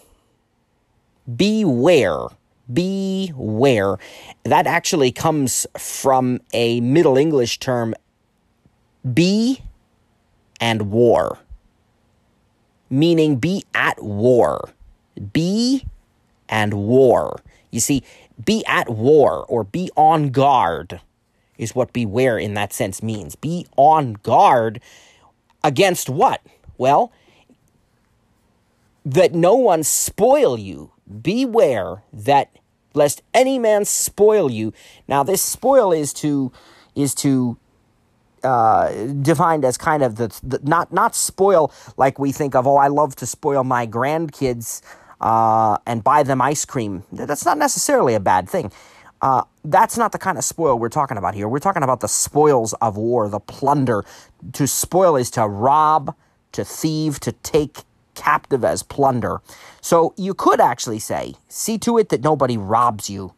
beware 1.35 2.27
beware. 2.71 3.97
That 4.43 4.67
actually 4.67 5.11
comes 5.11 5.67
from 5.77 6.41
a 6.53 6.81
Middle 6.81 7.17
English 7.17 7.59
term, 7.59 7.93
be 9.13 9.61
and 10.59 10.91
war, 10.91 11.39
meaning 12.89 13.37
be 13.37 13.63
at 13.73 14.01
war. 14.01 14.69
Be 15.33 15.85
and 16.49 16.73
war. 16.73 17.39
You 17.71 17.79
see, 17.79 18.03
be 18.43 18.65
at 18.65 18.89
war 18.89 19.45
or 19.47 19.63
be 19.63 19.89
on 19.95 20.29
guard 20.29 21.01
is 21.57 21.73
what 21.73 21.93
beware 21.93 22.37
in 22.37 22.53
that 22.55 22.73
sense 22.73 23.01
means. 23.01 23.35
Be 23.35 23.65
on 23.77 24.13
guard 24.13 24.81
against 25.63 26.09
what? 26.09 26.41
Well, 26.77 27.13
that 29.05 29.33
no 29.33 29.55
one 29.55 29.83
spoil 29.83 30.57
you. 30.57 30.91
Beware 31.21 32.03
that 32.11 32.49
lest 32.93 33.21
any 33.33 33.59
man 33.59 33.85
spoil 33.85 34.49
you. 34.49 34.73
Now, 35.07 35.23
this 35.23 35.41
spoil 35.41 35.91
is 35.91 36.11
to 36.13 36.51
is 36.95 37.13
to 37.15 37.57
uh, 38.43 39.07
defined 39.21 39.65
as 39.65 39.77
kind 39.77 40.03
of 40.03 40.15
the, 40.15 40.39
the, 40.43 40.59
not 40.63 40.91
not 40.91 41.15
spoil 41.15 41.71
like 41.97 42.17
we 42.19 42.31
think 42.31 42.55
of. 42.55 42.65
Oh, 42.65 42.77
I 42.77 42.87
love 42.87 43.15
to 43.17 43.25
spoil 43.25 43.63
my 43.63 43.85
grandkids 43.85 44.81
uh, 45.21 45.77
and 45.85 46.03
buy 46.03 46.23
them 46.23 46.41
ice 46.41 46.65
cream. 46.65 47.03
That's 47.11 47.45
not 47.45 47.57
necessarily 47.57 48.13
a 48.13 48.19
bad 48.19 48.49
thing. 48.49 48.71
Uh, 49.21 49.43
that's 49.63 49.97
not 49.97 50.11
the 50.11 50.19
kind 50.19 50.37
of 50.37 50.43
spoil 50.43 50.77
we're 50.77 50.89
talking 50.89 51.17
about 51.17 51.33
here. 51.33 51.47
We're 51.47 51.59
talking 51.59 51.83
about 51.83 52.01
the 52.01 52.07
spoils 52.07 52.73
of 52.73 52.97
war, 52.97 53.29
the 53.29 53.39
plunder. 53.39 54.05
To 54.53 54.67
spoil 54.67 55.15
is 55.15 55.31
to 55.31 55.47
rob, 55.47 56.15
to 56.51 56.63
thieve, 56.63 57.19
to 57.21 57.31
take 57.31 57.79
captive 58.15 58.63
as 58.63 58.83
plunder. 58.83 59.41
So 59.81 60.13
you 60.17 60.33
could 60.33 60.59
actually 60.59 60.99
say, 60.99 61.35
see 61.47 61.77
to 61.79 61.97
it 61.97 62.09
that 62.09 62.23
nobody 62.23 62.57
robs 62.57 63.09
you. 63.09 63.33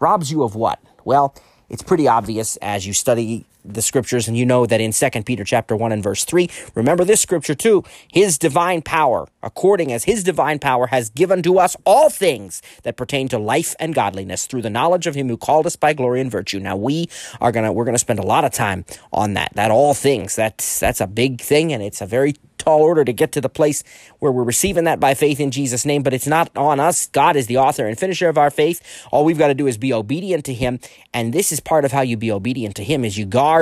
Robs 0.00 0.30
you 0.30 0.42
of 0.42 0.54
what? 0.54 0.80
Well, 1.04 1.34
it's 1.68 1.82
pretty 1.82 2.06
obvious 2.06 2.56
as 2.56 2.86
you 2.86 2.92
study 2.92 3.46
the 3.64 3.82
scriptures 3.82 4.28
and 4.28 4.36
you 4.36 4.44
know 4.44 4.66
that 4.66 4.80
in 4.80 4.92
2 4.92 5.10
Peter 5.22 5.44
chapter 5.44 5.74
1 5.74 5.92
and 5.92 6.02
verse 6.02 6.24
3 6.24 6.48
remember 6.74 7.04
this 7.04 7.20
scripture 7.20 7.54
too 7.54 7.82
his 8.12 8.36
divine 8.38 8.82
power 8.82 9.26
according 9.42 9.92
as 9.92 10.04
his 10.04 10.22
divine 10.22 10.58
power 10.58 10.88
has 10.88 11.08
given 11.10 11.42
to 11.42 11.58
us 11.58 11.76
all 11.84 12.10
things 12.10 12.60
that 12.82 12.96
pertain 12.96 13.28
to 13.28 13.38
life 13.38 13.74
and 13.78 13.94
godliness 13.94 14.46
through 14.46 14.62
the 14.62 14.70
knowledge 14.70 15.06
of 15.06 15.14
him 15.14 15.28
who 15.28 15.36
called 15.36 15.66
us 15.66 15.76
by 15.76 15.92
glory 15.92 16.20
and 16.20 16.30
virtue 16.30 16.60
now 16.60 16.76
we 16.76 17.08
are 17.40 17.52
going 17.52 17.64
to 17.64 17.72
we're 17.72 17.84
going 17.84 17.94
to 17.94 17.98
spend 17.98 18.18
a 18.18 18.26
lot 18.26 18.44
of 18.44 18.52
time 18.52 18.84
on 19.12 19.34
that 19.34 19.50
that 19.54 19.70
all 19.70 19.94
things 19.94 20.36
that's 20.36 20.78
that's 20.80 21.00
a 21.00 21.06
big 21.06 21.40
thing 21.40 21.72
and 21.72 21.82
it's 21.82 22.00
a 22.00 22.06
very 22.06 22.34
tall 22.64 22.82
order 22.82 23.04
to 23.04 23.12
get 23.12 23.32
to 23.32 23.40
the 23.40 23.48
place 23.48 23.84
where 24.18 24.32
we're 24.32 24.42
receiving 24.42 24.84
that 24.84 24.98
by 24.98 25.14
faith 25.14 25.38
in 25.38 25.50
Jesus' 25.50 25.84
name, 25.84 26.02
but 26.02 26.14
it's 26.14 26.26
not 26.26 26.50
on 26.56 26.80
us. 26.80 27.06
God 27.08 27.36
is 27.36 27.46
the 27.46 27.58
author 27.58 27.86
and 27.86 27.98
finisher 27.98 28.28
of 28.28 28.38
our 28.38 28.50
faith. 28.50 28.80
All 29.12 29.24
we've 29.24 29.38
got 29.38 29.48
to 29.48 29.54
do 29.54 29.66
is 29.66 29.76
be 29.76 29.92
obedient 29.92 30.44
to 30.46 30.54
Him. 30.54 30.80
And 31.12 31.32
this 31.32 31.52
is 31.52 31.60
part 31.60 31.84
of 31.84 31.92
how 31.92 32.00
you 32.00 32.16
be 32.16 32.32
obedient 32.32 32.74
to 32.76 32.84
Him 32.84 33.04
is 33.04 33.18
you 33.18 33.26
guard 33.26 33.53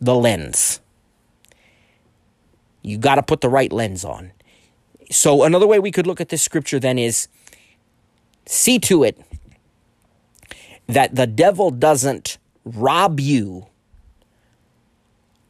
the 0.00 0.14
lens. 0.14 0.80
You 2.82 2.98
got 2.98 3.14
to 3.14 3.22
put 3.22 3.40
the 3.40 3.48
right 3.48 3.72
lens 3.72 4.04
on. 4.04 4.32
So 5.10 5.44
another 5.44 5.66
way 5.66 5.78
we 5.78 5.92
could 5.92 6.06
look 6.06 6.20
at 6.20 6.28
this 6.28 6.42
scripture 6.42 6.80
then 6.80 6.98
is 6.98 7.28
see 8.46 8.78
to 8.80 9.04
it 9.04 9.20
that 10.86 11.14
the 11.14 11.26
devil 11.26 11.70
doesn't 11.70 12.38
rob 12.64 13.20
you 13.20 13.66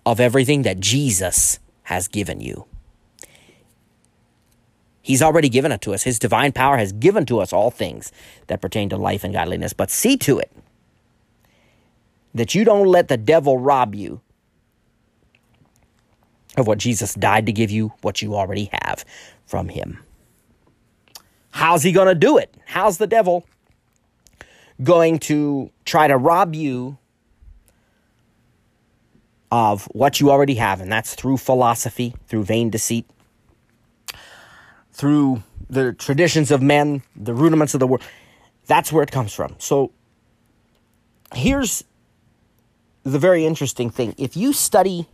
of 0.04 0.20
everything 0.20 0.62
that 0.62 0.80
Jesus 0.80 1.58
has 1.84 2.08
given 2.08 2.40
you. 2.40 2.66
He's 5.00 5.22
already 5.22 5.48
given 5.48 5.72
it 5.72 5.80
to 5.82 5.94
us. 5.94 6.04
His 6.04 6.18
divine 6.18 6.52
power 6.52 6.76
has 6.76 6.92
given 6.92 7.26
to 7.26 7.40
us 7.40 7.52
all 7.52 7.70
things 7.70 8.12
that 8.46 8.60
pertain 8.60 8.88
to 8.90 8.96
life 8.96 9.24
and 9.24 9.32
godliness. 9.32 9.72
But 9.72 9.90
see 9.90 10.16
to 10.18 10.38
it 10.38 10.52
that 12.34 12.54
you 12.54 12.64
don't 12.64 12.86
let 12.86 13.08
the 13.08 13.16
devil 13.16 13.58
rob 13.58 13.94
you 13.94 14.20
of 16.56 16.66
what 16.66 16.78
Jesus 16.78 17.14
died 17.14 17.46
to 17.46 17.52
give 17.52 17.70
you, 17.70 17.92
what 18.02 18.22
you 18.22 18.34
already 18.34 18.70
have 18.82 19.04
from 19.46 19.68
him. 19.68 19.98
How's 21.50 21.82
he 21.82 21.92
going 21.92 22.08
to 22.08 22.14
do 22.14 22.38
it? 22.38 22.54
How's 22.66 22.98
the 22.98 23.06
devil 23.06 23.46
going 24.82 25.18
to 25.18 25.70
try 25.84 26.08
to 26.08 26.16
rob 26.16 26.54
you 26.54 26.98
of 29.50 29.84
what 29.92 30.18
you 30.18 30.30
already 30.30 30.54
have, 30.54 30.80
and 30.80 30.90
that's 30.90 31.14
through 31.14 31.36
philosophy, 31.36 32.14
through 32.26 32.42
vain 32.42 32.70
deceit, 32.70 33.06
through 34.92 35.42
the 35.68 35.92
traditions 35.92 36.50
of 36.50 36.62
men, 36.62 37.02
the 37.14 37.34
rudiments 37.34 37.74
of 37.74 37.80
the 37.80 37.86
world. 37.86 38.02
That's 38.66 38.90
where 38.90 39.02
it 39.02 39.10
comes 39.10 39.34
from. 39.34 39.54
So 39.58 39.92
here's 41.34 41.84
the 43.04 43.18
very 43.18 43.44
interesting 43.44 43.90
thing. 43.90 44.14
If 44.18 44.36
you 44.36 44.52
study 44.52 45.08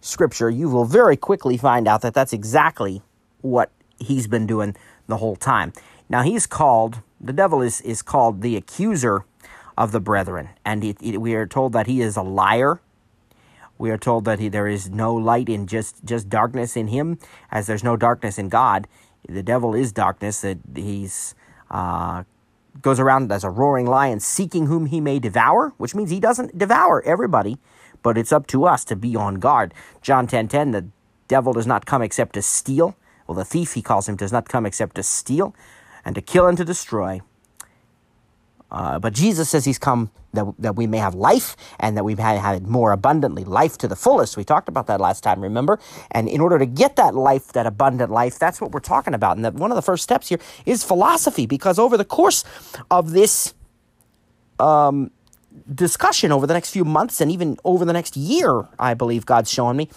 scripture, 0.00 0.50
you 0.50 0.68
will 0.68 0.84
very 0.84 1.16
quickly 1.16 1.56
find 1.56 1.86
out 1.86 2.02
that 2.02 2.14
that's 2.14 2.32
exactly 2.32 3.02
what 3.40 3.70
he's 3.98 4.26
been 4.26 4.46
doing 4.46 4.76
the 5.06 5.18
whole 5.18 5.36
time. 5.36 5.72
Now 6.08 6.22
he's 6.22 6.46
called 6.46 7.00
the 7.20 7.32
devil 7.32 7.60
is 7.60 7.80
is 7.82 8.02
called 8.02 8.40
the 8.40 8.56
accuser 8.56 9.24
of 9.76 9.92
the 9.92 10.00
brethren, 10.00 10.50
and 10.64 10.82
it, 10.84 10.96
it, 11.00 11.20
we 11.20 11.34
are 11.34 11.46
told 11.46 11.72
that 11.72 11.86
he 11.86 12.00
is 12.00 12.16
a 12.16 12.22
liar 12.22 12.80
we 13.80 13.90
are 13.90 13.96
told 13.96 14.26
that 14.26 14.38
he, 14.38 14.50
there 14.50 14.68
is 14.68 14.90
no 14.90 15.14
light 15.14 15.48
in 15.48 15.66
just, 15.66 16.04
just 16.04 16.28
darkness 16.28 16.76
in 16.76 16.88
him, 16.88 17.18
as 17.50 17.66
there's 17.66 17.82
no 17.82 17.96
darkness 17.96 18.38
in 18.38 18.50
God. 18.50 18.86
The 19.26 19.42
devil 19.42 19.74
is 19.74 19.90
darkness. 19.90 20.42
That 20.42 20.58
he's 20.74 21.34
uh, 21.70 22.24
goes 22.82 23.00
around 23.00 23.30
as 23.32 23.44
a 23.44 23.50
roaring 23.50 23.86
lion, 23.86 24.20
seeking 24.20 24.66
whom 24.66 24.86
he 24.86 25.00
may 25.00 25.18
devour, 25.18 25.72
which 25.76 25.94
means 25.94 26.10
he 26.10 26.20
doesn't 26.20 26.56
devour 26.56 27.02
everybody, 27.02 27.58
but 28.02 28.16
it's 28.16 28.32
up 28.32 28.46
to 28.48 28.64
us 28.64 28.84
to 28.86 28.96
be 28.96 29.14
on 29.16 29.36
guard. 29.36 29.74
John 30.02 30.26
ten 30.26 30.48
ten, 30.48 30.70
the 30.70 30.86
devil 31.28 31.52
does 31.52 31.66
not 31.66 31.86
come 31.86 32.02
except 32.02 32.34
to 32.34 32.42
steal. 32.42 32.96
Well, 33.26 33.36
the 33.36 33.44
thief, 33.44 33.74
he 33.74 33.82
calls 33.82 34.08
him, 34.08 34.16
does 34.16 34.32
not 34.32 34.48
come 34.48 34.66
except 34.66 34.96
to 34.96 35.02
steal 35.02 35.54
and 36.04 36.14
to 36.14 36.20
kill 36.20 36.46
and 36.46 36.58
to 36.58 36.64
destroy. 36.64 37.20
Uh, 38.70 38.98
but 38.98 39.12
Jesus 39.12 39.50
says 39.50 39.64
he's 39.64 39.78
come 39.78 40.10
that, 40.32 40.46
that 40.58 40.76
we 40.76 40.86
may 40.86 40.98
have 40.98 41.14
life 41.14 41.56
and 41.80 41.96
that 41.96 42.04
we 42.04 42.14
may 42.14 42.22
have 42.22 42.56
it 42.56 42.62
more 42.62 42.92
abundantly, 42.92 43.44
life 43.44 43.76
to 43.78 43.88
the 43.88 43.96
fullest. 43.96 44.36
We 44.36 44.44
talked 44.44 44.68
about 44.68 44.86
that 44.86 45.00
last 45.00 45.22
time, 45.22 45.40
remember? 45.40 45.80
And 46.12 46.28
in 46.28 46.40
order 46.40 46.58
to 46.58 46.66
get 46.66 46.96
that 46.96 47.14
life, 47.14 47.48
that 47.52 47.66
abundant 47.66 48.12
life, 48.12 48.38
that's 48.38 48.60
what 48.60 48.70
we're 48.70 48.80
talking 48.80 49.14
about. 49.14 49.36
And 49.36 49.44
that 49.44 49.54
one 49.54 49.72
of 49.72 49.76
the 49.76 49.82
first 49.82 50.04
steps 50.04 50.28
here 50.28 50.38
is 50.66 50.84
philosophy, 50.84 51.46
because 51.46 51.78
over 51.78 51.96
the 51.96 52.04
course 52.04 52.44
of 52.90 53.10
this 53.10 53.54
um, 54.60 55.10
discussion 55.74 56.30
over 56.30 56.46
the 56.46 56.54
next 56.54 56.70
few 56.70 56.84
months 56.84 57.20
and 57.20 57.32
even 57.32 57.56
over 57.64 57.84
the 57.84 57.92
next 57.92 58.16
year, 58.16 58.68
I 58.78 58.94
believe 58.94 59.26
God's 59.26 59.50
showing 59.50 59.76
me, 59.76 59.90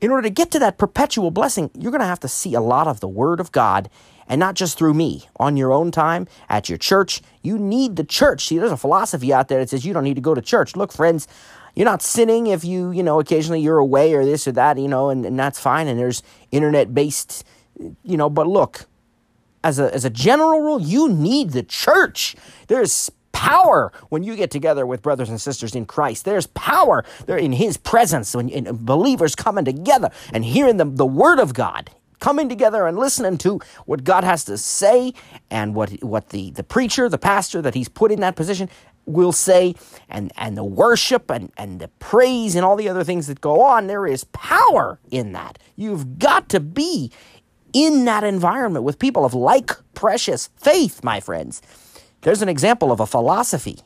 in 0.00 0.10
order 0.10 0.22
to 0.22 0.30
get 0.30 0.50
to 0.52 0.58
that 0.58 0.78
perpetual 0.78 1.30
blessing, 1.30 1.70
you're 1.78 1.92
going 1.92 2.00
to 2.00 2.06
have 2.06 2.20
to 2.20 2.28
see 2.28 2.54
a 2.54 2.60
lot 2.60 2.88
of 2.88 3.00
the 3.00 3.08
Word 3.08 3.38
of 3.38 3.52
God 3.52 3.90
and 4.30 4.38
not 4.38 4.54
just 4.54 4.78
through 4.78 4.94
me 4.94 5.28
on 5.36 5.56
your 5.56 5.72
own 5.72 5.90
time 5.90 6.26
at 6.48 6.68
your 6.68 6.78
church. 6.78 7.20
You 7.42 7.58
need 7.58 7.96
the 7.96 8.04
church. 8.04 8.46
See, 8.46 8.58
there's 8.58 8.70
a 8.70 8.76
philosophy 8.76 9.32
out 9.32 9.48
there 9.48 9.58
that 9.58 9.68
says 9.68 9.84
you 9.84 9.92
don't 9.92 10.04
need 10.04 10.14
to 10.14 10.22
go 10.22 10.34
to 10.34 10.40
church. 10.40 10.76
Look, 10.76 10.92
friends, 10.92 11.26
you're 11.74 11.84
not 11.84 12.00
sinning 12.00 12.46
if 12.46 12.64
you, 12.64 12.92
you 12.92 13.02
know, 13.02 13.18
occasionally 13.18 13.60
you're 13.60 13.78
away 13.78 14.14
or 14.14 14.24
this 14.24 14.46
or 14.46 14.52
that, 14.52 14.78
you 14.78 14.86
know, 14.86 15.10
and, 15.10 15.26
and 15.26 15.38
that's 15.38 15.58
fine. 15.58 15.88
And 15.88 15.98
there's 15.98 16.22
internet 16.52 16.94
based, 16.94 17.44
you 18.04 18.16
know, 18.16 18.30
but 18.30 18.46
look, 18.46 18.86
as 19.64 19.80
a, 19.80 19.92
as 19.92 20.04
a 20.04 20.10
general 20.10 20.60
rule, 20.60 20.80
you 20.80 21.08
need 21.08 21.50
the 21.50 21.64
church. 21.64 22.36
There's 22.68 23.10
power 23.32 23.92
when 24.10 24.22
you 24.22 24.36
get 24.36 24.52
together 24.52 24.86
with 24.86 25.02
brothers 25.02 25.28
and 25.28 25.40
sisters 25.40 25.74
in 25.74 25.86
Christ. 25.86 26.24
There's 26.24 26.46
power 26.48 27.04
there 27.26 27.36
in 27.36 27.52
His 27.52 27.76
presence 27.76 28.34
when 28.34 28.50
believers 28.84 29.34
coming 29.34 29.64
together 29.64 30.10
and 30.32 30.44
hearing 30.44 30.76
the, 30.76 30.84
the 30.84 31.06
Word 31.06 31.40
of 31.40 31.52
God 31.52 31.90
coming 32.20 32.48
together 32.48 32.86
and 32.86 32.98
listening 32.98 33.38
to 33.38 33.60
what 33.86 34.04
God 34.04 34.24
has 34.24 34.44
to 34.44 34.56
say 34.58 35.12
and 35.50 35.74
what 35.74 35.90
what 36.02 36.28
the, 36.30 36.50
the 36.52 36.62
preacher, 36.62 37.08
the 37.08 37.18
pastor 37.18 37.60
that 37.62 37.74
he's 37.74 37.88
put 37.88 38.12
in 38.12 38.20
that 38.20 38.36
position 38.36 38.68
will 39.06 39.32
say 39.32 39.74
and, 40.08 40.32
and 40.36 40.56
the 40.56 40.64
worship 40.64 41.30
and, 41.30 41.52
and 41.56 41.80
the 41.80 41.88
praise 41.98 42.54
and 42.54 42.64
all 42.64 42.76
the 42.76 42.88
other 42.88 43.02
things 43.04 43.26
that 43.26 43.40
go 43.40 43.62
on, 43.62 43.86
there 43.88 44.06
is 44.06 44.24
power 44.24 45.00
in 45.10 45.32
that. 45.32 45.58
You've 45.76 46.18
got 46.18 46.48
to 46.50 46.60
be 46.60 47.10
in 47.72 48.04
that 48.04 48.24
environment 48.24 48.84
with 48.84 48.98
people 48.98 49.24
of 49.24 49.34
like 49.34 49.72
precious 49.94 50.50
faith, 50.56 51.02
my 51.02 51.20
friends. 51.20 51.62
There's 52.22 52.42
an 52.42 52.48
example 52.48 52.92
of 52.92 53.00
a 53.00 53.06
philosophy. 53.06 53.78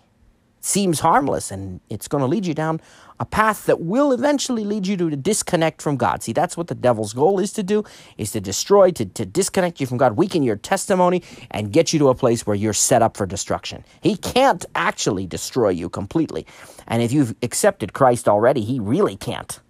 seems 0.61 1.01
harmless 1.01 1.51
and 1.51 1.81
it's 1.91 2.09
going 2.09 2.23
to 2.23 2.29
lead 2.29 2.47
you 2.47 2.55
down 2.55 2.81
a 3.21 3.25
path 3.25 3.67
that 3.67 3.81
will 3.81 4.13
eventually 4.13 4.65
lead 4.65 4.87
you 4.87 4.97
to 4.97 5.17
disconnect 5.17 5.81
from 5.81 5.97
God. 5.97 6.23
See, 6.23 6.33
that's 6.33 6.57
what 6.57 6.67
the 6.67 6.75
devil's 6.75 7.13
goal 7.13 7.39
is 7.39 7.53
to 7.53 7.63
do, 7.63 7.85
is 8.19 8.33
to 8.33 8.41
destroy, 8.41 8.91
to, 8.91 9.05
to 9.05 9.25
disconnect 9.25 9.81
you 9.81 9.87
from 9.87 9.99
God, 9.99 10.17
weaken 10.17 10.43
your 10.43 10.57
testimony, 10.57 11.23
and 11.51 11.73
get 11.73 11.93
you 11.93 11.99
to 12.01 12.09
a 12.09 12.15
place 12.15 12.47
where 12.47 12.57
you're 12.57 12.73
set 12.73 13.03
up 13.03 13.17
for 13.17 13.27
destruction. 13.27 13.85
He 14.01 14.17
can't 14.17 14.65
actually 14.75 15.27
destroy 15.27 15.69
you 15.69 15.89
completely. 15.89 16.47
And 16.89 17.03
if 17.03 17.13
you've 17.13 17.35
accepted 17.43 17.93
Christ 17.93 18.29
already, 18.29 18.63
he 18.63 18.81
really 18.81 19.17
can't. 19.17 19.61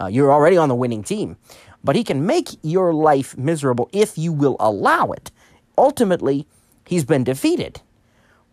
Uh, 0.00 0.06
you're 0.06 0.32
already 0.32 0.56
on 0.56 0.68
the 0.68 0.74
winning 0.74 1.02
team. 1.02 1.36
But 1.84 1.96
he 1.96 2.04
can 2.04 2.26
make 2.26 2.48
your 2.62 2.94
life 2.94 3.36
miserable 3.36 3.88
if 3.92 4.16
you 4.16 4.32
will 4.32 4.56
allow 4.60 5.12
it. 5.12 5.30
ultimately 5.78 6.46
he's 6.86 7.04
been 7.04 7.24
defeated. 7.24 7.80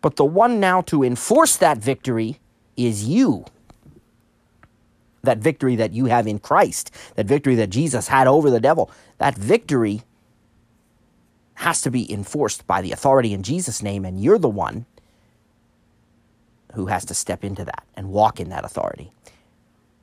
But 0.00 0.16
the 0.16 0.24
one 0.24 0.60
now 0.60 0.80
to 0.82 1.04
enforce 1.04 1.56
that 1.56 1.78
victory 1.78 2.40
is 2.76 3.04
you. 3.04 3.44
That 5.22 5.38
victory 5.38 5.76
that 5.76 5.92
you 5.92 6.06
have 6.06 6.26
in 6.26 6.38
Christ, 6.38 6.90
that 7.16 7.26
victory 7.26 7.54
that 7.56 7.70
Jesus 7.70 8.08
had 8.08 8.26
over 8.26 8.50
the 8.50 8.60
devil, 8.60 8.90
that 9.18 9.36
victory 9.36 10.02
has 11.54 11.82
to 11.82 11.90
be 11.90 12.10
enforced 12.10 12.66
by 12.66 12.80
the 12.80 12.90
authority 12.92 13.34
in 13.34 13.42
Jesus' 13.42 13.82
name, 13.82 14.04
and 14.06 14.22
you're 14.22 14.38
the 14.38 14.48
one 14.48 14.86
who 16.74 16.86
has 16.86 17.04
to 17.04 17.14
step 17.14 17.44
into 17.44 17.64
that 17.64 17.84
and 17.94 18.08
walk 18.10 18.40
in 18.40 18.48
that 18.48 18.64
authority. 18.64 19.10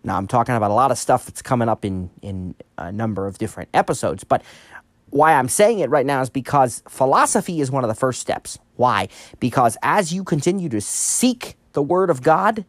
Now, 0.04 0.18
I'm 0.18 0.28
talking 0.28 0.56
about 0.56 0.72
a 0.72 0.76
lot 0.76 0.92
of 0.92 0.98
stuff 0.98 1.26
that's 1.26 1.42
coming 1.42 1.68
up 1.68 1.84
in, 1.84 2.10
in 2.22 2.56
a 2.78 2.92
number 2.92 3.26
of 3.26 3.40
different 3.40 3.70
episodes, 3.74 4.24
but 4.24 4.44
why 5.10 5.34
I'm 5.34 5.50
saying 5.50 5.80
it 5.80 5.90
right 5.90 6.06
now 6.06 6.22
is 6.22 6.30
because 6.30 6.84
philosophy 6.88 7.62
is 7.62 7.72
one 7.72 7.84
of 7.84 7.88
the 7.88 7.96
first 7.96 8.22
steps. 8.22 8.60
Why? 8.76 9.08
Because 9.40 9.78
as 9.82 10.14
you 10.14 10.24
continue 10.24 10.70
to 10.70 10.82
seek 10.82 11.56
the 11.74 11.82
Word 11.82 12.10
of 12.10 12.22
God, 12.22 12.66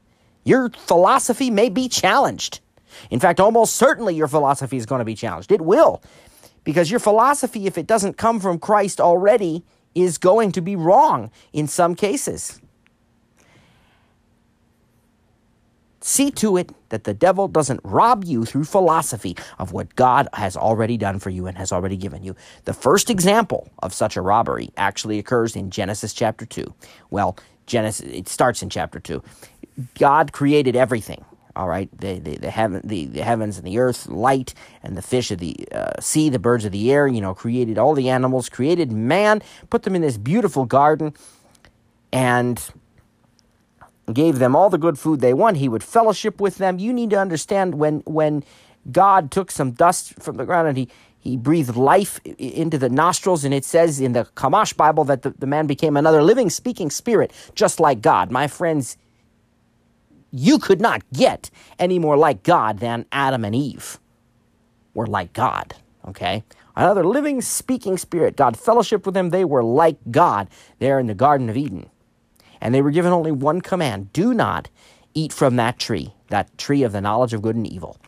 your 0.49 0.71
philosophy 0.71 1.51
may 1.51 1.69
be 1.69 1.89
challenged. 1.89 2.61
In 3.11 3.21
fact, 3.21 3.39
almost 3.39 3.77
certainly 3.77 4.15
your 4.15 4.29
philosophy 4.29 4.77
is 4.77 4.87
going 4.87 5.01
to 5.01 5.05
be 5.05 5.15
challenged. 5.15 5.53
It 5.53 5.61
will. 5.61 6.03
Because 6.65 6.91
your 6.91 7.01
philosophy, 7.01 7.67
if 7.67 7.79
it 7.79 7.87
doesn't 7.87 8.17
come 8.17 8.41
from 8.41 8.59
Christ 8.59 9.01
already, 9.01 9.63
is 9.95 10.19
going 10.19 10.53
to 10.53 10.61
be 10.61 10.77
wrong 10.77 11.31
in 11.53 11.67
some 11.69 11.95
cases. 11.95 12.61
See 16.01 16.31
to 16.33 16.57
it 16.57 16.73
that 16.89 17.05
the 17.05 17.13
devil 17.13 17.49
doesn't 17.49 17.81
rob 17.85 18.25
you 18.25 18.45
through 18.45 18.65
philosophy 18.65 19.37
of 19.59 19.73
what 19.73 19.95
God 19.97 20.29
has 20.33 20.57
already 20.57 20.97
done 20.97 21.19
for 21.19 21.29
you 21.29 21.47
and 21.47 21.59
has 21.59 21.73
already 21.73 21.97
given 21.97 22.23
you. 22.23 22.35
The 22.65 22.73
first 22.73 23.11
example 23.11 23.69
of 23.83 23.93
such 23.93 24.17
a 24.17 24.23
robbery 24.23 24.71
actually 24.77 25.19
occurs 25.19 25.57
in 25.57 25.71
Genesis 25.71 26.15
chapter 26.15 26.47
2. 26.47 26.73
Well, 27.11 27.37
Genesis 27.67 28.07
it 28.11 28.29
starts 28.29 28.63
in 28.63 28.71
chapter 28.71 28.99
2. 28.99 29.23
God 29.99 30.33
created 30.33 30.77
everything. 30.77 31.25
All 31.57 31.67
right, 31.69 31.89
the 31.99 32.21
the 32.21 32.37
the, 32.37 32.51
heaven, 32.51 32.81
the, 32.85 33.07
the 33.07 33.23
heavens 33.23 33.59
and 33.59 33.67
the 33.67 33.79
earth, 33.79 34.07
light 34.07 34.55
and 34.83 34.97
the 34.97 35.03
fish 35.03 35.33
of 35.33 35.39
the 35.39 35.57
uh, 35.73 36.01
sea, 36.01 36.29
the 36.29 36.39
birds 36.39 36.65
of 36.65 36.71
the 36.71 36.93
air. 36.93 37.09
You 37.09 37.21
know, 37.21 37.35
created 37.35 37.79
all 37.79 37.95
the 37.95 38.09
animals, 38.09 38.49
created 38.49 38.93
man, 38.93 39.43
put 39.69 39.83
them 39.83 39.97
in 39.97 40.03
this 40.03 40.17
beautiful 40.17 40.67
garden, 40.67 41.15
and 42.13 42.65
gave 44.13 44.39
them 44.39 44.55
all 44.55 44.71
the 44.71 44.79
good 44.79 44.99
food 44.99 45.21
they 45.21 45.35
want. 45.35 45.57
He 45.57 45.69
would 45.69 45.83
fellowship 45.83 46.41
with 46.41 46.59
them. 46.59 46.79
You 46.79 46.93
need 46.93 47.11
to 47.11 47.19
understand 47.19 47.75
when 47.75 48.01
when 48.07 48.45
God 48.93 49.33
took 49.33 49.51
some 49.51 49.73
dust 49.73 50.15
from 50.21 50.37
the 50.37 50.45
ground 50.45 50.69
and 50.69 50.77
he 50.77 50.89
he 51.19 51.37
breathed 51.37 51.75
life 51.75 52.21
into 52.39 52.79
the 52.79 52.89
nostrils, 52.89 53.45
and 53.45 53.53
it 53.53 53.65
says 53.65 54.01
in 54.01 54.13
the 54.13 54.25
Chumash 54.37 54.77
Bible 54.77 55.03
that 55.05 55.23
the, 55.23 55.31
the 55.31 55.47
man 55.47 55.67
became 55.67 55.97
another 55.97 56.23
living, 56.23 56.49
speaking 56.49 56.91
spirit, 56.91 57.33
just 57.57 57.81
like 57.81 58.01
God. 58.01 58.31
My 58.31 58.47
friends, 58.47 58.97
you 60.33 60.59
could 60.59 60.81
not 60.81 61.03
get 61.13 61.51
any 61.79 61.99
more 61.99 62.17
like 62.17 62.43
God 62.45 62.81
than 62.81 63.07
Adam 63.13 63.45
and 63.45 63.55
Eve 63.55 63.99
were 64.95 65.07
like 65.07 65.33
God. 65.33 65.75
Okay? 66.07 66.45
Another 66.77 67.05
living, 67.05 67.43
speaking 67.43 67.99
spirit. 67.99 68.37
God 68.37 68.59
fellowship 68.59 69.07
with 69.07 69.15
them. 69.15 69.31
They 69.31 69.45
were 69.45 69.65
like 69.65 69.99
God 70.11 70.49
there 70.81 70.99
in 71.01 71.09
the 71.09 71.15
Garden 71.15 71.51
of 71.51 71.57
Eden 71.57 71.91
and 72.63 72.75
they 72.75 72.83
were 72.83 72.93
given 72.93 73.13
only 73.13 73.33
one 73.33 73.63
command 73.63 74.13
do 74.15 74.35
not 74.35 74.71
eat 75.15 75.33
from 75.33 75.57
that 75.57 75.81
tree, 75.81 76.15
that 76.29 76.57
tree 76.59 76.85
of 76.85 76.93
the 76.93 77.03
knowledge 77.03 77.35
of 77.35 77.43
good 77.43 77.57
and 77.57 77.69
evil. 77.69 77.99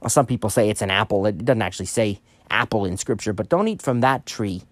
Well, 0.00 0.10
some 0.10 0.26
people 0.26 0.50
say 0.50 0.70
it's 0.70 0.82
an 0.82 0.90
apple. 0.90 1.26
It 1.26 1.44
doesn't 1.44 1.62
actually 1.62 1.86
say 1.86 2.20
apple 2.50 2.86
in 2.86 2.98
Scripture, 2.98 3.34
but 3.34 3.50
don't 3.50 3.68
eat 3.68 3.82
from 3.82 4.02
that 4.02 4.26
tree. 4.26 4.62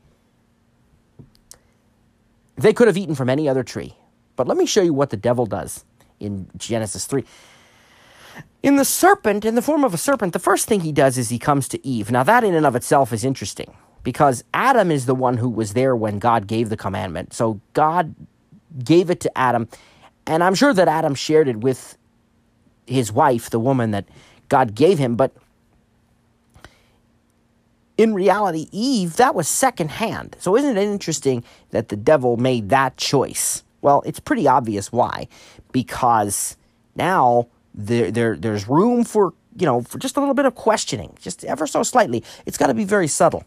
They 2.56 2.74
could 2.74 2.88
have 2.88 2.98
eaten 2.98 3.16
from 3.16 3.30
any 3.30 3.48
other 3.48 3.64
tree. 3.64 3.96
But 4.36 4.48
let 4.48 4.58
me 4.58 4.66
show 4.66 4.82
you 4.82 4.94
what 4.94 5.10
the 5.10 5.18
devil 5.18 5.46
does 5.46 5.85
in 6.20 6.48
Genesis 6.56 7.06
3. 7.06 7.24
In 8.62 8.76
the 8.76 8.84
serpent, 8.84 9.44
in 9.44 9.54
the 9.54 9.62
form 9.62 9.84
of 9.84 9.94
a 9.94 9.98
serpent, 9.98 10.32
the 10.32 10.38
first 10.38 10.66
thing 10.66 10.80
he 10.80 10.92
does 10.92 11.16
is 11.16 11.28
he 11.28 11.38
comes 11.38 11.68
to 11.68 11.86
Eve. 11.86 12.10
Now, 12.10 12.22
that 12.22 12.44
in 12.44 12.54
and 12.54 12.66
of 12.66 12.76
itself 12.76 13.12
is 13.12 13.24
interesting 13.24 13.74
because 14.02 14.44
Adam 14.54 14.90
is 14.90 15.06
the 15.06 15.14
one 15.14 15.36
who 15.36 15.48
was 15.48 15.72
there 15.72 15.96
when 15.96 16.18
God 16.18 16.46
gave 16.46 16.68
the 16.68 16.76
commandment. 16.76 17.32
So 17.32 17.60
God 17.72 18.14
gave 18.84 19.10
it 19.10 19.20
to 19.20 19.38
Adam. 19.38 19.68
And 20.26 20.42
I'm 20.42 20.54
sure 20.54 20.74
that 20.74 20.88
Adam 20.88 21.14
shared 21.14 21.48
it 21.48 21.58
with 21.58 21.96
his 22.86 23.12
wife, 23.12 23.50
the 23.50 23.60
woman 23.60 23.90
that 23.92 24.04
God 24.48 24.74
gave 24.74 24.98
him. 24.98 25.16
But 25.16 25.32
in 27.96 28.14
reality, 28.14 28.68
Eve, 28.72 29.16
that 29.16 29.34
was 29.34 29.48
secondhand. 29.48 30.36
So 30.38 30.56
isn't 30.56 30.76
it 30.76 30.82
interesting 30.82 31.44
that 31.70 31.88
the 31.88 31.96
devil 31.96 32.36
made 32.36 32.68
that 32.68 32.96
choice? 32.96 33.62
Well, 33.86 34.02
it's 34.04 34.18
pretty 34.18 34.48
obvious 34.48 34.90
why. 34.90 35.28
Because 35.70 36.56
now 36.96 37.46
there, 37.72 38.10
there 38.10 38.34
there's 38.34 38.66
room 38.66 39.04
for, 39.04 39.32
you 39.56 39.64
know, 39.64 39.82
for 39.82 39.98
just 39.98 40.16
a 40.16 40.20
little 40.20 40.34
bit 40.34 40.44
of 40.44 40.56
questioning, 40.56 41.16
just 41.20 41.44
ever 41.44 41.68
so 41.68 41.84
slightly. 41.84 42.24
It's 42.46 42.58
got 42.58 42.66
to 42.66 42.74
be 42.74 42.82
very 42.82 43.06
subtle. 43.06 43.44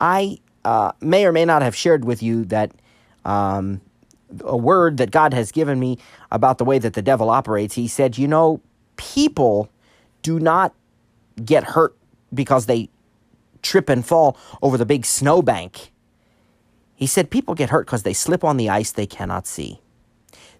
I 0.00 0.38
uh, 0.64 0.92
may 1.00 1.26
or 1.26 1.32
may 1.32 1.44
not 1.44 1.62
have 1.62 1.74
shared 1.74 2.04
with 2.04 2.22
you 2.22 2.44
that 2.44 2.70
um, 3.24 3.80
a 4.44 4.56
word 4.56 4.98
that 4.98 5.10
God 5.10 5.34
has 5.34 5.50
given 5.50 5.80
me 5.80 5.98
about 6.30 6.58
the 6.58 6.64
way 6.64 6.78
that 6.78 6.94
the 6.94 7.02
devil 7.02 7.28
operates. 7.28 7.74
He 7.74 7.88
said, 7.88 8.16
You 8.16 8.28
know, 8.28 8.60
people 8.96 9.68
do 10.22 10.38
not 10.38 10.76
get 11.44 11.64
hurt 11.64 11.96
because 12.32 12.66
they 12.66 12.88
trip 13.62 13.88
and 13.88 14.06
fall 14.06 14.36
over 14.62 14.78
the 14.78 14.86
big 14.86 15.04
snowbank. 15.04 15.91
He 17.02 17.08
said, 17.08 17.30
People 17.30 17.56
get 17.56 17.70
hurt 17.70 17.86
because 17.86 18.04
they 18.04 18.12
slip 18.12 18.44
on 18.44 18.58
the 18.58 18.70
ice 18.70 18.92
they 18.92 19.06
cannot 19.06 19.44
see. 19.44 19.80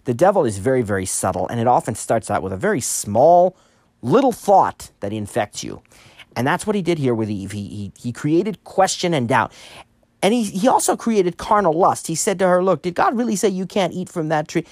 The 0.03 0.13
devil 0.13 0.43
is 0.43 0.57
very, 0.57 0.81
very 0.81 1.05
subtle, 1.05 1.47
and 1.47 1.57
it 1.57 1.67
often 1.67 1.95
starts 1.95 2.29
out 2.29 2.43
with 2.43 2.51
a 2.51 2.57
very 2.57 2.81
small, 2.81 3.55
little 4.01 4.33
thought 4.33 4.91
that 4.99 5.13
infects 5.13 5.63
you. 5.63 5.81
And 6.35 6.45
that's 6.45 6.67
what 6.67 6.75
he 6.75 6.81
did 6.81 6.97
here 6.97 7.15
with 7.15 7.29
Eve. 7.29 7.53
He, 7.53 7.69
he, 7.69 7.91
he 7.97 8.11
created 8.11 8.61
question 8.65 9.13
and 9.13 9.25
doubt. 9.29 9.53
And 10.21 10.33
he, 10.33 10.43
he 10.43 10.67
also 10.67 10.97
created 10.97 11.37
carnal 11.37 11.71
lust. 11.71 12.07
He 12.07 12.15
said 12.15 12.39
to 12.39 12.47
her, 12.49 12.61
Look, 12.61 12.81
did 12.81 12.95
God 12.95 13.17
really 13.17 13.37
say 13.37 13.47
you 13.47 13.65
can't 13.65 13.93
eat 13.93 14.09
from 14.09 14.27
that 14.27 14.49
tree? 14.49 14.65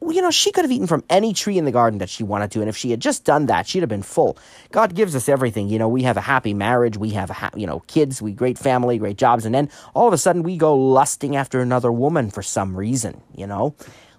You 0.00 0.22
know, 0.22 0.30
she 0.30 0.52
could 0.52 0.64
have 0.64 0.70
eaten 0.70 0.86
from 0.86 1.02
any 1.10 1.32
tree 1.32 1.58
in 1.58 1.64
the 1.64 1.72
garden 1.72 1.98
that 1.98 2.08
she 2.08 2.22
wanted 2.22 2.52
to. 2.52 2.60
And 2.60 2.68
if 2.68 2.76
she 2.76 2.90
had 2.90 3.00
just 3.00 3.24
done 3.24 3.46
that, 3.46 3.66
she'd 3.66 3.80
have 3.80 3.88
been 3.88 4.02
full. 4.02 4.38
God 4.70 4.94
gives 4.94 5.16
us 5.16 5.28
everything. 5.28 5.68
You 5.68 5.78
know, 5.78 5.88
we 5.88 6.04
have 6.04 6.16
a 6.16 6.20
happy 6.20 6.54
marriage. 6.54 6.96
We 6.96 7.10
have, 7.10 7.30
ha- 7.30 7.50
you 7.56 7.66
know, 7.66 7.80
kids. 7.80 8.22
We 8.22 8.32
great 8.32 8.58
family, 8.58 8.98
great 8.98 9.18
jobs. 9.18 9.44
And 9.44 9.54
then 9.54 9.70
all 9.94 10.06
of 10.06 10.14
a 10.14 10.18
sudden 10.18 10.44
we 10.44 10.56
go 10.56 10.76
lusting 10.76 11.34
after 11.34 11.60
another 11.60 11.90
woman 11.90 12.30
for 12.30 12.42
some 12.42 12.76
reason, 12.76 13.20
you 13.34 13.46
know? 13.46 13.74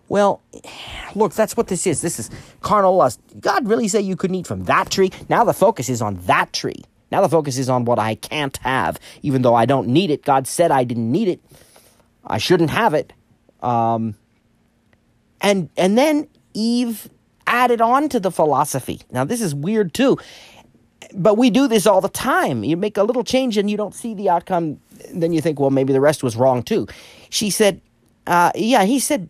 Well, 0.10 0.42
look, 1.16 1.34
that's 1.34 1.56
what 1.56 1.68
this 1.68 1.88
is. 1.88 2.02
This 2.02 2.20
is 2.20 2.30
carnal 2.62 2.96
lust. 2.96 3.22
God 3.40 3.68
really 3.68 3.88
say 3.88 4.02
you 4.02 4.16
couldn't 4.16 4.36
eat 4.36 4.48
from 4.48 4.66
that 4.66 4.90
tree? 4.90 5.12
Now 5.30 5.44
the 5.44 5.54
focus 5.54 5.88
is 5.88 6.02
on 6.02 6.16
that 6.26 6.52
tree. 6.52 6.84
Now 7.12 7.22
the 7.22 7.30
focus 7.30 7.58
is 7.58 7.70
on 7.70 7.86
what 7.86 8.00
I 8.00 8.16
can't 8.16 8.58
have, 8.58 9.00
even 9.22 9.44
though 9.44 9.56
I 9.56 9.66
don't 9.66 9.88
need 9.88 10.10
it. 10.10 10.24
God 10.24 10.48
said 10.48 10.72
I 10.72 10.84
didn't 10.84 11.12
need 11.12 11.28
it. 11.28 11.40
I 12.26 12.38
shouldn't 12.38 12.72
have 12.72 12.94
it. 12.94 13.14
Um, 13.62 14.16
and 15.42 15.70
and 15.78 15.98
then 15.98 16.28
Eve 16.54 17.10
added 17.48 17.82
on 17.82 18.10
to 18.10 18.20
the 18.20 18.32
philosophy. 18.32 19.02
Now 19.12 19.24
this 19.24 19.42
is 19.42 19.56
weird 19.56 19.94
too, 19.94 20.18
but 21.14 21.38
we 21.38 21.50
do 21.50 21.68
this 21.68 21.88
all 21.88 22.02
the 22.02 22.10
time. 22.10 22.64
You 22.64 22.78
make 22.78 22.98
a 22.98 23.04
little 23.04 23.24
change 23.24 23.58
and 23.58 23.70
you 23.70 23.78
don't 23.78 23.96
see 23.96 24.14
the 24.14 24.30
outcome. 24.30 24.80
Then 25.14 25.34
you 25.34 25.42
think, 25.42 25.60
well, 25.60 25.70
maybe 25.70 25.94
the 25.94 26.02
rest 26.02 26.24
was 26.24 26.36
wrong 26.36 26.62
too. 26.62 26.88
She 27.30 27.50
said, 27.50 27.82
uh, 28.28 28.52
yeah. 28.56 28.84
He 28.84 29.00
said, 29.00 29.30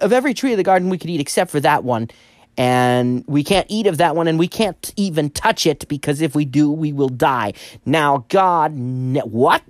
of 0.00 0.12
every 0.12 0.34
tree 0.34 0.52
of 0.52 0.56
the 0.56 0.64
garden 0.64 0.88
we 0.88 0.98
could 0.98 1.10
eat 1.10 1.20
except 1.20 1.50
for 1.50 1.60
that 1.60 1.84
one 1.84 2.08
and 2.56 3.24
we 3.26 3.42
can't 3.42 3.66
eat 3.70 3.86
of 3.86 3.96
that 3.98 4.14
one 4.14 4.28
and 4.28 4.38
we 4.38 4.48
can't 4.48 4.92
even 4.96 5.30
touch 5.30 5.66
it 5.66 5.86
because 5.88 6.20
if 6.20 6.34
we 6.34 6.44
do 6.44 6.70
we 6.70 6.92
will 6.92 7.08
die 7.08 7.52
now 7.86 8.24
god 8.28 8.72
ne- 8.74 9.20
what 9.20 9.62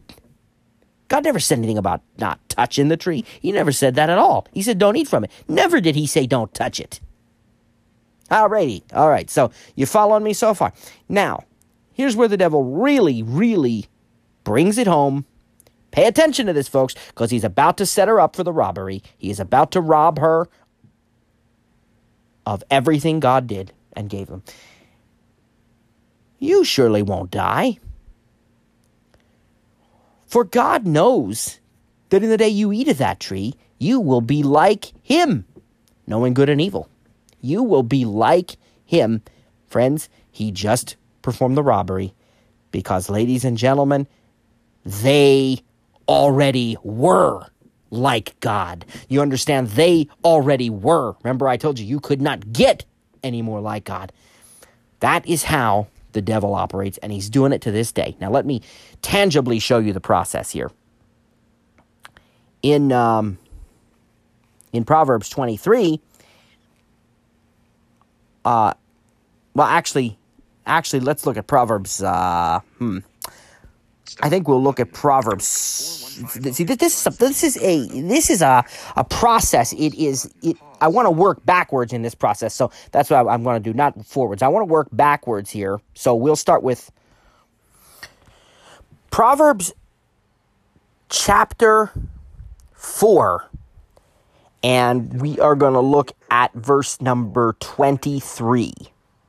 god 1.13 1.25
never 1.25 1.39
said 1.39 1.59
anything 1.59 1.77
about 1.77 2.01
not 2.17 2.41
touching 2.49 2.89
the 2.89 2.97
tree. 2.97 3.23
He 3.43 3.53
never 3.53 3.71
said 3.71 3.97
that 3.97 4.09
at 4.09 4.17
all. 4.17 4.47
He 4.51 4.63
said 4.63 4.79
don't 4.79 4.97
eat 4.97 5.09
from 5.09 5.25
it. 5.25 5.31
Never 5.47 5.79
did 5.79 5.95
he 5.95 6.07
say 6.07 6.27
don't 6.27 6.55
touch 6.55 6.81
it. 6.81 7.01
Alrighty. 8.31 8.83
All 8.95 9.11
right 9.11 9.29
so 9.29 9.51
you 9.77 9.85
following 9.85 10.25
me 10.25 10.33
so 10.33 10.55
far. 10.55 10.73
Now 11.11 11.45
here's 11.93 12.17
where 12.17 12.29
the 12.29 12.39
devil 12.39 12.65
really 12.65 13.23
really 13.23 13.87
brings 14.43 14.79
it 14.79 14.87
home. 14.87 15.27
Pay 15.91 16.07
attention 16.07 16.47
to 16.47 16.55
this, 16.55 16.69
folks, 16.69 16.95
because 17.09 17.31
he's 17.31 17.45
about 17.45 17.77
to 17.77 17.85
set 17.85 18.09
her 18.09 18.19
up 18.19 18.35
for 18.35 18.43
the 18.43 18.53
robbery. 18.53 19.03
He 19.19 19.29
is 19.29 19.39
about 19.39 19.71
to 19.73 19.83
rob 19.83 20.19
her 20.19 20.49
of 22.47 22.65
everything 22.71 23.21
God 23.21 23.47
did 23.47 23.75
and 23.93 24.09
gave 24.09 24.31
him. 24.31 24.43
You 26.39 26.65
surely 26.65 27.03
won't 27.03 27.31
die. 27.31 27.79
For 30.33 30.45
God 30.45 30.87
knows 30.87 31.61
that 32.09 32.23
in 32.23 32.31
the 32.31 32.39
day 32.39 32.49
you 32.49 32.73
eat 32.73 32.89
of 32.89 32.97
that 32.97 33.21
tree, 33.21 33.53
you 33.79 34.01
will 34.01 34.23
be 34.23 34.43
like 34.43 34.95
him, 35.03 35.45
knowing 36.07 36.33
good 36.33 36.49
and 36.49 36.59
evil. 36.59 36.89
You 37.43 37.63
will 37.63 37.83
be 37.83 38.07
like 38.07 38.57
him. 38.87 39.21
Friends, 39.67 40.09
he 40.31 40.51
just 40.51 40.97
performed 41.21 41.59
the 41.59 41.63
robbery 41.63 42.15
because, 42.71 43.11
ladies 43.11 43.45
and 43.45 43.59
gentlemen, 43.59 44.07
they 44.87 45.59
already 46.09 46.79
were 46.83 47.45
like 47.91 48.41
God. 48.41 48.87
You 49.11 49.21
understand? 49.21 49.69
They 49.69 50.09
already 50.25 50.71
were. 50.71 51.15
Remember, 51.23 51.47
I 51.47 51.59
told 51.59 51.79
you 51.79 51.85
you 51.85 52.01
could 52.01 52.23
not 52.23 52.55
get 52.55 52.87
any 53.23 53.43
more 53.43 53.61
like 53.61 53.85
God. 53.85 54.15
That 55.01 55.29
is 55.29 55.45
how 55.45 55.89
the 56.13 56.23
devil 56.23 56.55
operates, 56.55 56.99
and 56.99 57.13
he's 57.13 57.29
doing 57.31 57.53
it 57.53 57.61
to 57.63 57.71
this 57.71 57.93
day. 57.93 58.17
Now, 58.21 58.31
let 58.31 58.47
me 58.47 58.63
tangibly 59.03 59.59
show 59.59 59.79
you 59.79 59.93
the 59.93 60.01
process 60.01 60.51
here. 60.51 60.71
In 62.63 62.93
um, 62.93 63.39
in 64.73 64.85
Proverbs 64.85 65.29
23, 65.29 66.01
uh, 68.45 68.73
well, 69.55 69.67
actually, 69.67 70.19
actually, 70.67 71.01
let's 71.01 71.27
look 71.27 71.37
at 71.37 71.47
Proverbs. 71.47 72.03
Uh, 72.03 72.61
hmm. 72.79 72.99
I 74.21 74.29
think 74.29 74.49
we'll 74.49 74.63
look 74.63 74.81
at 74.81 74.93
Proverbs. 74.93 75.47
See, 75.47 76.65
this 76.65 76.99
is 76.99 77.07
a, 77.07 77.11
this 77.19 77.45
is 77.45 77.57
a 77.63 77.87
this 78.03 78.31
is 78.31 78.43
a 78.43 78.65
a 78.97 79.05
process. 79.05 79.73
It 79.73 79.95
is 79.95 80.33
it. 80.43 80.57
I 80.81 80.89
want 80.89 81.07
to 81.07 81.11
work 81.11 81.45
backwards 81.47 81.93
in 81.93 82.03
this 82.03 82.15
process, 82.15 82.55
so 82.55 82.71
that's 82.91 83.11
what 83.11 83.27
I'm 83.29 83.43
going 83.45 83.63
to 83.63 83.71
do, 83.73 83.77
not 83.77 84.05
forwards. 84.05 84.43
I 84.43 84.49
want 84.49 84.63
to 84.69 84.73
work 84.73 84.89
backwards 84.93 85.51
here. 85.51 85.81
So 85.95 86.15
we'll 86.15 86.37
start 86.37 86.63
with 86.63 86.91
Proverbs 89.11 89.73
chapter 91.09 91.93
four, 92.75 93.49
and 94.63 95.21
we 95.23 95.39
are 95.41 95.55
going 95.55 95.75
to 95.75 95.81
look 95.81 96.13
at 96.31 96.53
verse 96.55 97.01
number 97.01 97.57
twenty-three. 97.61 98.75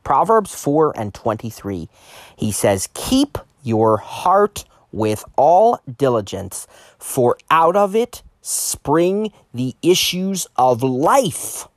Proverbs 0.04 0.54
4 0.56 1.00
and 1.00 1.14
23. 1.14 1.88
He 2.36 2.52
says, 2.52 2.90
Keep 2.94 3.38
your 3.64 3.98
heart 3.98 4.66
with 4.92 5.26
all 5.36 5.80
diligence, 5.98 6.68
for 7.00 7.38
out 7.50 7.76
of 7.76 7.96
it 7.96 8.22
spring 8.42 9.32
the 9.54 9.76
issues 9.82 10.46
of 10.56 10.84
life. 10.84 11.68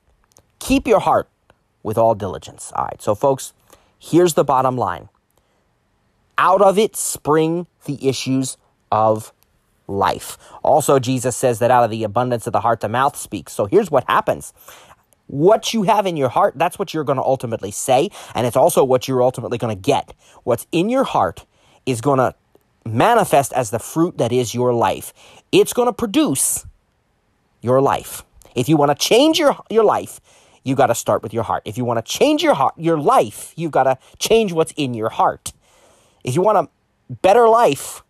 Keep 0.58 0.86
your 0.86 1.00
heart 1.00 1.28
with 1.82 1.96
all 1.96 2.14
diligence. 2.14 2.72
All 2.74 2.84
right, 2.84 3.00
so 3.00 3.14
folks, 3.14 3.54
here's 3.98 4.34
the 4.34 4.44
bottom 4.44 4.76
line 4.76 5.08
out 6.38 6.60
of 6.60 6.78
it 6.78 6.94
spring 6.96 7.66
the 7.86 8.08
issues 8.08 8.58
of 8.92 9.32
life. 9.88 10.36
Also, 10.62 10.98
Jesus 10.98 11.36
says 11.36 11.60
that 11.60 11.70
out 11.70 11.84
of 11.84 11.90
the 11.90 12.04
abundance 12.04 12.46
of 12.46 12.52
the 12.52 12.60
heart, 12.60 12.80
the 12.80 12.88
mouth 12.88 13.16
speaks. 13.16 13.52
So 13.52 13.66
here's 13.66 13.90
what 13.90 14.04
happens 14.08 14.52
what 15.28 15.74
you 15.74 15.82
have 15.82 16.06
in 16.06 16.16
your 16.16 16.28
heart, 16.28 16.54
that's 16.56 16.78
what 16.78 16.94
you're 16.94 17.04
going 17.04 17.16
to 17.16 17.24
ultimately 17.24 17.72
say, 17.72 18.10
and 18.34 18.46
it's 18.46 18.56
also 18.56 18.84
what 18.84 19.08
you're 19.08 19.22
ultimately 19.22 19.58
going 19.58 19.74
to 19.74 19.80
get. 19.80 20.14
What's 20.44 20.66
in 20.70 20.88
your 20.88 21.04
heart 21.04 21.46
is 21.86 22.00
going 22.00 22.18
to 22.18 22.34
manifest 22.84 23.52
as 23.52 23.70
the 23.70 23.78
fruit 23.78 24.18
that 24.18 24.32
is 24.32 24.54
your 24.54 24.74
life. 24.74 25.12
It's 25.52 25.72
going 25.72 25.86
to 25.86 25.92
produce 25.92 26.66
your 27.62 27.80
life. 27.80 28.24
If 28.54 28.68
you 28.68 28.76
want 28.76 28.90
to 28.90 28.94
change 28.94 29.38
your, 29.38 29.56
your 29.70 29.84
life, 29.84 30.20
you 30.64 30.74
got 30.74 30.86
to 30.86 30.94
start 30.94 31.22
with 31.22 31.32
your 31.32 31.44
heart. 31.44 31.62
If 31.64 31.78
you 31.78 31.84
want 31.84 32.04
to 32.04 32.12
change 32.12 32.42
your 32.42 32.54
heart, 32.54 32.74
your 32.76 32.98
life, 32.98 33.52
you've 33.56 33.70
got 33.70 33.84
to 33.84 33.98
change 34.18 34.52
what's 34.52 34.72
in 34.76 34.94
your 34.94 35.10
heart. 35.10 35.52
If 36.24 36.34
you 36.34 36.42
want 36.42 36.58
a 36.58 37.14
better 37.22 37.48
life, 37.48 38.02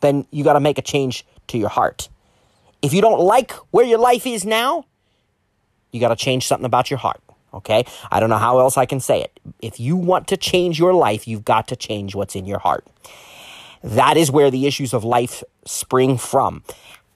then 0.00 0.26
you 0.30 0.44
got 0.44 0.54
to 0.54 0.60
make 0.60 0.78
a 0.78 0.82
change 0.82 1.26
to 1.48 1.58
your 1.58 1.68
heart. 1.68 2.08
If 2.80 2.92
you 2.92 3.00
don't 3.00 3.20
like 3.20 3.52
where 3.70 3.84
your 3.84 3.98
life 3.98 4.26
is 4.26 4.44
now, 4.44 4.86
you 5.90 6.00
got 6.00 6.08
to 6.08 6.16
change 6.16 6.46
something 6.46 6.64
about 6.66 6.90
your 6.90 6.98
heart. 6.98 7.20
Okay? 7.54 7.84
I 8.10 8.20
don't 8.20 8.28
know 8.28 8.38
how 8.38 8.58
else 8.58 8.76
I 8.76 8.86
can 8.86 9.00
say 9.00 9.22
it. 9.22 9.40
If 9.60 9.80
you 9.80 9.96
want 9.96 10.26
to 10.28 10.36
change 10.36 10.78
your 10.78 10.92
life, 10.92 11.26
you've 11.26 11.44
got 11.44 11.68
to 11.68 11.76
change 11.76 12.14
what's 12.14 12.34
in 12.34 12.44
your 12.44 12.58
heart. 12.58 12.86
That 13.82 14.16
is 14.16 14.30
where 14.30 14.50
the 14.50 14.66
issues 14.66 14.92
of 14.92 15.04
life 15.04 15.42
spring 15.64 16.18
from. 16.18 16.62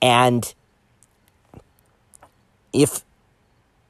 And 0.00 0.54
if 2.72 3.02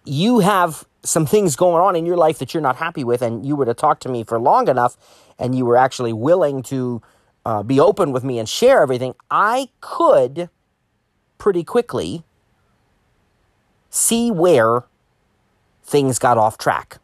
you 0.05 0.39
have 0.41 0.87
some 1.03 1.27
things 1.27 1.57
going 1.57 1.83
on 1.83 1.97
in 1.97 2.07
your 2.07 2.17
life 2.17 2.39
that 2.39 2.55
you're 2.55 2.63
not 2.63 2.77
happy 2.77 3.05
with, 3.05 3.23
and 3.23 3.45
you 3.45 3.57
were 3.57 3.67
to 3.67 3.75
talk 3.75 4.01
to 4.01 4.09
me 4.09 4.25
for 4.25 4.39
long 4.39 4.69
enough, 4.69 4.97
and 5.39 5.55
you 5.55 5.65
were 5.65 5.77
actually 5.77 6.13
willing 6.13 6.63
to 6.63 7.03
uh, 7.45 7.63
be 7.63 7.79
open 7.79 8.13
with 8.13 8.25
me 8.25 8.39
and 8.39 8.49
share 8.49 8.83
everything, 8.83 9.15
I 9.31 9.69
could 9.81 10.51
pretty 11.39 11.65
quickly 11.65 12.25
see 13.91 14.31
where 14.31 14.85
things 15.89 16.19
got 16.19 16.39
off 16.39 16.59
track. 16.59 16.99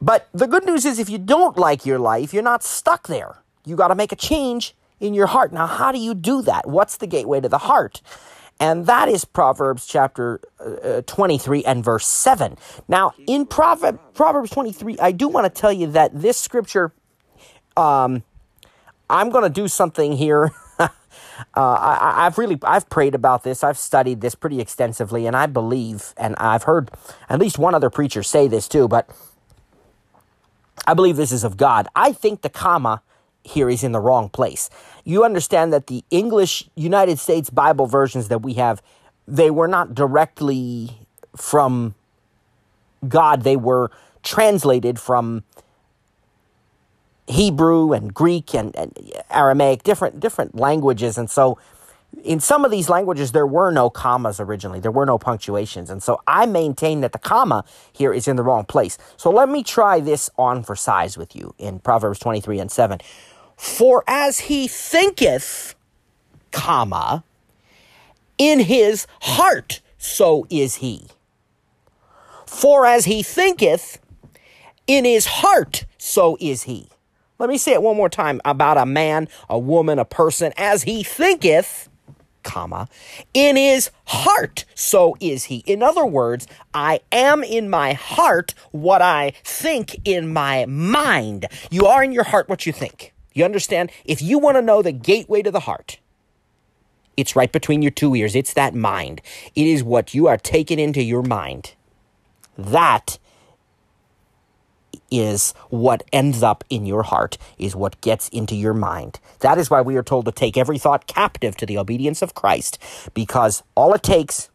But 0.00 0.28
the 0.32 0.46
good 0.46 0.64
news 0.64 0.84
is, 0.84 0.98
if 0.98 1.10
you 1.10 1.18
don't 1.18 1.58
like 1.58 1.84
your 1.84 1.98
life, 1.98 2.32
you're 2.32 2.42
not 2.42 2.62
stuck 2.62 3.08
there. 3.08 3.42
You 3.66 3.76
got 3.76 3.88
to 3.88 3.94
make 3.94 4.12
a 4.12 4.16
change 4.16 4.74
in 4.98 5.12
your 5.12 5.26
heart. 5.26 5.52
Now, 5.52 5.66
how 5.66 5.92
do 5.92 5.98
you 5.98 6.14
do 6.14 6.40
that? 6.42 6.66
What's 6.66 6.96
the 6.96 7.06
gateway 7.06 7.40
to 7.40 7.48
the 7.48 7.58
heart? 7.58 8.00
And 8.58 8.86
that 8.86 9.08
is 9.08 9.24
Proverbs 9.24 9.86
chapter 9.86 10.40
uh, 10.60 11.02
23 11.06 11.64
and 11.64 11.82
verse 11.82 12.06
7. 12.06 12.56
Now, 12.88 13.12
in 13.26 13.46
Proverbs 13.46 14.50
23, 14.50 14.98
I 14.98 15.12
do 15.12 15.28
want 15.28 15.52
to 15.52 15.60
tell 15.60 15.72
you 15.72 15.86
that 15.88 16.10
this 16.14 16.38
scripture, 16.38 16.92
um, 17.76 18.22
I'm 19.08 19.30
going 19.30 19.44
to 19.44 19.50
do 19.50 19.66
something 19.66 20.12
here 20.12 20.52
uh, 21.56 21.76
I, 21.80 22.24
have 22.24 22.38
really 22.38 22.58
I've 22.62 22.88
prayed 22.88 23.14
about 23.14 23.42
this. 23.42 23.62
I've 23.64 23.78
studied 23.78 24.20
this 24.20 24.34
pretty 24.34 24.60
extensively, 24.60 25.26
and 25.26 25.36
I 25.36 25.46
believe, 25.46 26.14
and 26.16 26.34
I've 26.36 26.64
heard 26.64 26.90
at 27.28 27.38
least 27.38 27.58
one 27.58 27.74
other 27.74 27.90
preacher 27.90 28.22
say 28.22 28.48
this 28.48 28.68
too. 28.68 28.88
But 28.88 29.08
I 30.86 30.94
believe 30.94 31.16
this 31.16 31.32
is 31.32 31.44
of 31.44 31.56
God. 31.56 31.88
I 31.94 32.12
think 32.12 32.42
the 32.42 32.48
comma 32.48 33.02
here 33.42 33.70
is 33.70 33.82
in 33.82 33.92
the 33.92 34.00
wrong 34.00 34.28
place. 34.28 34.70
You 35.04 35.24
understand 35.24 35.72
that 35.72 35.86
the 35.86 36.04
English 36.10 36.68
United 36.74 37.18
States 37.18 37.50
Bible 37.50 37.86
versions 37.86 38.28
that 38.28 38.42
we 38.42 38.54
have, 38.54 38.82
they 39.26 39.50
were 39.50 39.68
not 39.68 39.94
directly 39.94 41.06
from 41.36 41.94
God. 43.06 43.42
They 43.42 43.56
were 43.56 43.90
translated 44.22 44.98
from 44.98 45.44
Hebrew 47.30 47.92
and 47.92 48.12
Greek 48.12 48.54
and, 48.54 48.74
and, 48.76 48.92
Aramaic, 49.30 49.82
different 49.84 50.20
different 50.20 50.56
languages, 50.56 51.16
and 51.16 51.30
so 51.30 51.58
in 52.24 52.40
some 52.40 52.64
of 52.64 52.70
these 52.72 52.88
languages 52.88 53.32
there 53.32 53.46
were 53.46 53.70
no 53.70 53.88
commas 53.88 54.40
originally. 54.40 54.80
There 54.80 54.90
were 54.90 55.06
no 55.06 55.16
punctuations, 55.18 55.90
and 55.90 56.02
so 56.02 56.20
I 56.26 56.46
maintain 56.46 57.00
that 57.02 57.12
the 57.12 57.20
comma 57.20 57.64
here 57.92 58.12
is 58.12 58.26
in 58.26 58.36
the 58.36 58.42
wrong 58.42 58.64
place. 58.64 58.98
So 59.16 59.30
let 59.30 59.48
me 59.48 59.62
try 59.62 60.00
this 60.00 60.28
on 60.36 60.64
for 60.64 60.74
size 60.74 61.16
with 61.16 61.36
you 61.36 61.54
in 61.58 61.78
Proverbs 61.78 62.18
twenty 62.18 62.40
three 62.40 62.58
and 62.58 62.70
seven. 62.70 62.98
For 63.56 64.02
as 64.08 64.40
he 64.40 64.66
thinketh, 64.66 65.74
comma, 66.50 67.22
in 68.38 68.58
his 68.60 69.06
heart, 69.20 69.80
so 69.98 70.46
is 70.50 70.76
he. 70.76 71.08
For 72.46 72.86
as 72.86 73.04
he 73.04 73.22
thinketh, 73.22 73.98
in 74.86 75.04
his 75.04 75.26
heart, 75.26 75.84
so 75.98 76.36
is 76.40 76.64
he. 76.64 76.88
Let 77.40 77.48
me 77.48 77.56
say 77.56 77.72
it 77.72 77.82
one 77.82 77.96
more 77.96 78.10
time 78.10 78.42
about 78.44 78.76
a 78.76 78.84
man, 78.84 79.26
a 79.48 79.58
woman, 79.58 79.98
a 79.98 80.04
person, 80.04 80.52
as 80.58 80.82
he 80.82 81.02
thinketh, 81.02 81.88
comma, 82.42 82.86
in 83.32 83.56
his 83.56 83.90
heart, 84.04 84.66
so 84.74 85.16
is 85.20 85.44
he. 85.44 85.64
In 85.64 85.82
other 85.82 86.04
words, 86.04 86.46
I 86.74 87.00
am 87.10 87.42
in 87.42 87.70
my 87.70 87.94
heart 87.94 88.52
what 88.72 89.00
I 89.00 89.32
think 89.42 90.06
in 90.06 90.30
my 90.34 90.66
mind. 90.66 91.46
You 91.70 91.86
are 91.86 92.04
in 92.04 92.12
your 92.12 92.24
heart 92.24 92.50
what 92.50 92.66
you 92.66 92.74
think. 92.74 93.14
You 93.32 93.46
understand? 93.46 93.90
If 94.04 94.20
you 94.20 94.38
want 94.38 94.58
to 94.58 94.62
know 94.62 94.82
the 94.82 94.92
gateway 94.92 95.40
to 95.40 95.50
the 95.50 95.60
heart, 95.60 95.98
it's 97.16 97.34
right 97.34 97.50
between 97.50 97.80
your 97.80 97.90
two 97.90 98.14
ears. 98.14 98.36
It's 98.36 98.52
that 98.52 98.74
mind. 98.74 99.22
It 99.54 99.66
is 99.66 99.82
what 99.82 100.12
you 100.12 100.26
are 100.26 100.36
taking 100.36 100.78
into 100.78 101.02
your 101.02 101.22
mind. 101.22 101.72
That 102.58 103.18
is 105.10 105.52
what 105.68 106.02
ends 106.12 106.42
up 106.42 106.64
in 106.70 106.86
your 106.86 107.02
heart, 107.02 107.38
is 107.58 107.74
what 107.74 108.00
gets 108.00 108.28
into 108.28 108.54
your 108.54 108.74
mind. 108.74 109.20
That 109.40 109.58
is 109.58 109.70
why 109.70 109.80
we 109.80 109.96
are 109.96 110.02
told 110.02 110.24
to 110.26 110.32
take 110.32 110.56
every 110.56 110.78
thought 110.78 111.06
captive 111.06 111.56
to 111.56 111.66
the 111.66 111.78
obedience 111.78 112.22
of 112.22 112.34
Christ, 112.34 112.78
because 113.14 113.62
all 113.74 113.92
it 113.94 114.02
takes 114.02 114.48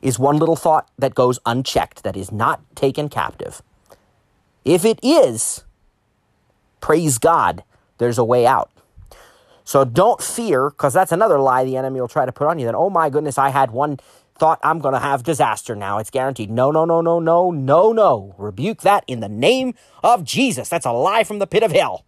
is 0.00 0.18
one 0.18 0.36
little 0.36 0.56
thought 0.56 0.90
that 0.98 1.14
goes 1.14 1.38
unchecked, 1.46 2.02
that 2.02 2.16
is 2.16 2.32
not 2.32 2.60
taken 2.74 3.08
captive. 3.08 3.62
If 4.64 4.84
it 4.84 4.98
is, 5.02 5.64
praise 6.80 7.18
God, 7.18 7.62
there's 7.98 8.18
a 8.18 8.24
way 8.24 8.46
out. 8.46 8.70
So 9.64 9.84
don't 9.84 10.20
fear, 10.20 10.70
because 10.70 10.92
that's 10.92 11.12
another 11.12 11.38
lie 11.38 11.64
the 11.64 11.76
enemy 11.76 12.00
will 12.00 12.08
try 12.08 12.26
to 12.26 12.32
put 12.32 12.48
on 12.48 12.58
you. 12.58 12.66
That, 12.66 12.74
oh 12.74 12.90
my 12.90 13.10
goodness, 13.10 13.38
I 13.38 13.50
had 13.50 13.70
one 13.70 14.00
thought 14.42 14.58
I'm 14.64 14.80
going 14.80 14.92
to 14.92 14.98
have 14.98 15.22
disaster 15.22 15.76
now. 15.76 15.98
It's 15.98 16.10
guaranteed. 16.10 16.50
No, 16.50 16.72
no, 16.72 16.84
no, 16.84 17.00
no, 17.00 17.20
no, 17.20 17.52
no, 17.52 17.92
no. 17.92 18.34
Rebuke 18.36 18.80
that 18.80 19.04
in 19.06 19.20
the 19.20 19.28
name 19.28 19.74
of 20.02 20.24
Jesus. 20.24 20.68
That's 20.68 20.84
a 20.84 20.90
lie 20.90 21.22
from 21.22 21.38
the 21.38 21.46
pit 21.46 21.62
of 21.62 21.70
hell. 21.70 22.04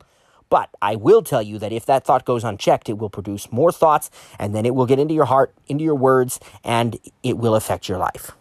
But 0.48 0.68
I 0.82 0.96
will 0.96 1.22
tell 1.22 1.42
you 1.42 1.60
that 1.60 1.70
if 1.70 1.86
that 1.86 2.04
thought 2.04 2.24
goes 2.24 2.42
unchecked, 2.42 2.88
it 2.88 2.98
will 2.98 3.08
produce 3.08 3.52
more 3.52 3.70
thoughts, 3.70 4.10
and 4.36 4.52
then 4.52 4.66
it 4.66 4.74
will 4.74 4.84
get 4.84 4.98
into 4.98 5.14
your 5.14 5.26
heart, 5.26 5.54
into 5.68 5.84
your 5.84 5.94
words, 5.94 6.40
and 6.64 6.98
it 7.22 7.38
will 7.38 7.54
affect 7.54 7.88
your 7.88 7.98
life. 7.98 8.32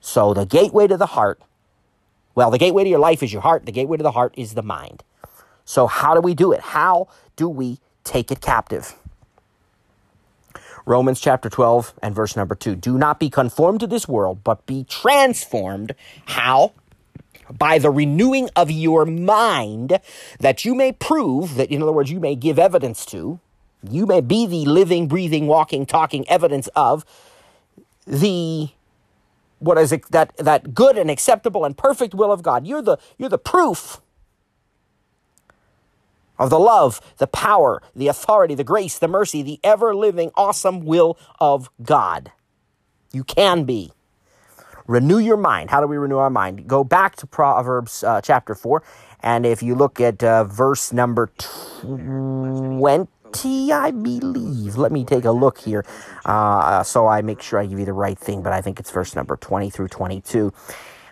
So 0.00 0.32
the 0.32 0.46
gateway 0.46 0.86
to 0.86 0.96
the 0.96 1.04
heart, 1.04 1.38
well, 2.34 2.50
the 2.50 2.56
gateway 2.56 2.84
to 2.84 2.88
your 2.88 2.98
life 2.98 3.22
is 3.22 3.30
your 3.30 3.42
heart, 3.42 3.66
the 3.66 3.72
gateway 3.72 3.98
to 3.98 4.02
the 4.02 4.12
heart 4.12 4.32
is 4.38 4.54
the 4.54 4.62
mind. 4.62 5.04
So, 5.66 5.86
how 5.86 6.14
do 6.14 6.22
we 6.22 6.32
do 6.32 6.52
it? 6.52 6.60
How 6.60 7.08
do 7.36 7.46
we 7.46 7.78
take 8.04 8.32
it 8.32 8.40
captive? 8.40 8.94
Romans 10.88 11.20
chapter 11.20 11.50
12 11.50 11.92
and 12.02 12.14
verse 12.14 12.34
number 12.34 12.54
2. 12.54 12.74
Do 12.74 12.96
not 12.96 13.20
be 13.20 13.28
conformed 13.28 13.80
to 13.80 13.86
this 13.86 14.08
world, 14.08 14.42
but 14.42 14.64
be 14.64 14.84
transformed. 14.84 15.94
How? 16.24 16.72
By 17.50 17.78
the 17.78 17.90
renewing 17.90 18.48
of 18.56 18.70
your 18.70 19.04
mind, 19.04 20.00
that 20.40 20.64
you 20.64 20.74
may 20.74 20.92
prove, 20.92 21.56
that 21.56 21.70
in 21.70 21.82
other 21.82 21.92
words, 21.92 22.10
you 22.10 22.20
may 22.20 22.34
give 22.34 22.58
evidence 22.58 23.04
to, 23.06 23.38
you 23.88 24.06
may 24.06 24.22
be 24.22 24.46
the 24.46 24.64
living, 24.64 25.08
breathing, 25.08 25.46
walking, 25.46 25.84
talking 25.84 26.26
evidence 26.26 26.68
of 26.68 27.04
the 28.06 28.70
what 29.58 29.76
is 29.76 29.92
it, 29.92 30.10
that 30.10 30.34
that 30.38 30.72
good 30.72 30.96
and 30.96 31.10
acceptable 31.10 31.66
and 31.66 31.76
perfect 31.76 32.14
will 32.14 32.32
of 32.32 32.42
God. 32.42 32.66
You're 32.66 32.80
the 32.80 32.96
you're 33.18 33.28
the 33.28 33.38
proof 33.38 34.00
of 36.38 36.50
the 36.50 36.58
love, 36.58 37.00
the 37.18 37.26
power, 37.26 37.82
the 37.94 38.08
authority, 38.08 38.54
the 38.54 38.64
grace, 38.64 38.98
the 38.98 39.08
mercy, 39.08 39.42
the 39.42 39.60
ever 39.64 39.94
living, 39.94 40.30
awesome 40.34 40.84
will 40.84 41.18
of 41.40 41.70
God. 41.82 42.32
You 43.12 43.24
can 43.24 43.64
be. 43.64 43.92
Renew 44.86 45.18
your 45.18 45.36
mind. 45.36 45.70
How 45.70 45.80
do 45.80 45.86
we 45.86 45.98
renew 45.98 46.16
our 46.16 46.30
mind? 46.30 46.66
Go 46.66 46.82
back 46.82 47.16
to 47.16 47.26
Proverbs 47.26 48.02
uh, 48.02 48.22
chapter 48.22 48.54
4, 48.54 48.82
and 49.20 49.44
if 49.44 49.62
you 49.62 49.74
look 49.74 50.00
at 50.00 50.24
uh, 50.24 50.44
verse 50.44 50.94
number 50.94 51.30
20, 51.80 53.72
I 53.72 53.90
believe. 53.90 54.76
Let 54.78 54.90
me 54.90 55.04
take 55.04 55.26
a 55.26 55.30
look 55.30 55.58
here 55.58 55.84
uh, 56.24 56.82
so 56.82 57.06
I 57.06 57.20
make 57.20 57.42
sure 57.42 57.58
I 57.58 57.66
give 57.66 57.78
you 57.78 57.84
the 57.84 57.92
right 57.92 58.18
thing, 58.18 58.42
but 58.42 58.54
I 58.54 58.62
think 58.62 58.80
it's 58.80 58.90
verse 58.90 59.14
number 59.14 59.36
20 59.36 59.68
through 59.68 59.88
22. 59.88 60.54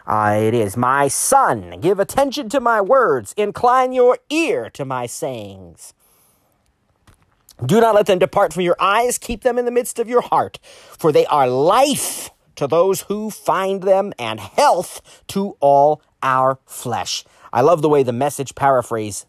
Uh, 0.07 0.39
it 0.41 0.55
is, 0.55 0.77
My 0.77 1.09
son, 1.09 1.81
give 1.81 1.99
attention 1.99 2.49
to 2.51 2.61
my 2.61 2.81
words, 2.81 3.35
incline 3.37 3.93
your 3.93 4.19
ear 4.31 4.71
to 4.71 4.85
my 4.85 5.07
sayings. 5.07 5.95
Do 7.65 7.81
not 7.81 7.95
let 7.95 8.07
them 8.07 8.19
depart 8.19 8.53
from 8.53 8.63
your 8.63 8.77
eyes, 8.79 9.19
keep 9.19 9.43
them 9.43 9.59
in 9.59 9.65
the 9.65 9.71
midst 9.71 9.99
of 9.99 10.09
your 10.09 10.21
heart, 10.21 10.59
for 10.99 11.11
they 11.11 11.27
are 11.27 11.49
life 11.49 12.31
to 12.55 12.67
those 12.67 13.03
who 13.03 13.31
find 13.31 13.83
them 13.83 14.13
and 14.19 14.39
health 14.39 15.25
to 15.29 15.57
all 15.61 16.03
our 16.23 16.59
flesh. 16.67 17.25
I 17.53 17.63
love 17.63 17.83
the 17.83 17.89
way 17.89 18.03
the 18.03 18.13
message 18.13 18.55
paraphrase 18.55 19.27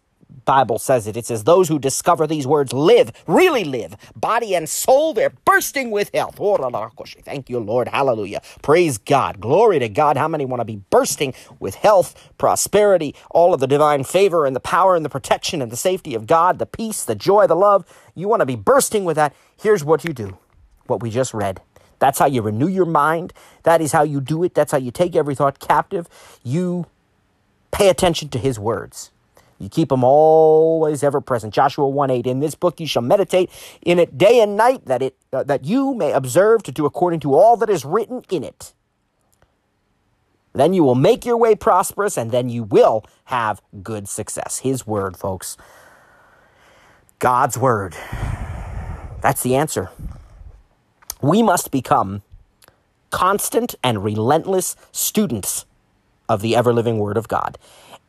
Bible 0.47 0.79
says 0.79 1.07
it. 1.07 1.17
It 1.17 1.27
says, 1.27 1.45
Those 1.45 1.69
who 1.69 1.79
discover 1.79 2.27
these 2.27 2.47
words 2.47 2.73
live, 2.73 3.11
really 3.27 3.65
live, 3.65 3.97
body 4.15 4.55
and 4.55 4.69
soul, 4.69 5.13
they're 5.13 5.31
bursting 5.45 5.91
with 5.91 6.11
health. 6.15 6.37
Oh, 6.41 6.57
Thank 7.25 7.49
you, 7.51 7.59
Lord. 7.59 7.89
Hallelujah. 7.89 8.41
Praise 8.63 8.97
God. 8.97 9.41
Glory 9.41 9.79
to 9.79 9.89
God. 9.89 10.17
How 10.17 10.29
many 10.29 10.45
want 10.45 10.61
to 10.61 10.65
be 10.65 10.77
bursting 10.91 11.35
with 11.59 11.75
health, 11.75 12.31
prosperity, 12.39 13.15
all 13.31 13.53
of 13.53 13.61
the 13.61 13.67
divine 13.67 14.05
favor 14.05 14.47
and 14.47 14.55
the 14.55 14.61
power 14.61 14.95
and 14.97 15.05
the 15.05 15.09
protection 15.09 15.61
and 15.61 15.71
the 15.71 15.77
safety 15.77 16.15
of 16.15 16.27
God, 16.27 16.59
the 16.59 16.67
peace, 16.67 17.05
the 17.05 17.15
joy, 17.15 17.47
the 17.47 17.55
love? 17.55 17.85
You 18.15 18.29
want 18.29 18.41
to 18.41 18.47
be 18.47 18.57
bursting 18.57 19.05
with 19.05 19.17
that. 19.17 19.35
Here's 19.61 19.85
what 19.85 20.05
you 20.05 20.13
do 20.13 20.39
what 20.87 21.01
we 21.03 21.11
just 21.11 21.33
read. 21.33 21.61
That's 21.99 22.19
how 22.19 22.27
you 22.27 22.43
renew 22.43 22.67
your 22.69 22.85
mind. 22.85 23.33
That 23.63 23.81
is 23.81 23.93
how 23.93 24.03
you 24.03 24.21
do 24.21 24.43
it. 24.43 24.55
That's 24.55 24.71
how 24.73 24.79
you 24.79 24.91
take 24.91 25.15
every 25.15 25.35
thought 25.35 25.59
captive. 25.59 26.09
You 26.43 26.87
pay 27.71 27.89
attention 27.89 28.29
to 28.29 28.39
his 28.39 28.59
words. 28.59 29.11
You 29.59 29.69
keep 29.69 29.89
them 29.89 30.03
always 30.03 31.03
ever 31.03 31.19
present. 31.19 31.53
Joshua 31.53 31.87
1 31.87 32.09
8. 32.09 32.27
In 32.27 32.39
this 32.39 32.55
book 32.55 32.79
you 32.79 32.87
shall 32.87 33.01
meditate 33.01 33.49
in 33.81 33.99
it 33.99 34.17
day 34.17 34.41
and 34.41 34.55
night, 34.55 34.85
that, 34.85 35.01
it, 35.01 35.17
uh, 35.33 35.43
that 35.43 35.65
you 35.65 35.93
may 35.95 36.11
observe 36.11 36.63
to 36.63 36.71
do 36.71 36.85
according 36.85 37.19
to 37.21 37.33
all 37.33 37.57
that 37.57 37.69
is 37.69 37.83
written 37.83 38.23
in 38.29 38.43
it. 38.43 38.73
Then 40.53 40.73
you 40.73 40.83
will 40.83 40.95
make 40.95 41.25
your 41.25 41.37
way 41.37 41.55
prosperous, 41.55 42.17
and 42.17 42.31
then 42.31 42.49
you 42.49 42.63
will 42.63 43.05
have 43.25 43.61
good 43.83 44.07
success. 44.07 44.59
His 44.59 44.87
word, 44.87 45.15
folks. 45.15 45.55
God's 47.19 47.57
word. 47.57 47.95
That's 49.21 49.43
the 49.43 49.55
answer. 49.55 49.89
We 51.21 51.43
must 51.43 51.71
become 51.71 52.21
constant 53.09 53.75
and 53.83 54.03
relentless 54.03 54.75
students 54.91 55.65
of 56.29 56.41
the 56.41 56.55
ever 56.55 56.73
living 56.73 56.99
word 56.99 57.17
of 57.17 57.27
God. 57.27 57.57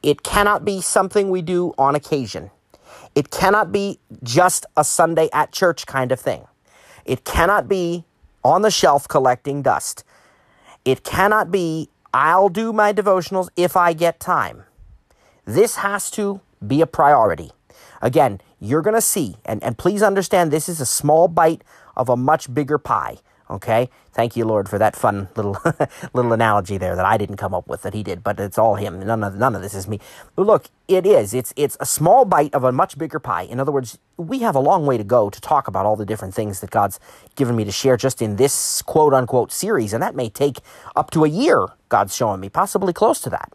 It 0.02 0.22
cannot 0.22 0.64
be 0.64 0.80
something 0.80 1.30
we 1.30 1.42
do 1.42 1.74
on 1.76 1.94
occasion. 1.94 2.50
It 3.14 3.30
cannot 3.30 3.72
be 3.72 3.98
just 4.22 4.66
a 4.76 4.84
Sunday 4.84 5.28
at 5.32 5.52
church 5.52 5.86
kind 5.86 6.12
of 6.12 6.20
thing. 6.20 6.46
It 7.04 7.24
cannot 7.24 7.68
be 7.68 8.04
on 8.44 8.62
the 8.62 8.70
shelf 8.70 9.08
collecting 9.08 9.62
dust. 9.62 10.04
It 10.84 11.02
cannot 11.02 11.50
be, 11.50 11.90
I'll 12.14 12.48
do 12.48 12.72
my 12.72 12.92
devotionals 12.92 13.48
if 13.56 13.76
I 13.76 13.92
get 13.92 14.20
time. 14.20 14.64
This 15.44 15.76
has 15.76 16.10
to 16.12 16.40
be 16.64 16.80
a 16.80 16.86
priority. 16.86 17.50
Again, 18.00 18.40
you're 18.60 18.82
going 18.82 18.94
to 18.94 19.00
see, 19.00 19.36
and, 19.44 19.62
and 19.62 19.76
please 19.76 20.02
understand 20.02 20.50
this 20.50 20.68
is 20.68 20.80
a 20.80 20.86
small 20.86 21.28
bite 21.28 21.62
of 21.96 22.08
a 22.08 22.16
much 22.16 22.52
bigger 22.52 22.78
pie. 22.78 23.18
Okay, 23.50 23.88
thank 24.12 24.36
you, 24.36 24.44
Lord, 24.44 24.68
for 24.68 24.78
that 24.78 24.94
fun 24.94 25.28
little 25.34 25.56
little 26.12 26.34
analogy 26.34 26.76
there 26.76 26.94
that 26.94 27.06
I 27.06 27.16
didn't 27.16 27.38
come 27.38 27.54
up 27.54 27.66
with 27.66 27.80
that 27.82 27.94
He 27.94 28.02
did, 28.02 28.22
but 28.22 28.38
it's 28.38 28.58
all 28.58 28.74
Him. 28.74 29.00
None 29.00 29.24
of 29.24 29.36
none 29.36 29.54
of 29.54 29.62
this 29.62 29.72
is 29.72 29.88
me. 29.88 30.00
But 30.36 30.46
look, 30.46 30.66
it 30.86 31.06
is. 31.06 31.32
It's 31.32 31.54
it's 31.56 31.76
a 31.80 31.86
small 31.86 32.26
bite 32.26 32.52
of 32.54 32.62
a 32.62 32.72
much 32.72 32.98
bigger 32.98 33.18
pie. 33.18 33.42
In 33.42 33.58
other 33.58 33.72
words, 33.72 33.98
we 34.18 34.40
have 34.40 34.54
a 34.54 34.60
long 34.60 34.84
way 34.84 34.98
to 34.98 35.04
go 35.04 35.30
to 35.30 35.40
talk 35.40 35.66
about 35.66 35.86
all 35.86 35.96
the 35.96 36.04
different 36.04 36.34
things 36.34 36.60
that 36.60 36.70
God's 36.70 37.00
given 37.36 37.56
me 37.56 37.64
to 37.64 37.72
share 37.72 37.96
just 37.96 38.20
in 38.20 38.36
this 38.36 38.82
quote 38.82 39.14
unquote 39.14 39.50
series, 39.50 39.94
and 39.94 40.02
that 40.02 40.14
may 40.14 40.28
take 40.28 40.58
up 40.94 41.10
to 41.12 41.24
a 41.24 41.28
year. 41.28 41.68
God's 41.88 42.14
showing 42.14 42.40
me, 42.40 42.50
possibly 42.50 42.92
close 42.92 43.18
to 43.22 43.30
that. 43.30 43.50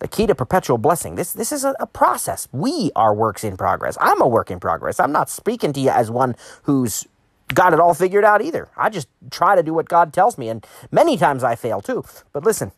The 0.00 0.08
key 0.08 0.26
to 0.26 0.34
perpetual 0.34 0.78
blessing. 0.78 1.14
This 1.14 1.32
this 1.32 1.52
is 1.52 1.62
a, 1.62 1.76
a, 1.78 1.86
process. 1.86 2.48
We 2.50 2.90
are 2.96 3.14
works 3.14 3.44
in 3.44 3.56
progress. 3.56 3.96
I'm 4.00 4.20
a 4.20 4.26
work 4.26 4.50
in 4.50 4.58
progress. 4.58 4.98
I'm 4.98 5.12
not 5.12 5.30
speaking 5.30 5.72
to 5.74 5.80
you 5.80 5.90
as 5.90 6.10
one 6.10 6.34
who's 6.62 7.06
got 7.54 7.72
it 7.72 7.80
all 7.80 7.94
figured 7.94 8.24
out 8.24 8.42
either. 8.42 8.68
I 8.76 8.90
just 8.90 9.08
try 9.30 9.56
to 9.56 9.62
do 9.62 9.74
what 9.74 9.88
God 9.88 10.12
tells 10.12 10.38
me, 10.38 10.48
and 10.48 10.66
many 10.90 11.16
times 11.16 11.42
I 11.42 11.54
fail 11.54 11.80
too. 11.80 12.04
But 12.32 12.44
listen, 12.44 12.72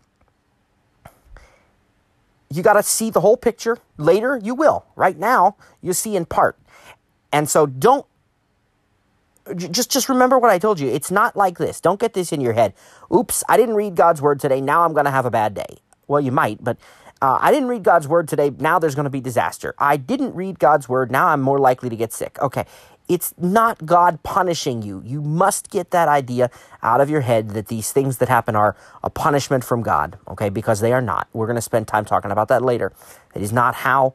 you 2.52 2.62
got 2.62 2.74
to 2.74 2.82
see 2.82 3.10
the 3.10 3.20
whole 3.20 3.36
picture. 3.36 3.78
Later, 3.96 4.38
you 4.42 4.54
will. 4.54 4.86
Right 4.96 5.18
now, 5.18 5.56
you 5.80 5.92
see 5.92 6.16
in 6.16 6.24
part. 6.24 6.58
And 7.32 7.48
so 7.48 7.66
don't 7.66 8.06
just 9.56 9.90
just 9.90 10.08
remember 10.08 10.38
what 10.38 10.50
I 10.50 10.58
told 10.58 10.78
you. 10.80 10.88
It's 10.88 11.10
not 11.10 11.36
like 11.36 11.58
this. 11.58 11.80
Don't 11.80 11.98
get 11.98 12.12
this 12.12 12.32
in 12.32 12.40
your 12.40 12.52
head. 12.52 12.74
Oops, 13.14 13.42
I 13.48 13.56
didn't 13.56 13.74
read 13.74 13.96
God's 13.96 14.20
word 14.22 14.40
today. 14.40 14.60
Now 14.60 14.84
I'm 14.84 14.92
going 14.92 15.06
to 15.06 15.10
have 15.10 15.26
a 15.26 15.30
bad 15.30 15.54
day. 15.54 15.78
Well, 16.06 16.20
you 16.20 16.32
might, 16.32 16.62
but 16.62 16.76
uh, 17.22 17.38
I 17.40 17.50
didn't 17.50 17.68
read 17.68 17.82
God's 17.82 18.08
word 18.08 18.28
today. 18.28 18.50
Now 18.58 18.78
there's 18.78 18.94
going 18.94 19.04
to 19.04 19.10
be 19.10 19.20
disaster. 19.20 19.74
I 19.78 19.96
didn't 19.96 20.34
read 20.34 20.58
God's 20.58 20.88
word. 20.88 21.10
Now 21.10 21.28
I'm 21.28 21.40
more 21.40 21.58
likely 21.58 21.88
to 21.88 21.96
get 21.96 22.12
sick. 22.12 22.38
Okay. 22.40 22.64
It's 23.10 23.34
not 23.36 23.84
God 23.84 24.22
punishing 24.22 24.82
you. 24.82 25.02
You 25.04 25.20
must 25.20 25.68
get 25.68 25.90
that 25.90 26.06
idea 26.06 26.48
out 26.80 27.00
of 27.00 27.10
your 27.10 27.22
head 27.22 27.50
that 27.50 27.66
these 27.66 27.90
things 27.90 28.18
that 28.18 28.28
happen 28.28 28.54
are 28.54 28.76
a 29.02 29.10
punishment 29.10 29.64
from 29.64 29.82
God, 29.82 30.16
okay? 30.28 30.48
Because 30.48 30.78
they 30.78 30.92
are 30.92 31.02
not. 31.02 31.26
We're 31.32 31.46
going 31.46 31.56
to 31.56 31.60
spend 31.60 31.88
time 31.88 32.04
talking 32.04 32.30
about 32.30 32.46
that 32.48 32.62
later. 32.62 32.92
It 33.34 33.42
is 33.42 33.52
not 33.52 33.74
how 33.74 34.14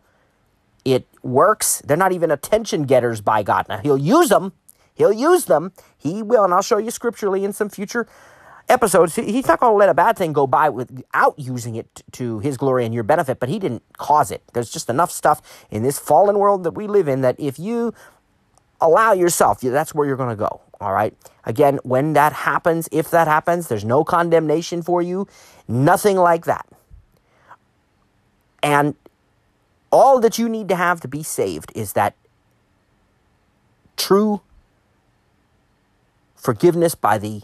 it 0.86 1.06
works. 1.22 1.82
They're 1.86 1.98
not 1.98 2.14
even 2.14 2.32
attention 2.32 2.84
getters 2.84 3.20
by 3.20 3.44
God. 3.44 3.68
Now, 3.68 3.80
He'll 3.80 3.98
use 3.98 4.30
them. 4.30 4.54
He'll 4.94 5.12
use 5.12 5.44
them. 5.44 5.74
He 5.98 6.24
will. 6.24 6.46
And 6.46 6.54
I'll 6.54 6.62
show 6.62 6.78
you 6.78 6.90
scripturally 6.90 7.44
in 7.44 7.52
some 7.52 7.68
future 7.68 8.08
episodes. 8.70 9.16
He's 9.16 9.48
not 9.48 9.60
going 9.60 9.74
to 9.74 9.78
let 9.78 9.90
a 9.90 9.94
bad 9.94 10.18
thing 10.18 10.34
go 10.34 10.48
by 10.48 10.70
without 10.70 11.38
using 11.38 11.76
it 11.76 12.02
to 12.14 12.40
his 12.40 12.58
glory 12.58 12.86
and 12.86 12.94
your 12.94 13.04
benefit, 13.04 13.40
but 13.40 13.50
he 13.50 13.60
didn't 13.60 13.84
cause 13.98 14.32
it. 14.32 14.42
There's 14.54 14.72
just 14.72 14.90
enough 14.90 15.12
stuff 15.12 15.42
in 15.70 15.84
this 15.84 16.00
fallen 16.00 16.40
world 16.40 16.64
that 16.64 16.72
we 16.72 16.88
live 16.88 17.08
in 17.08 17.22
that 17.22 17.36
if 17.38 17.60
you 17.60 17.94
allow 18.82 19.14
yourself, 19.14 19.62
that's 19.62 19.94
where 19.94 20.08
you're 20.08 20.18
going 20.18 20.30
to 20.30 20.36
go. 20.36 20.62
All 20.82 20.94
right. 20.94 21.14
Again, 21.46 21.80
when 21.84 22.14
that 22.14 22.34
happens, 22.34 22.90
if 22.92 23.10
that 23.12 23.28
happens, 23.28 23.68
there's 23.68 23.86
no 23.86 24.04
condemnation 24.04 24.82
for 24.82 25.02
you, 25.02 25.28
nothing 25.68 26.18
like 26.18 26.46
that. 26.46 26.68
And 28.62 28.96
all 29.92 30.20
that 30.20 30.38
you 30.38 30.50
need 30.50 30.68
to 30.70 30.76
have 30.76 31.00
to 31.02 31.08
be 31.08 31.24
saved 31.24 31.72
is 31.76 31.94
that 31.94 32.16
true 33.96 34.42
forgiveness 36.36 36.96
by 36.96 37.18
the 37.18 37.44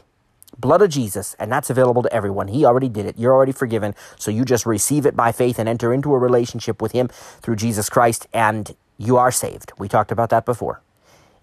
blood 0.58 0.82
of 0.82 0.90
Jesus, 0.90 1.36
and 1.40 1.52
that's 1.52 1.70
available 1.70 2.04
to 2.04 2.14
everyone. 2.14 2.48
He 2.50 2.66
already 2.66 2.90
did 2.90 3.06
it. 3.06 3.18
You're 3.18 3.34
already 3.34 3.52
forgiven. 3.52 3.96
So 4.18 4.32
you 4.32 4.46
just 4.46 4.66
receive 4.66 5.06
it 5.06 5.16
by 5.16 5.32
faith 5.32 5.58
and 5.58 5.70
enter 5.70 5.94
into 5.94 6.14
a 6.14 6.20
relationship 6.20 6.82
with 6.82 6.92
Him 6.92 7.08
through 7.42 7.56
Jesus 7.56 7.90
Christ, 7.90 8.28
and 8.34 8.76
you 8.98 9.18
are 9.18 9.32
saved. 9.32 9.72
We 9.78 9.88
talked 9.88 10.12
about 10.12 10.30
that 10.30 10.46
before. 10.46 10.82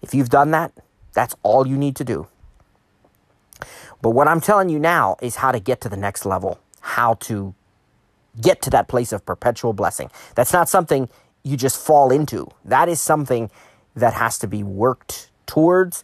If 0.01 0.13
you've 0.13 0.29
done 0.29 0.51
that, 0.51 0.71
that's 1.13 1.35
all 1.43 1.67
you 1.67 1.77
need 1.77 1.95
to 1.97 2.03
do. 2.03 2.27
But 4.01 4.11
what 4.11 4.27
I'm 4.27 4.39
telling 4.41 4.69
you 4.69 4.79
now 4.79 5.17
is 5.21 5.37
how 5.37 5.51
to 5.51 5.59
get 5.59 5.81
to 5.81 5.89
the 5.89 5.97
next 5.97 6.25
level, 6.25 6.59
how 6.81 7.15
to 7.15 7.53
get 8.39 8.61
to 8.61 8.69
that 8.69 8.87
place 8.87 9.11
of 9.11 9.25
perpetual 9.25 9.73
blessing. 9.73 10.09
That's 10.35 10.53
not 10.53 10.69
something 10.69 11.09
you 11.43 11.57
just 11.57 11.77
fall 11.77 12.11
into. 12.11 12.47
That 12.63 12.87
is 12.87 13.01
something 13.01 13.51
that 13.95 14.13
has 14.13 14.37
to 14.39 14.47
be 14.47 14.63
worked 14.63 15.31
towards. 15.45 16.03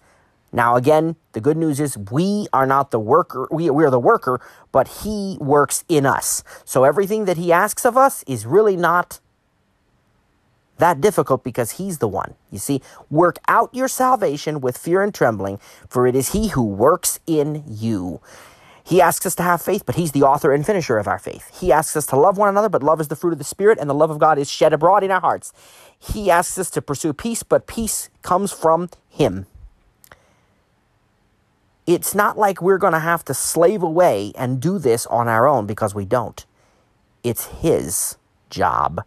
Now, 0.51 0.75
again, 0.75 1.15
the 1.33 1.41
good 1.41 1.57
news 1.57 1.79
is 1.79 1.97
we 1.97 2.47
are 2.53 2.65
not 2.65 2.91
the 2.91 2.99
worker. 2.99 3.47
We, 3.51 3.69
we 3.69 3.83
are 3.83 3.89
the 3.89 3.99
worker, 3.99 4.39
but 4.71 4.87
He 5.03 5.37
works 5.39 5.83
in 5.87 6.05
us. 6.05 6.43
So 6.65 6.83
everything 6.83 7.25
that 7.25 7.37
He 7.37 7.51
asks 7.51 7.85
of 7.85 7.97
us 7.97 8.23
is 8.27 8.45
really 8.45 8.75
not 8.75 9.19
that 10.77 11.01
difficult 11.01 11.43
because 11.43 11.71
he's 11.71 11.99
the 11.99 12.07
one. 12.07 12.35
You 12.51 12.59
see, 12.59 12.81
work 13.09 13.37
out 13.47 13.73
your 13.73 13.87
salvation 13.87 14.61
with 14.61 14.77
fear 14.77 15.01
and 15.01 15.13
trembling, 15.13 15.59
for 15.87 16.07
it 16.07 16.15
is 16.15 16.31
he 16.31 16.49
who 16.49 16.63
works 16.63 17.19
in 17.25 17.63
you. 17.67 18.21
He 18.83 19.01
asks 19.01 19.25
us 19.25 19.33
to 19.35 19.43
have 19.43 19.61
faith, 19.61 19.83
but 19.85 19.95
he's 19.95 20.11
the 20.11 20.21
author 20.21 20.53
and 20.53 20.63
finisher 20.65 20.97
of 20.97 21.07
our 21.07 21.17
faith. 21.17 21.59
He 21.59 21.71
asks 21.71 21.95
us 21.95 22.05
to 22.07 22.15
love 22.15 22.37
one 22.37 22.49
another, 22.49 22.69
but 22.69 22.83
love 22.83 23.01
is 23.01 23.07
the 23.07 23.15
fruit 23.15 23.33
of 23.33 23.39
the 23.39 23.43
Spirit, 23.43 23.79
and 23.79 23.89
the 23.89 23.95
love 23.95 24.11
of 24.11 24.19
God 24.19 24.37
is 24.37 24.49
shed 24.49 24.73
abroad 24.73 25.03
in 25.03 25.09
our 25.09 25.21
hearts. 25.21 25.53
He 25.97 26.29
asks 26.29 26.57
us 26.59 26.69
to 26.71 26.81
pursue 26.83 27.11
peace, 27.11 27.41
but 27.41 27.65
peace 27.65 28.09
comes 28.21 28.51
from 28.51 28.89
him. 29.09 29.47
It's 31.87 32.13
not 32.13 32.37
like 32.37 32.61
we're 32.61 32.77
going 32.77 32.93
to 32.93 32.99
have 32.99 33.25
to 33.25 33.33
slave 33.33 33.81
away 33.81 34.33
and 34.35 34.59
do 34.61 34.77
this 34.77 35.05
on 35.07 35.27
our 35.27 35.47
own 35.47 35.65
because 35.65 35.95
we 35.95 36.05
don't. 36.05 36.45
It's 37.23 37.45
his 37.45 38.17
job 38.49 39.03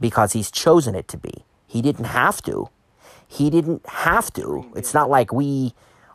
because 0.00 0.32
he's 0.32 0.50
chosen 0.50 0.94
it 0.94 1.08
to 1.08 1.16
be. 1.16 1.44
He 1.66 1.82
didn't 1.82 2.06
have 2.06 2.42
to. 2.42 2.68
He 3.28 3.50
didn't 3.50 3.86
have 3.86 4.32
to. 4.34 4.70
It's 4.76 4.94
not 4.94 5.10
like 5.10 5.32
we 5.32 5.74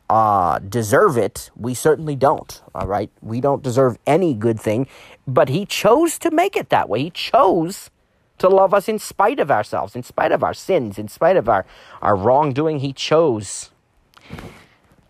uh, 0.09 0.59
deserve 0.59 1.17
it. 1.17 1.49
We 1.55 1.73
certainly 1.73 2.15
don't. 2.15 2.61
All 2.75 2.87
right. 2.87 3.09
We 3.21 3.41
don't 3.41 3.63
deserve 3.63 3.97
any 4.05 4.33
good 4.33 4.59
thing, 4.59 4.87
but 5.27 5.49
He 5.49 5.65
chose 5.65 6.19
to 6.19 6.31
make 6.31 6.55
it 6.55 6.69
that 6.69 6.89
way. 6.89 7.03
He 7.03 7.09
chose 7.09 7.89
to 8.37 8.49
love 8.49 8.73
us 8.73 8.89
in 8.89 8.99
spite 8.99 9.39
of 9.39 9.51
ourselves, 9.51 9.95
in 9.95 10.03
spite 10.03 10.31
of 10.31 10.43
our 10.43 10.53
sins, 10.53 10.97
in 10.97 11.07
spite 11.07 11.37
of 11.37 11.47
our, 11.47 11.65
our 12.01 12.15
wrongdoing. 12.15 12.79
He 12.79 12.91
chose 12.93 13.71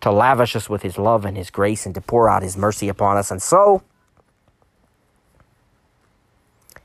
to 0.00 0.12
lavish 0.12 0.54
us 0.54 0.70
with 0.70 0.82
His 0.82 0.98
love 0.98 1.24
and 1.24 1.36
His 1.36 1.50
grace 1.50 1.86
and 1.86 1.94
to 1.94 2.00
pour 2.00 2.28
out 2.28 2.42
His 2.42 2.56
mercy 2.56 2.88
upon 2.88 3.16
us. 3.16 3.30
And 3.30 3.42
so, 3.42 3.82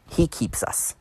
He 0.10 0.28
keeps 0.28 0.64
us. 0.64 0.97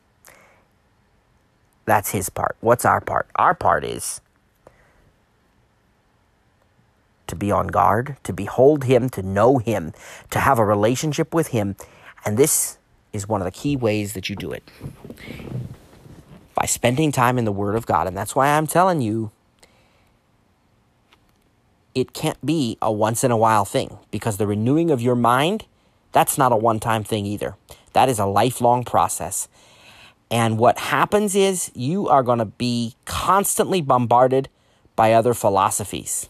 That's 1.86 2.10
His 2.10 2.28
part. 2.28 2.56
What's 2.60 2.84
our 2.84 3.00
part? 3.00 3.28
Our 3.36 3.54
part 3.54 3.84
is 3.84 4.20
to 7.26 7.34
be 7.34 7.50
on 7.50 7.68
guard, 7.68 8.16
to 8.24 8.32
behold 8.32 8.84
Him, 8.84 9.08
to 9.10 9.22
know 9.22 9.58
Him, 9.58 9.92
to 10.30 10.40
have 10.40 10.58
a 10.58 10.64
relationship 10.64 11.34
with 11.34 11.48
Him. 11.48 11.76
And 12.24 12.36
this 12.36 12.78
is 13.12 13.28
one 13.28 13.40
of 13.40 13.44
the 13.46 13.50
key 13.50 13.76
ways 13.76 14.12
that 14.12 14.28
you 14.28 14.36
do 14.36 14.52
it 14.52 14.62
by 16.54 16.66
spending 16.66 17.12
time 17.12 17.38
in 17.38 17.44
the 17.44 17.52
Word 17.52 17.76
of 17.76 17.86
God. 17.86 18.06
And 18.06 18.16
that's 18.16 18.34
why 18.34 18.48
I'm 18.48 18.66
telling 18.66 19.00
you, 19.00 19.30
it 21.94 22.12
can't 22.12 22.44
be 22.44 22.76
a 22.82 22.92
once 22.92 23.24
in 23.24 23.30
a 23.30 23.36
while 23.36 23.64
thing 23.64 23.98
because 24.10 24.36
the 24.36 24.46
renewing 24.46 24.90
of 24.90 25.00
your 25.00 25.14
mind, 25.14 25.64
that's 26.12 26.36
not 26.36 26.52
a 26.52 26.56
one 26.56 26.78
time 26.78 27.04
thing 27.04 27.26
either. 27.26 27.56
That 27.94 28.08
is 28.08 28.18
a 28.18 28.26
lifelong 28.26 28.84
process. 28.84 29.48
And 30.30 30.58
what 30.58 30.78
happens 30.78 31.34
is 31.34 31.70
you 31.74 32.08
are 32.08 32.22
going 32.22 32.38
to 32.38 32.46
be 32.46 32.96
constantly 33.04 33.80
bombarded 33.80 34.48
by 34.96 35.12
other 35.12 35.34
philosophies. 35.34 36.28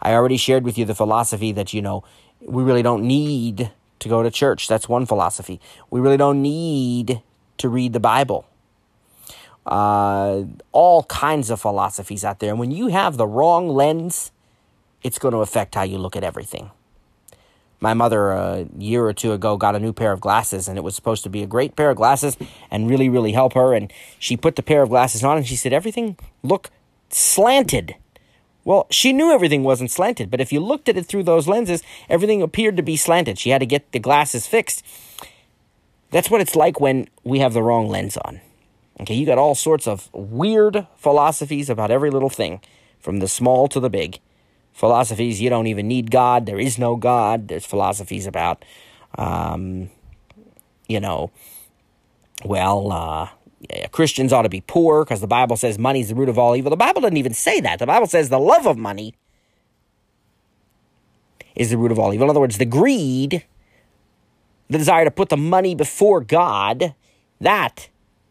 I 0.00 0.12
already 0.12 0.36
shared 0.36 0.64
with 0.64 0.78
you 0.78 0.84
the 0.84 0.94
philosophy 0.94 1.52
that, 1.52 1.74
you 1.74 1.82
know, 1.82 2.04
we 2.40 2.62
really 2.62 2.82
don't 2.82 3.02
need 3.02 3.70
to 3.98 4.08
go 4.08 4.22
to 4.22 4.30
church. 4.30 4.68
That's 4.68 4.88
one 4.88 5.06
philosophy. 5.06 5.60
We 5.90 6.00
really 6.00 6.16
don't 6.16 6.40
need 6.40 7.20
to 7.58 7.68
read 7.68 7.92
the 7.92 8.00
Bible. 8.00 8.46
Uh, 9.66 10.44
all 10.72 11.02
kinds 11.04 11.50
of 11.50 11.60
philosophies 11.60 12.24
out 12.24 12.38
there. 12.38 12.50
And 12.50 12.58
when 12.58 12.70
you 12.70 12.86
have 12.86 13.16
the 13.16 13.26
wrong 13.26 13.68
lens, 13.68 14.30
it's 15.02 15.18
going 15.18 15.32
to 15.32 15.38
affect 15.38 15.74
how 15.74 15.82
you 15.82 15.98
look 15.98 16.16
at 16.16 16.24
everything. 16.24 16.70
My 17.80 17.94
mother, 17.94 18.30
a 18.30 18.66
year 18.76 19.04
or 19.04 19.12
two 19.12 19.32
ago, 19.32 19.56
got 19.56 19.76
a 19.76 19.80
new 19.80 19.92
pair 19.92 20.12
of 20.12 20.20
glasses, 20.20 20.66
and 20.66 20.76
it 20.76 20.82
was 20.82 20.96
supposed 20.96 21.22
to 21.22 21.30
be 21.30 21.42
a 21.42 21.46
great 21.46 21.76
pair 21.76 21.90
of 21.90 21.96
glasses 21.96 22.36
and 22.70 22.90
really, 22.90 23.08
really 23.08 23.32
help 23.32 23.52
her. 23.52 23.72
And 23.72 23.92
she 24.18 24.36
put 24.36 24.56
the 24.56 24.62
pair 24.62 24.82
of 24.82 24.88
glasses 24.88 25.22
on, 25.22 25.36
and 25.36 25.46
she 25.46 25.54
said, 25.54 25.72
Everything 25.72 26.16
look 26.42 26.70
slanted. 27.10 27.94
Well, 28.64 28.86
she 28.90 29.12
knew 29.12 29.32
everything 29.32 29.62
wasn't 29.62 29.90
slanted, 29.90 30.30
but 30.30 30.40
if 30.40 30.52
you 30.52 30.60
looked 30.60 30.88
at 30.88 30.96
it 30.96 31.06
through 31.06 31.22
those 31.22 31.48
lenses, 31.48 31.82
everything 32.08 32.42
appeared 32.42 32.76
to 32.76 32.82
be 32.82 32.96
slanted. 32.96 33.38
She 33.38 33.50
had 33.50 33.60
to 33.60 33.66
get 33.66 33.92
the 33.92 33.98
glasses 33.98 34.46
fixed. 34.46 34.84
That's 36.10 36.30
what 36.30 36.40
it's 36.40 36.56
like 36.56 36.80
when 36.80 37.08
we 37.24 37.38
have 37.38 37.54
the 37.54 37.62
wrong 37.62 37.88
lens 37.88 38.16
on. 38.18 38.40
Okay, 39.00 39.14
you 39.14 39.24
got 39.24 39.38
all 39.38 39.54
sorts 39.54 39.86
of 39.86 40.12
weird 40.12 40.86
philosophies 40.96 41.70
about 41.70 41.90
every 41.90 42.10
little 42.10 42.28
thing, 42.28 42.60
from 42.98 43.20
the 43.20 43.28
small 43.28 43.68
to 43.68 43.78
the 43.78 43.88
big. 43.88 44.18
Philosophies, 44.78 45.40
you 45.40 45.50
don't 45.50 45.66
even 45.66 45.88
need 45.88 46.08
God, 46.08 46.46
there 46.46 46.60
is 46.60 46.78
no 46.78 46.94
God. 46.94 47.48
There's 47.48 47.66
philosophies 47.66 48.28
about, 48.28 48.64
um, 49.16 49.90
you 50.86 51.00
know, 51.00 51.32
well, 52.44 52.92
uh, 52.92 53.28
Christians 53.90 54.32
ought 54.32 54.42
to 54.42 54.48
be 54.48 54.60
poor 54.60 55.04
because 55.04 55.20
the 55.20 55.26
Bible 55.26 55.56
says 55.56 55.80
money 55.80 55.98
is 55.98 56.10
the 56.10 56.14
root 56.14 56.28
of 56.28 56.38
all 56.38 56.54
evil. 56.54 56.70
The 56.70 56.76
Bible 56.76 57.00
doesn't 57.00 57.16
even 57.16 57.34
say 57.34 57.60
that. 57.60 57.80
The 57.80 57.88
Bible 57.88 58.06
says 58.06 58.28
the 58.28 58.38
love 58.38 58.68
of 58.68 58.78
money 58.78 59.16
is 61.56 61.70
the 61.70 61.76
root 61.76 61.90
of 61.90 61.98
all 61.98 62.14
evil. 62.14 62.26
In 62.26 62.30
other 62.30 62.38
words, 62.38 62.58
the 62.58 62.64
greed, 62.64 63.44
the 64.70 64.78
desire 64.78 65.04
to 65.04 65.10
put 65.10 65.28
the 65.28 65.36
money 65.36 65.74
before 65.74 66.20
God, 66.20 66.94
that 67.40 67.88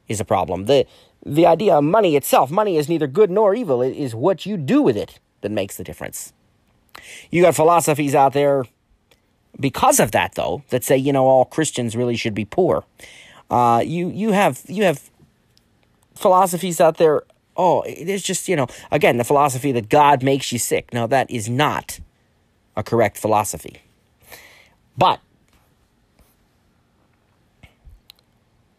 is 0.08 0.22
a 0.22 0.26
problem. 0.26 0.64
The 0.64 0.86
the 1.26 1.46
idea 1.46 1.76
of 1.76 1.84
money 1.84 2.16
itself, 2.16 2.50
money 2.50 2.78
is 2.78 2.88
neither 2.88 3.06
good 3.06 3.30
nor 3.30 3.54
evil. 3.54 3.82
It 3.82 3.98
is 3.98 4.16
what 4.16 4.46
you 4.46 4.56
do 4.56 4.82
with 4.82 4.96
it 4.96 5.20
that 5.42 5.52
makes 5.52 5.76
the 5.76 5.84
difference. 5.84 6.32
You 7.32 7.42
got 7.42 7.56
philosophies 7.56 8.16
out 8.16 8.34
there 8.34 8.66
because 9.60 10.00
of 10.00 10.12
that 10.12 10.36
though 10.36 10.64
that 10.70 10.84
say, 10.84 10.98
you 10.98 11.14
know, 11.14 11.26
all 11.26 11.46
Christians 11.46 11.96
really 11.96 12.16
should 12.16 12.34
be 12.34 12.46
poor. 12.46 12.84
Uh, 13.50 13.82
you 13.86 14.10
you 14.10 14.32
have 14.32 14.62
you 14.68 14.84
have 14.84 15.10
philosophies 16.16 16.82
out 16.82 16.98
there. 16.98 17.24
Oh, 17.56 17.84
there's 18.04 18.22
just, 18.22 18.48
you 18.48 18.56
know, 18.56 18.68
again, 18.92 19.18
the 19.18 19.24
philosophy 19.24 19.72
that 19.72 19.90
God 19.90 20.22
makes 20.22 20.52
you 20.52 20.60
sick. 20.60 20.94
Now, 20.94 21.08
that 21.08 21.32
is 21.32 21.50
not 21.50 22.00
a 22.76 22.84
correct 22.84 23.18
philosophy. 23.18 23.82
But 24.96 25.20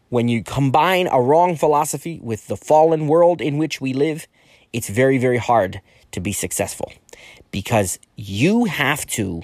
when 0.07 0.29
you 0.29 0.43
combine 0.43 1.07
a 1.11 1.21
wrong 1.21 1.57
philosophy 1.57 2.19
with 2.23 2.47
the 2.47 2.55
fallen 2.55 3.07
world 3.07 3.41
in 3.41 3.57
which 3.57 3.81
we 3.81 3.91
live, 3.91 4.27
it's 4.71 4.87
very, 4.87 5.17
very 5.17 5.37
hard 5.37 5.81
to 6.11 6.21
be 6.21 6.31
successful 6.31 6.93
because 7.51 7.99
you 8.15 8.65
have 8.65 9.05
to 9.07 9.43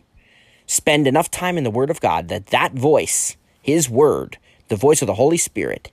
spend 0.68 1.08
enough 1.08 1.30
time 1.30 1.58
in 1.58 1.64
the 1.64 1.72
Word 1.72 1.90
of 1.90 2.02
God 2.02 2.28
that 2.28 2.48
that 2.48 2.74
voice, 2.74 3.38
His 3.62 3.90
Word, 3.90 4.38
the 4.68 4.76
voice 4.76 5.02
of 5.02 5.08
the 5.08 5.16
Holy 5.16 5.38
Spirit, 5.38 5.92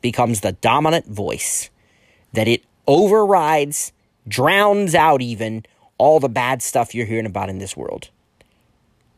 becomes 0.00 0.40
the 0.40 0.52
dominant 0.52 1.06
voice, 1.06 1.70
that 2.32 2.48
it 2.48 2.64
overrides, 2.86 3.92
drowns 4.26 4.94
out 4.94 5.20
even 5.20 5.64
all 5.98 6.20
the 6.20 6.28
bad 6.28 6.62
stuff 6.62 6.94
you're 6.94 7.06
hearing 7.06 7.26
about 7.26 7.48
in 7.48 7.58
this 7.58 7.76
world. 7.76 8.10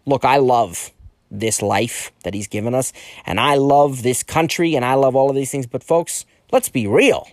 Look, 0.06 0.24
I 0.24 0.38
love 0.38 0.92
this 1.30 1.62
life 1.62 2.10
that 2.24 2.34
he's 2.34 2.48
given 2.48 2.74
us, 2.74 2.92
and 3.26 3.38
I 3.38 3.54
love 3.54 4.02
this 4.02 4.22
country, 4.22 4.74
and 4.74 4.84
I 4.84 4.94
love 4.94 5.14
all 5.14 5.30
of 5.30 5.36
these 5.36 5.50
things, 5.50 5.66
but 5.66 5.84
folks, 5.84 6.24
let's 6.50 6.68
be 6.68 6.86
real. 6.86 7.28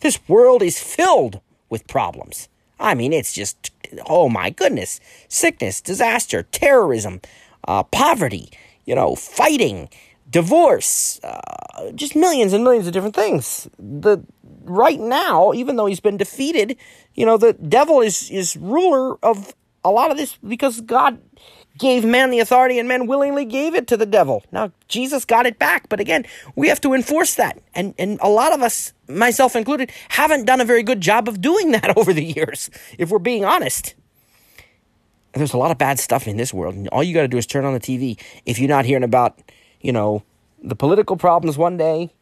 This 0.00 0.20
world 0.28 0.62
is 0.62 0.78
filled 0.78 1.40
with 1.68 1.86
problems. 1.86 2.48
I 2.78 2.94
mean, 2.94 3.12
it's 3.12 3.32
just, 3.32 3.70
oh 4.08 4.28
my 4.28 4.50
goodness, 4.50 5.00
sickness, 5.28 5.80
disaster, 5.80 6.42
terrorism, 6.42 7.20
uh, 7.66 7.82
poverty, 7.84 8.50
you 8.84 8.94
know, 8.94 9.14
fighting, 9.14 9.88
divorce, 10.28 11.20
uh, 11.22 11.90
just 11.94 12.14
millions 12.16 12.52
and 12.52 12.64
millions 12.64 12.86
of 12.86 12.92
different 12.92 13.14
things. 13.14 13.68
The 13.78 14.18
right 14.64 15.00
now, 15.00 15.52
even 15.52 15.76
though 15.76 15.86
he's 15.86 16.00
been 16.00 16.16
defeated, 16.16 16.76
you 17.14 17.24
know, 17.24 17.36
the 17.36 17.54
devil 17.54 18.00
is 18.00 18.30
is 18.30 18.56
ruler 18.56 19.16
of 19.24 19.54
a 19.84 19.90
lot 19.90 20.10
of 20.10 20.16
this 20.16 20.36
because 20.46 20.80
God 20.80 21.18
gave 21.78 22.04
man 22.04 22.30
the 22.30 22.40
authority 22.40 22.78
and 22.78 22.88
men 22.88 23.06
willingly 23.06 23.44
gave 23.44 23.74
it 23.74 23.86
to 23.88 23.96
the 23.96 24.06
devil. 24.06 24.44
Now 24.52 24.72
Jesus 24.88 25.24
got 25.24 25.46
it 25.46 25.58
back, 25.58 25.88
but 25.88 26.00
again, 26.00 26.26
we 26.54 26.68
have 26.68 26.80
to 26.82 26.94
enforce 26.94 27.34
that. 27.34 27.58
And 27.74 27.94
and 27.98 28.18
a 28.20 28.28
lot 28.28 28.52
of 28.52 28.62
us, 28.62 28.92
myself 29.08 29.56
included, 29.56 29.90
haven't 30.08 30.44
done 30.44 30.60
a 30.60 30.64
very 30.64 30.82
good 30.82 31.00
job 31.00 31.28
of 31.28 31.40
doing 31.40 31.72
that 31.76 31.96
over 31.96 32.12
the 32.12 32.24
years, 32.24 32.70
if 32.98 33.10
we're 33.10 33.18
being 33.18 33.44
honest. 33.44 33.94
There's 35.34 35.52
a 35.52 35.58
lot 35.58 35.70
of 35.70 35.76
bad 35.76 35.98
stuff 35.98 36.26
in 36.26 36.38
this 36.38 36.54
world, 36.54 36.76
and 36.76 36.88
all 36.88 37.02
you 37.02 37.12
got 37.12 37.20
to 37.20 37.28
do 37.28 37.36
is 37.36 37.46
turn 37.46 37.66
on 37.66 37.74
the 37.74 37.80
TV. 37.80 38.18
If 38.46 38.58
you're 38.58 38.70
not 38.70 38.86
hearing 38.86 39.04
about 39.04 39.38
you 39.86 39.92
know, 39.92 40.24
the 40.62 40.74
political 40.74 41.16
problems 41.16 41.56
one 41.56 41.76
day. 41.76 42.12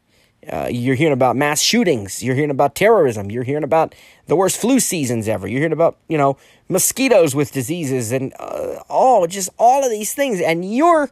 Uh, 0.49 0.68
you're 0.70 0.95
hearing 0.95 1.12
about 1.12 1.36
mass 1.36 1.61
shootings. 1.61 2.22
You're 2.22 2.34
hearing 2.34 2.51
about 2.51 2.74
terrorism. 2.74 3.30
You're 3.30 3.45
hearing 3.45 3.64
about 3.64 3.95
the 4.26 4.36
worst 4.36 4.61
flu 4.61 4.80
seasons 4.80 5.28
ever. 5.28 5.47
You're 5.47 5.61
hearing 5.61 5.72
about, 5.72 5.99
you 6.09 6.18
know, 6.18 6.36
mosquitoes 6.68 7.34
with 7.34 7.53
diseases 7.53 8.12
and 8.12 8.32
uh, 8.38 8.82
all, 8.88 9.26
just 9.26 9.51
all 9.59 9.84
of 9.84 9.90
these 9.90 10.14
things. 10.14 10.40
And 10.40 10.74
your 10.74 11.11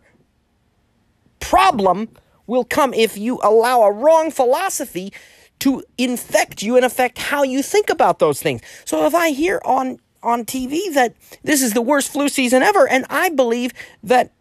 problem 1.41 2.09
will 2.47 2.65
come 2.65 2.93
if 2.95 3.17
you 3.17 3.41
allow 3.43 3.83
a 3.83 3.93
wrong 3.93 4.31
philosophy 4.31 5.13
to 5.61 5.83
infect 5.97 6.63
you 6.63 6.77
and 6.77 6.85
affect 6.85 7.19
how 7.19 7.43
you 7.43 7.63
think 7.63 7.89
about 7.89 8.19
those 8.19 8.43
things. 8.43 8.63
So 8.85 9.07
if 9.07 9.15
I 9.15 9.31
hear 9.31 9.61
on 9.65 9.99
on 10.23 10.45
TV 10.45 10.93
that 10.95 11.15
this 11.43 11.63
is 11.63 11.73
the 11.73 11.83
worst 11.83 12.13
flu 12.13 12.29
season 12.29 12.63
ever, 12.63 12.89
and 12.89 13.05
I 13.11 13.29
believe 13.31 13.73
that 14.03 14.33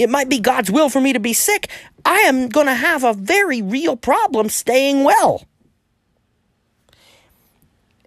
it 0.00 0.08
might 0.08 0.30
be 0.30 0.40
God's 0.40 0.70
will 0.70 0.88
for 0.88 1.00
me 1.00 1.12
to 1.12 1.20
be 1.20 1.34
sick, 1.34 1.68
I 2.06 2.20
am 2.20 2.48
going 2.48 2.66
to 2.66 2.74
have 2.74 3.04
a 3.04 3.12
very 3.12 3.60
real 3.60 3.96
problem 3.96 4.48
staying 4.48 5.04
well. 5.04 5.44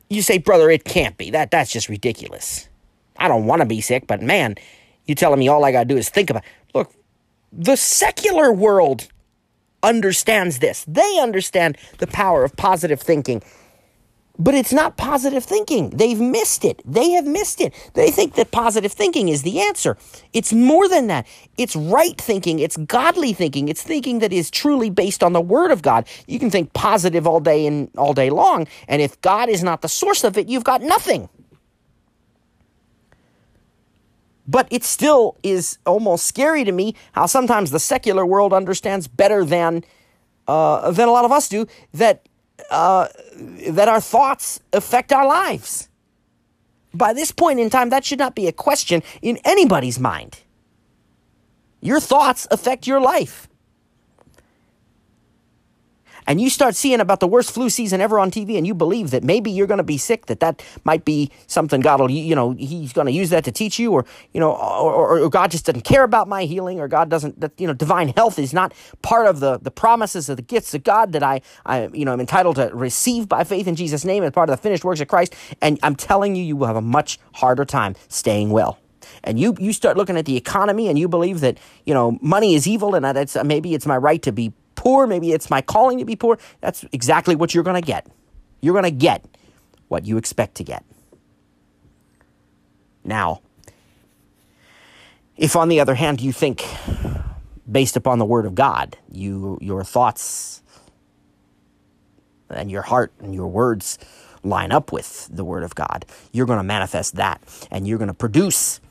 You 0.09 0.23
say, 0.23 0.39
brother, 0.39 0.71
it 0.71 0.85
can't 0.85 1.17
be. 1.17 1.29
That 1.29 1.51
that's 1.51 1.71
just 1.71 1.89
ridiculous. 1.89 2.67
I 3.17 3.27
don't 3.27 3.45
want 3.45 3.61
to 3.61 3.67
be 3.67 3.79
sick, 3.79 4.07
but 4.07 4.23
man, 4.23 4.55
you 5.05 5.13
telling 5.13 5.39
me 5.39 5.47
all 5.47 5.63
I 5.63 5.71
gotta 5.71 5.85
do 5.85 5.97
is 5.97 6.09
think 6.09 6.29
about. 6.29 6.43
It. 6.43 6.75
Look, 6.75 6.93
the 7.51 7.75
secular 7.75 8.51
world 8.51 9.07
understands 9.83 10.59
this. 10.59 10.85
They 10.87 11.19
understand 11.19 11.77
the 11.99 12.07
power 12.07 12.43
of 12.43 12.55
positive 12.55 13.01
thinking. 13.01 13.43
But 14.39 14.55
it's 14.55 14.73
not 14.73 14.97
positive 14.97 15.43
thinking. 15.43 15.91
They've 15.91 16.19
missed 16.19 16.65
it. 16.65 16.81
They 16.85 17.11
have 17.11 17.25
missed 17.25 17.61
it. 17.61 17.71
They 17.93 18.09
think 18.09 18.33
that 18.33 18.49
positive 18.49 18.91
thinking 18.91 19.29
is 19.29 19.43
the 19.43 19.61
answer. 19.61 19.95
It's 20.33 20.51
more 20.51 20.89
than 20.89 21.05
that. 21.07 21.27
It's 21.55 21.75
right 21.75 22.19
thinking. 22.19 22.57
It's 22.57 22.75
godly 22.75 23.33
thinking. 23.33 23.69
It's 23.69 23.83
thinking 23.83 24.19
that 24.19 24.33
is 24.33 24.49
truly 24.49 24.89
based 24.89 25.21
on 25.21 25.33
the 25.33 25.41
word 25.41 25.69
of 25.69 25.83
God. 25.83 26.07
You 26.25 26.39
can 26.39 26.49
think 26.49 26.73
positive 26.73 27.27
all 27.27 27.39
day 27.41 27.67
and 27.67 27.91
all 27.95 28.13
day 28.13 28.31
long, 28.31 28.67
and 28.87 29.03
if 29.03 29.21
God 29.21 29.49
is 29.49 29.63
not 29.63 29.83
the 29.83 29.87
source 29.87 30.23
of 30.23 30.35
it, 30.35 30.49
you've 30.49 30.63
got 30.63 30.81
nothing. 30.81 31.29
But 34.47 34.67
it 34.71 34.83
still 34.83 35.37
is 35.43 35.77
almost 35.85 36.25
scary 36.25 36.63
to 36.63 36.71
me 36.71 36.95
how 37.13 37.27
sometimes 37.27 37.69
the 37.69 37.79
secular 37.79 38.25
world 38.25 38.51
understands 38.51 39.07
better 39.07 39.45
than 39.45 39.83
uh, 40.47 40.91
than 40.91 41.07
a 41.07 41.11
lot 41.11 41.23
of 41.23 41.31
us 41.31 41.47
do 41.47 41.67
that 41.93 42.27
uh, 42.69 43.07
that 43.69 43.87
our 43.87 44.01
thoughts 44.01 44.59
affect 44.71 45.11
our 45.11 45.27
lives. 45.27 45.89
By 46.93 47.13
this 47.13 47.31
point 47.31 47.59
in 47.59 47.69
time, 47.69 47.89
that 47.89 48.05
should 48.05 48.19
not 48.19 48.35
be 48.35 48.47
a 48.47 48.51
question 48.51 49.01
in 49.21 49.39
anybody's 49.43 49.99
mind. 49.99 50.39
Your 51.81 51.99
thoughts 51.99 52.47
affect 52.51 52.87
your 52.87 53.01
life 53.01 53.47
and 56.27 56.39
you 56.39 56.49
start 56.49 56.75
seeing 56.75 56.99
about 56.99 57.19
the 57.19 57.27
worst 57.27 57.51
flu 57.51 57.69
season 57.69 58.01
ever 58.01 58.19
on 58.19 58.31
TV, 58.31 58.57
and 58.57 58.65
you 58.65 58.73
believe 58.73 59.11
that 59.11 59.23
maybe 59.23 59.51
you're 59.51 59.67
going 59.67 59.79
to 59.79 59.83
be 59.83 59.97
sick, 59.97 60.27
that 60.27 60.39
that 60.39 60.63
might 60.83 61.05
be 61.05 61.31
something 61.47 61.81
God 61.81 61.99
will, 61.99 62.09
you 62.09 62.35
know, 62.35 62.51
He's 62.51 62.93
going 62.93 63.07
to 63.07 63.13
use 63.13 63.29
that 63.29 63.43
to 63.45 63.51
teach 63.51 63.79
you, 63.79 63.91
or 63.91 64.05
you 64.33 64.39
know, 64.39 64.51
or, 64.51 65.19
or, 65.19 65.29
God 65.29 65.51
just 65.51 65.65
doesn't 65.65 65.81
care 65.81 66.03
about 66.03 66.27
my 66.27 66.45
healing, 66.45 66.79
or 66.79 66.87
God 66.87 67.09
doesn't, 67.09 67.39
that 67.39 67.51
you 67.57 67.67
know, 67.67 67.73
divine 67.73 68.09
health 68.09 68.39
is 68.39 68.53
not 68.53 68.73
part 69.01 69.27
of 69.27 69.39
the 69.39 69.59
the 69.59 69.71
promises 69.71 70.29
of 70.29 70.37
the 70.37 70.43
gifts 70.43 70.73
of 70.73 70.83
God 70.83 71.11
that 71.13 71.23
I, 71.23 71.41
I, 71.65 71.87
you 71.93 72.05
know, 72.05 72.13
I'm 72.13 72.19
entitled 72.19 72.55
to 72.57 72.69
receive 72.73 73.27
by 73.27 73.43
faith 73.43 73.67
in 73.67 73.75
Jesus' 73.75 74.05
name 74.05 74.23
as 74.23 74.31
part 74.31 74.49
of 74.49 74.55
the 74.55 74.61
finished 74.61 74.83
works 74.83 75.01
of 75.01 75.07
Christ. 75.07 75.35
And 75.61 75.79
I'm 75.83 75.95
telling 75.95 76.35
you, 76.35 76.43
you 76.43 76.55
will 76.55 76.67
have 76.67 76.75
a 76.75 76.81
much 76.81 77.19
harder 77.33 77.65
time 77.65 77.95
staying 78.07 78.49
well 78.49 78.79
and 79.23 79.39
you 79.39 79.55
you 79.59 79.73
start 79.73 79.97
looking 79.97 80.17
at 80.17 80.25
the 80.25 80.37
economy 80.37 80.87
and 80.87 80.97
you 80.97 81.07
believe 81.07 81.39
that 81.41 81.57
you 81.85 81.93
know 81.93 82.17
money 82.21 82.55
is 82.55 82.67
evil 82.67 82.95
and 82.95 83.05
that 83.05 83.17
it's 83.17 83.35
maybe 83.43 83.73
it's 83.73 83.85
my 83.85 83.97
right 83.97 84.21
to 84.21 84.31
be 84.31 84.53
poor, 84.83 85.07
maybe 85.07 85.31
it's 85.31 85.49
my 85.49 85.61
calling 85.61 85.97
to 85.99 86.03
be 86.03 86.17
poor. 86.17 86.37
That's 86.59 86.83
exactly 86.91 87.37
what 87.37 87.53
you're 87.53 87.63
going 87.63 87.81
to 87.81 87.85
get. 87.85 88.05
You're 88.59 88.73
going 88.73 88.83
to 88.83 88.91
get 88.91 89.23
what 89.87 90.05
you 90.05 90.17
expect 90.17 90.55
to 90.55 90.63
get. 90.65 90.83
Now, 93.05 93.39
if 95.37 95.55
on 95.55 95.69
the 95.69 95.79
other 95.79 95.95
hand 95.95 96.19
you 96.19 96.33
think 96.33 96.67
based 97.69 97.95
upon 97.95 98.19
the 98.19 98.25
word 98.25 98.45
of 98.45 98.55
God, 98.55 98.97
you 99.09 99.57
your 99.61 99.85
thoughts 99.85 100.61
and 102.49 102.69
your 102.69 102.81
heart 102.81 103.13
and 103.19 103.33
your 103.33 103.47
words 103.47 103.97
line 104.43 104.73
up 104.73 104.91
with 104.91 105.29
the 105.31 105.45
word 105.45 105.63
of 105.63 105.75
God, 105.75 106.05
you're 106.33 106.45
going 106.45 106.59
to 106.59 106.63
manifest 106.63 107.15
that 107.15 107.41
and 107.71 107.87
you're 107.87 107.97
going 107.97 108.09
to 108.09 108.13
produce 108.13 108.81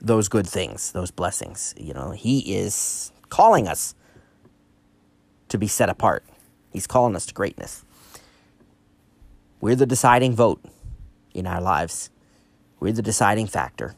those 0.00 0.28
good 0.28 0.46
things, 0.46 0.92
those 0.92 1.10
blessings. 1.10 1.74
You 1.76 1.94
know, 1.94 2.12
he 2.12 2.54
is 2.54 3.10
calling 3.28 3.68
us 3.68 3.94
to 5.48 5.58
be 5.58 5.66
set 5.66 5.88
apart. 5.88 6.24
He's 6.70 6.86
calling 6.86 7.16
us 7.16 7.26
to 7.26 7.34
greatness. 7.34 7.84
We're 9.60 9.76
the 9.76 9.86
deciding 9.86 10.34
vote 10.34 10.62
in 11.34 11.46
our 11.46 11.60
lives. 11.60 12.10
We're 12.80 12.92
the 12.92 13.02
deciding 13.02 13.46
factor. 13.46 13.94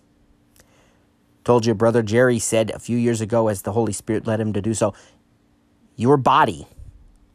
Told 1.44 1.66
you, 1.66 1.74
Brother 1.74 2.02
Jerry 2.02 2.38
said 2.38 2.70
a 2.70 2.78
few 2.78 2.96
years 2.96 3.20
ago, 3.20 3.48
as 3.48 3.62
the 3.62 3.72
Holy 3.72 3.92
Spirit 3.92 4.26
led 4.26 4.40
him 4.40 4.52
to 4.52 4.62
do 4.62 4.74
so, 4.74 4.94
your 5.96 6.16
body 6.16 6.66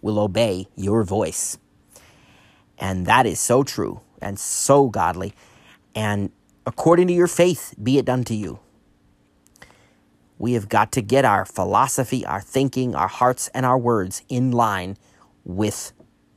will 0.02 0.20
obey 0.20 0.68
your 0.76 1.04
voice. 1.04 1.58
And 2.78 3.06
that 3.06 3.26
is 3.26 3.40
so 3.40 3.64
true 3.64 4.02
and 4.22 4.40
so 4.40 4.90
godly. 4.90 5.34
And 5.94 6.32
according 6.66 7.08
to 7.08 7.14
your 7.14 7.28
faith, 7.28 7.74
be 7.82 7.98
it 7.98 8.06
done 8.06 8.24
to 8.26 8.36
you. 8.36 8.60
We 10.38 10.54
have 10.54 10.68
got 10.68 10.92
to 10.94 11.02
get 11.02 11.26
our 11.26 11.46
philosophy, 11.46 12.26
our 12.26 12.42
thinking, 12.42 12.96
our 12.96 13.08
hearts, 13.08 13.50
and 13.54 13.66
our 13.66 13.78
words 13.78 14.22
in 14.28 14.52
line 14.52 14.98
with 15.44 15.94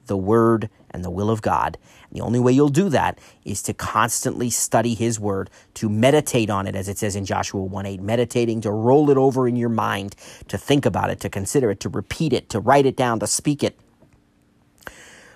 the 0.07 0.17
Word 0.17 0.71
and 0.91 1.05
the 1.05 1.11
will 1.11 1.31
of 1.31 1.43
God. 1.43 1.79
And 2.09 2.19
the 2.19 2.25
only 2.25 2.41
way 2.41 2.53
you'll 2.53 2.69
do 2.69 2.89
that 2.89 3.19
is 3.45 3.63
to 3.63 3.75
constantly 3.75 4.51
study 4.51 4.95
His 4.95 5.21
Word, 5.21 5.51
to 5.75 5.89
meditate 5.89 6.51
on 6.51 6.67
it, 6.67 6.75
as 6.75 6.89
it 6.89 6.99
says 6.99 7.17
in 7.17 7.25
Joshua 7.25 7.63
1 7.63 7.87
8, 7.87 8.01
meditating, 8.01 8.61
to 8.63 8.71
roll 8.71 9.11
it 9.11 9.17
over 9.17 9.47
in 9.47 9.57
your 9.57 9.69
mind, 9.69 10.17
to 10.49 10.59
think 10.59 10.87
about 10.87 11.11
it, 11.11 11.21
to 11.21 11.29
consider 11.29 11.71
it, 11.71 11.81
to 11.81 11.89
repeat 11.89 12.33
it, 12.33 12.49
to 12.51 12.61
write 12.61 12.87
it 12.87 12.97
down, 12.97 13.21
to 13.21 13.27
speak 13.27 13.63
it. 13.63 13.79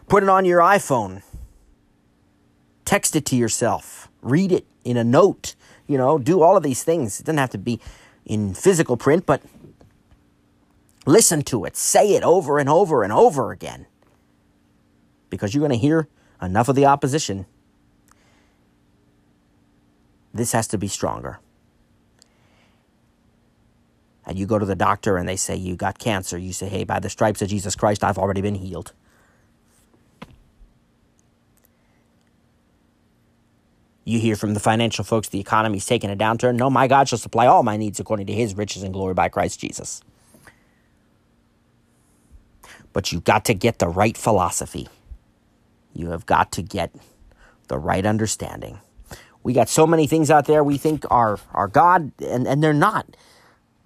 Put 0.09 0.23
it 0.23 0.29
on 0.29 0.45
your 0.45 0.61
iPhone, 0.61 1.23
text 2.85 3.17
it 3.17 3.25
to 3.27 3.37
yourself, 3.37 4.09
read 4.21 4.53
it 4.53 4.67
in 4.85 4.97
a 4.97 5.05
note, 5.05 5.55
you 5.87 5.97
know, 5.97 6.19
do 6.19 6.43
all 6.43 6.57
of 6.57 6.63
these 6.63 6.83
things. 6.83 7.21
It 7.21 7.27
doesn't 7.27 7.39
have 7.39 7.51
to 7.51 7.59
be 7.59 7.81
in 8.25 8.55
physical 8.55 8.97
print, 8.97 9.27
but 9.27 9.43
listen 11.07 11.43
to 11.43 11.64
it, 11.64 11.77
say 11.77 12.14
it 12.14 12.23
over 12.23 12.59
and 12.59 12.68
over 12.68 13.03
and 13.03 13.12
over 13.12 13.53
again. 13.53 13.87
Because 15.31 15.55
you're 15.55 15.66
going 15.66 15.79
to 15.79 15.87
hear 15.87 16.09
enough 16.41 16.68
of 16.68 16.77
the 16.77 16.87
opposition. 16.87 17.47
This 20.35 20.53
has 20.53 20.66
to 20.68 20.79
be 20.79 20.89
stronger. 20.89 21.41
And 24.25 24.39
you 24.39 24.47
go 24.47 24.59
to 24.59 24.66
the 24.66 24.77
doctor 24.77 25.16
and 25.16 25.29
they 25.29 25.37
say 25.37 25.57
you 25.57 25.75
got 25.75 25.99
cancer. 25.99 26.39
You 26.39 26.53
say, 26.53 26.68
hey, 26.68 26.85
by 26.85 27.01
the 27.01 27.11
stripes 27.11 27.43
of 27.43 27.49
Jesus 27.49 27.75
Christ, 27.75 28.05
I've 28.05 28.18
already 28.18 28.41
been 28.41 28.55
healed. 28.55 28.93
You 34.05 34.18
hear 34.18 34.34
from 34.34 34.55
the 34.55 34.61
financial 34.61 35.05
folks 35.05 35.28
the 35.28 35.40
economy's 35.40 35.86
taking 35.86 36.11
a 36.11 36.16
downturn. 36.16 36.57
No, 36.57 36.68
my 36.68 36.88
God 36.88 37.09
shall 37.09 37.18
supply 37.18 37.46
all 37.46 37.62
my 37.62 37.76
needs 37.76 38.00
according 38.00 38.26
to 38.26 38.32
his 38.32 38.55
riches 38.55 38.82
and 38.82 38.92
glory 38.92 39.14
by 39.14 39.28
Christ 39.28 39.61
Jesus. 39.61 40.03
But 42.92 43.12
you've 43.12 43.24
got 43.24 43.44
to 43.46 43.55
get 43.55 43.78
the 43.78 43.88
right 43.88 44.16
philosophy. 44.16 44.88
You 45.94 46.11
have 46.11 46.26
got 46.26 46.53
to 46.53 46.62
get 46.62 46.94
the 47.68 47.78
right 47.78 48.05
understanding. 48.05 48.80
We 49.42 49.53
got 49.53 49.68
so 49.68 49.86
many 49.86 50.07
things 50.07 50.30
out 50.30 50.46
there 50.46 50.62
we 50.62 50.78
think 50.78 51.05
are, 51.11 51.38
are 51.53 51.68
God, 51.68 52.12
and, 52.20 52.46
and 52.46 52.62
they're 52.62 52.72
not. 52.72 53.16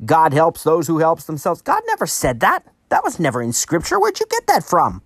God 0.04 0.32
helps 0.32 0.62
those 0.64 0.86
who 0.86 0.98
helps 0.98 1.24
themselves. 1.24 1.62
God 1.62 1.82
never 1.86 2.06
said 2.06 2.40
that. 2.40 2.64
That 2.88 3.04
was 3.04 3.18
never 3.18 3.42
in 3.42 3.52
Scripture. 3.52 3.98
Where'd 3.98 4.20
you 4.20 4.26
get 4.30 4.46
that 4.46 4.64
from? 4.64 5.02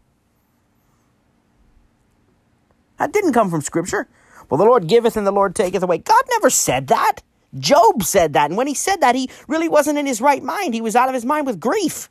That 2.99 3.13
didn't 3.13 3.33
come 3.33 3.51
from 3.51 3.63
Scripture. 3.63 4.09
Well, 4.51 4.59
the 4.59 4.65
Lord 4.65 4.89
giveth 4.89 5.17
and 5.17 5.27
the 5.27 5.33
Lord 5.33 5.55
taketh 5.55 5.83
away. 5.83 5.99
God 5.99 6.23
never 6.31 6.51
said 6.51 6.89
that. 6.89 7.23
Job 7.59 8.03
said 8.03 8.33
that. 8.33 8.51
And 8.51 8.57
when 8.57 8.67
he 8.67 8.75
said 8.75 9.01
that, 9.01 9.15
he 9.15 9.31
really 9.49 9.69
wasn't 9.69 9.99
in 9.99 10.07
his 10.07 10.21
right 10.21 10.43
mind. 10.43 10.75
He 10.75 10.81
was 10.81 10.97
out 10.97 11.09
of 11.09 11.15
his 11.15 11.25
mind 11.25 11.47
with 11.47 11.61
grief. 11.61 12.11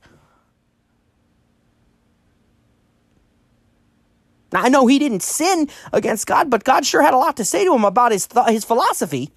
Now, 4.52 4.64
I 4.64 4.70
know 4.70 4.88
he 4.88 4.98
didn't 5.00 5.22
sin 5.22 5.70
against 5.94 6.26
God, 6.26 6.50
but 6.50 6.64
God 6.64 6.86
sure 6.86 7.04
had 7.04 7.14
a 7.14 7.18
lot 7.18 7.38
to 7.38 7.46
say 7.46 7.66
to 7.66 7.76
him 7.76 7.86
about 7.86 8.12
his, 8.12 8.26
th- 8.26 8.48
his 8.48 8.66
philosophy. 8.66 9.30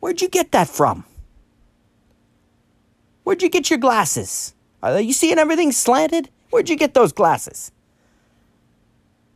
Where'd 0.00 0.20
you 0.20 0.28
get 0.28 0.52
that 0.52 0.68
from? 0.68 1.04
Where'd 3.22 3.42
you 3.42 3.48
get 3.48 3.70
your 3.70 3.78
glasses? 3.78 4.55
Are 4.94 5.00
you 5.00 5.12
seeing 5.12 5.38
everything 5.38 5.72
slanted? 5.72 6.30
Where'd 6.50 6.68
you 6.68 6.76
get 6.76 6.94
those 6.94 7.12
glasses? 7.12 7.72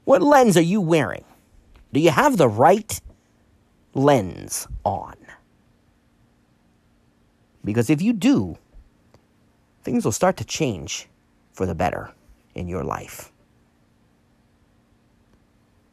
What 0.05 0.23
lens 0.23 0.57
are 0.57 0.63
you 0.63 0.81
wearing? 0.81 1.25
Do 1.93 2.01
you 2.01 2.11
have 2.11 2.37
the 2.37 2.49
right 2.49 3.01
lens 3.95 4.69
on? 4.85 5.17
Because 7.65 7.91
if 7.91 8.01
you 8.01 8.13
do, 8.13 8.57
things 9.83 10.05
will 10.05 10.13
start 10.13 10.37
to 10.39 10.45
change 10.45 11.09
for 11.53 11.67
the 11.67 11.75
better 11.75 12.13
in 12.55 12.69
your 12.69 12.85
life. 12.85 13.33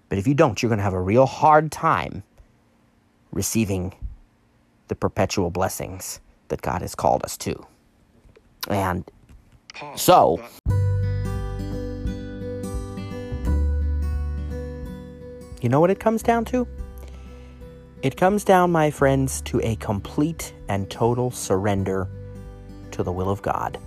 But 0.10 0.18
if 0.18 0.28
you 0.28 0.34
don't, 0.34 0.62
you're 0.62 0.70
going 0.70 0.78
to 0.78 0.84
have 0.84 0.93
a 0.93 1.01
real 1.01 1.26
hard 1.26 1.72
time 1.72 2.24
receiving 3.32 3.93
the 4.88 4.95
perpetual 4.95 5.49
blessings 5.51 6.22
that 6.47 6.62
God 6.62 6.82
has 6.82 6.95
called 6.95 7.24
us 7.24 7.36
to. 7.38 7.66
And 8.70 9.03
so, 9.95 10.39
You 15.61 15.69
know 15.69 15.80
what 15.80 15.89
it 15.89 15.99
comes 15.99 16.21
down 16.21 16.45
to? 16.45 16.67
It 18.03 18.15
comes 18.15 18.43
down, 18.43 18.71
my 18.71 18.91
friends, 18.91 19.41
to 19.41 19.59
a 19.61 19.75
complete 19.78 20.53
and 20.69 20.89
total 20.89 21.32
surrender 21.32 22.07
to 22.91 23.01
the 23.01 23.11
will 23.11 23.30
of 23.30 23.41
God. 23.41 23.80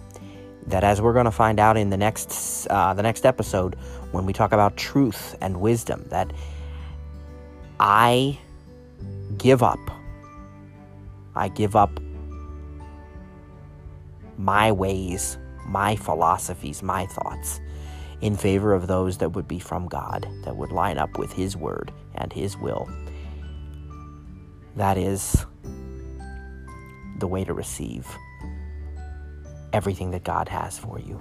That, 0.66 0.82
as 0.82 1.01
we're 1.01 1.12
going 1.12 1.26
to 1.26 1.30
find 1.30 1.61
out 1.61 1.76
in 1.76 1.88
the 1.88 1.97
next 1.97 2.66
uh, 2.68 2.93
the 2.95 3.03
next 3.03 3.24
episode, 3.24 3.76
when 4.11 4.26
we 4.26 4.32
talk 4.32 4.53
about 4.53 4.76
truth 4.76 5.36
and 5.41 5.61
wisdom, 5.61 6.05
that 6.09 6.32
I 7.78 8.38
give 9.38 9.62
up. 9.62 9.78
I 11.34 11.49
give 11.49 11.76
up 11.76 12.01
my 14.36 14.72
ways, 14.72 15.38
my 15.71 15.97
philosophies, 15.97 16.83
my 16.83 17.07
thoughts 17.07 17.61
in 18.21 18.37
favor 18.37 18.75
of 18.75 18.87
those 18.87 19.18
that 19.18 19.31
would 19.31 19.49
be 19.49 19.59
from 19.59 19.89
God, 19.89 20.29
that 20.45 20.57
would 20.57 20.73
line 20.73 20.99
up 20.99 21.16
with 21.18 21.33
His 21.33 21.57
Word 21.57 21.93
and 22.14 22.33
His 22.33 22.57
will. 22.57 22.89
That 24.77 24.99
is 24.99 25.47
the 27.18 27.27
way 27.27 27.45
to 27.45 27.55
receive 27.55 28.07
everything 29.73 30.11
that 30.11 30.25
God 30.25 30.49
has 30.49 30.79
for 30.79 30.99
you. 30.99 31.18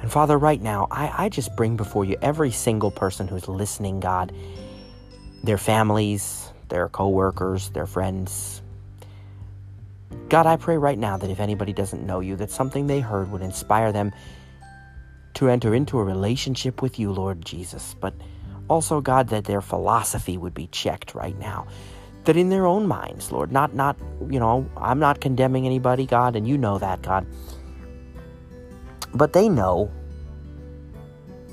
And 0.00 0.10
Father, 0.10 0.36
right 0.36 0.60
now, 0.60 0.88
I, 0.90 1.26
I 1.26 1.28
just 1.28 1.54
bring 1.54 1.76
before 1.76 2.04
you 2.04 2.16
every 2.22 2.50
single 2.50 2.90
person 2.90 3.28
who's 3.28 3.46
listening, 3.46 4.00
God, 4.00 4.32
their 5.44 5.58
families, 5.58 6.50
their 6.68 6.88
co 6.88 7.08
workers, 7.08 7.70
their 7.70 7.86
friends. 7.86 8.61
God, 10.28 10.46
I 10.46 10.56
pray 10.56 10.78
right 10.78 10.98
now 10.98 11.16
that 11.16 11.30
if 11.30 11.40
anybody 11.40 11.72
doesn't 11.72 12.06
know 12.06 12.20
you, 12.20 12.36
that 12.36 12.50
something 12.50 12.86
they 12.86 13.00
heard 13.00 13.30
would 13.30 13.42
inspire 13.42 13.92
them 13.92 14.12
to 15.34 15.48
enter 15.48 15.74
into 15.74 15.98
a 15.98 16.04
relationship 16.04 16.82
with 16.82 16.98
you, 16.98 17.12
Lord 17.12 17.44
Jesus. 17.44 17.94
But 18.00 18.14
also, 18.68 19.00
God, 19.00 19.28
that 19.28 19.44
their 19.44 19.60
philosophy 19.60 20.38
would 20.38 20.54
be 20.54 20.68
checked 20.68 21.14
right 21.14 21.38
now. 21.38 21.66
That 22.24 22.36
in 22.36 22.48
their 22.48 22.66
own 22.66 22.86
minds, 22.86 23.32
Lord, 23.32 23.50
not, 23.50 23.74
not, 23.74 23.98
you 24.30 24.38
know, 24.38 24.70
I'm 24.76 24.98
not 24.98 25.20
condemning 25.20 25.66
anybody, 25.66 26.06
God, 26.06 26.36
and 26.36 26.46
you 26.46 26.56
know 26.56 26.78
that, 26.78 27.02
God. 27.02 27.26
But 29.12 29.32
they 29.32 29.48
know 29.48 29.90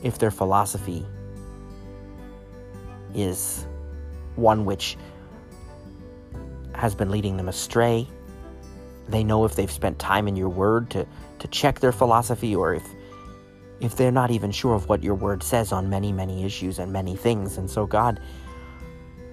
if 0.04 0.20
their 0.20 0.32
philosophy 0.32 1.06
is 3.14 3.66
one 4.36 4.66
which 4.66 4.96
has 6.76 6.96
been 6.96 7.10
leading 7.10 7.36
them 7.36 7.50
astray. 7.50 8.08
They 9.10 9.24
know 9.24 9.46
if 9.46 9.56
they've 9.56 9.72
spent 9.72 10.00
time 10.00 10.28
in 10.28 10.36
your 10.36 10.50
word 10.50 10.90
to, 10.92 11.06
to 11.40 11.48
check 11.48 11.80
their 11.80 11.92
philosophy 11.92 12.56
or 12.56 12.74
if 12.74 12.84
if 13.82 13.96
they're 13.96 14.12
not 14.12 14.30
even 14.30 14.52
sure 14.52 14.74
of 14.74 14.90
what 14.90 15.04
your 15.04 15.16
word 15.16 15.42
says 15.42 15.72
on 15.72 15.90
many, 15.90 16.12
many 16.12 16.44
issues 16.44 16.80
and 16.80 16.92
many 16.92 17.16
things. 17.16 17.58
And 17.58 17.70
so, 17.70 17.86
God, 17.86 18.20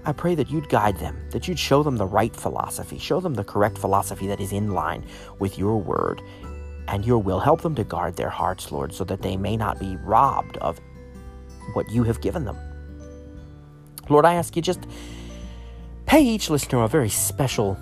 I 0.04 0.12
pray 0.12 0.36
that 0.36 0.48
you'd 0.48 0.68
guide 0.68 0.98
them, 0.98 1.18
that 1.30 1.48
you'd 1.48 1.58
show 1.58 1.82
them 1.82 1.96
the 1.96 2.06
right 2.06 2.34
philosophy, 2.34 2.98
show 2.98 3.18
them 3.18 3.34
the 3.34 3.42
correct 3.42 3.76
philosophy 3.76 4.28
that 4.28 4.40
is 4.40 4.52
in 4.52 4.70
line 4.70 5.04
with 5.40 5.58
your 5.58 5.78
word 5.78 6.22
and 6.86 7.04
your 7.04 7.18
will. 7.18 7.40
Help 7.40 7.62
them 7.62 7.74
to 7.74 7.82
guard 7.82 8.16
their 8.16 8.30
hearts, 8.30 8.70
Lord, 8.70 8.94
so 8.94 9.02
that 9.04 9.22
they 9.22 9.36
may 9.36 9.56
not 9.56 9.80
be 9.80 9.96
robbed 9.96 10.58
of 10.58 10.78
what 11.72 11.90
you 11.90 12.04
have 12.04 12.20
given 12.20 12.44
them. 12.44 12.56
Lord, 14.08 14.24
I 14.24 14.34
ask 14.34 14.54
you 14.54 14.62
just 14.62 14.86
pay 16.06 16.22
each 16.22 16.48
listener 16.50 16.84
a 16.84 16.88
very 16.88 17.08
special 17.08 17.76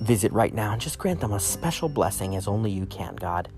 visit 0.00 0.32
right 0.32 0.54
now 0.54 0.72
and 0.72 0.80
just 0.80 0.98
grant 0.98 1.20
them 1.20 1.32
a 1.32 1.40
special 1.40 1.88
blessing 1.88 2.36
as 2.36 2.48
only 2.48 2.70
you 2.70 2.86
can, 2.86 3.16
God 3.16 3.48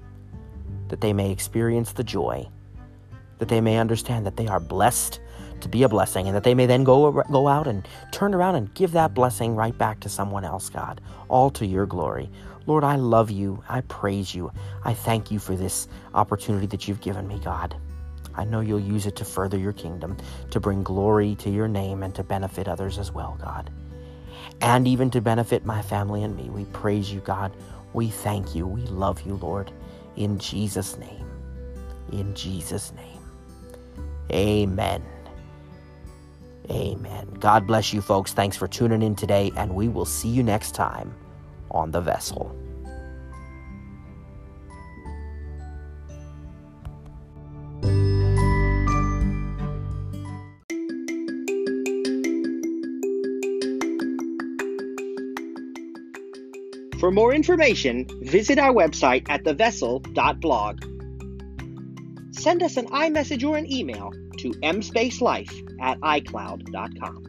that 0.89 1.01
they 1.01 1.13
may 1.13 1.31
experience 1.31 1.93
the 1.93 2.05
joy, 2.05 2.49
that 3.39 3.49
they 3.49 3.61
may 3.61 3.79
understand 3.79 4.27
that 4.27 4.37
they 4.37 4.47
are 4.47 4.61
blessed 4.61 5.21
to 5.61 5.69
be 5.69 5.83
a 5.83 5.89
blessing, 5.89 6.27
and 6.27 6.37
that 6.37 6.45
they 6.45 6.55
may 6.55 6.67
then 6.67 6.85
go, 6.85 7.11
go 7.33 7.49
out 7.49 7.67
and 7.67 7.89
turn 8.13 8.35
around 8.35 8.57
and 8.57 8.73
give 8.75 8.93
that 8.93 9.15
blessing 9.15 9.57
right 9.57 9.77
back 9.77 10.01
to 10.01 10.09
someone 10.09 10.45
else, 10.45 10.69
God, 10.69 11.01
all 11.29 11.49
to 11.51 11.65
your 11.65 11.87
glory. 11.87 12.31
Lord, 12.67 12.85
I 12.85 12.97
love 12.97 13.31
you. 13.31 13.63
I 13.69 13.81
praise 13.83 14.35
you. 14.35 14.53
I 14.85 14.93
thank 14.93 15.31
you 15.31 15.39
for 15.39 15.57
this 15.57 15.89
opportunity 16.13 16.67
that 16.67 16.87
you've 16.87 17.01
given 17.01 17.27
me, 17.27 17.41
God. 17.43 17.75
I 18.35 18.45
know 18.45 18.61
you'll 18.61 18.81
use 18.81 19.07
it 19.07 19.17
to 19.17 19.25
further 19.25 19.57
your 19.57 19.73
kingdom, 19.73 20.19
to 20.51 20.61
bring 20.61 20.83
glory 20.83 21.37
to 21.37 21.49
your 21.49 21.69
name, 21.69 22.03
and 22.03 22.15
to 22.17 22.23
benefit 22.23 22.69
others 22.69 22.99
as 22.99 23.11
well, 23.11 23.39
God. 23.41 23.71
And 24.61 24.89
even 24.89 25.11
to 25.11 25.21
benefit 25.21 25.65
my 25.65 25.83
family 25.83 26.23
and 26.23 26.37
me. 26.37 26.49
We 26.51 26.65
praise 26.67 27.13
you, 27.13 27.21
God. 27.21 27.53
We 27.93 28.09
thank 28.09 28.55
you. 28.55 28.67
We 28.67 28.83
love 28.83 29.23
you, 29.23 29.35
Lord. 29.37 29.71
In 30.17 30.39
Jesus' 30.39 30.97
name. 30.99 31.27
In 32.13 32.35
Jesus' 32.35 32.93
name. 32.93 33.23
Amen. 34.33 35.03
Amen. 36.71 37.29
God 37.39 37.67
bless 37.67 37.93
you, 37.93 38.01
folks. 38.01 38.33
Thanks 38.33 38.57
for 38.57 38.67
tuning 38.67 39.03
in 39.03 39.15
today, 39.15 39.53
and 39.57 39.75
we 39.75 39.89
will 39.89 40.05
see 40.05 40.29
you 40.29 40.43
next 40.43 40.75
time 40.75 41.15
on 41.71 41.91
The 41.93 42.01
Vessel. 42.01 42.57
For 57.07 57.13
more 57.13 57.33
information, 57.33 58.05
visit 58.23 58.59
our 58.59 58.73
website 58.73 59.31
at 59.31 59.45
thevessel.blog. 59.45 60.81
Send 62.35 62.65
us 62.65 62.77
an 62.77 62.89
iMessage 62.89 63.49
or 63.49 63.57
an 63.57 63.73
email 63.73 64.11
to 64.39 64.51
mspacelife 64.51 65.53
at 65.81 66.01
icloud.com. 66.01 67.23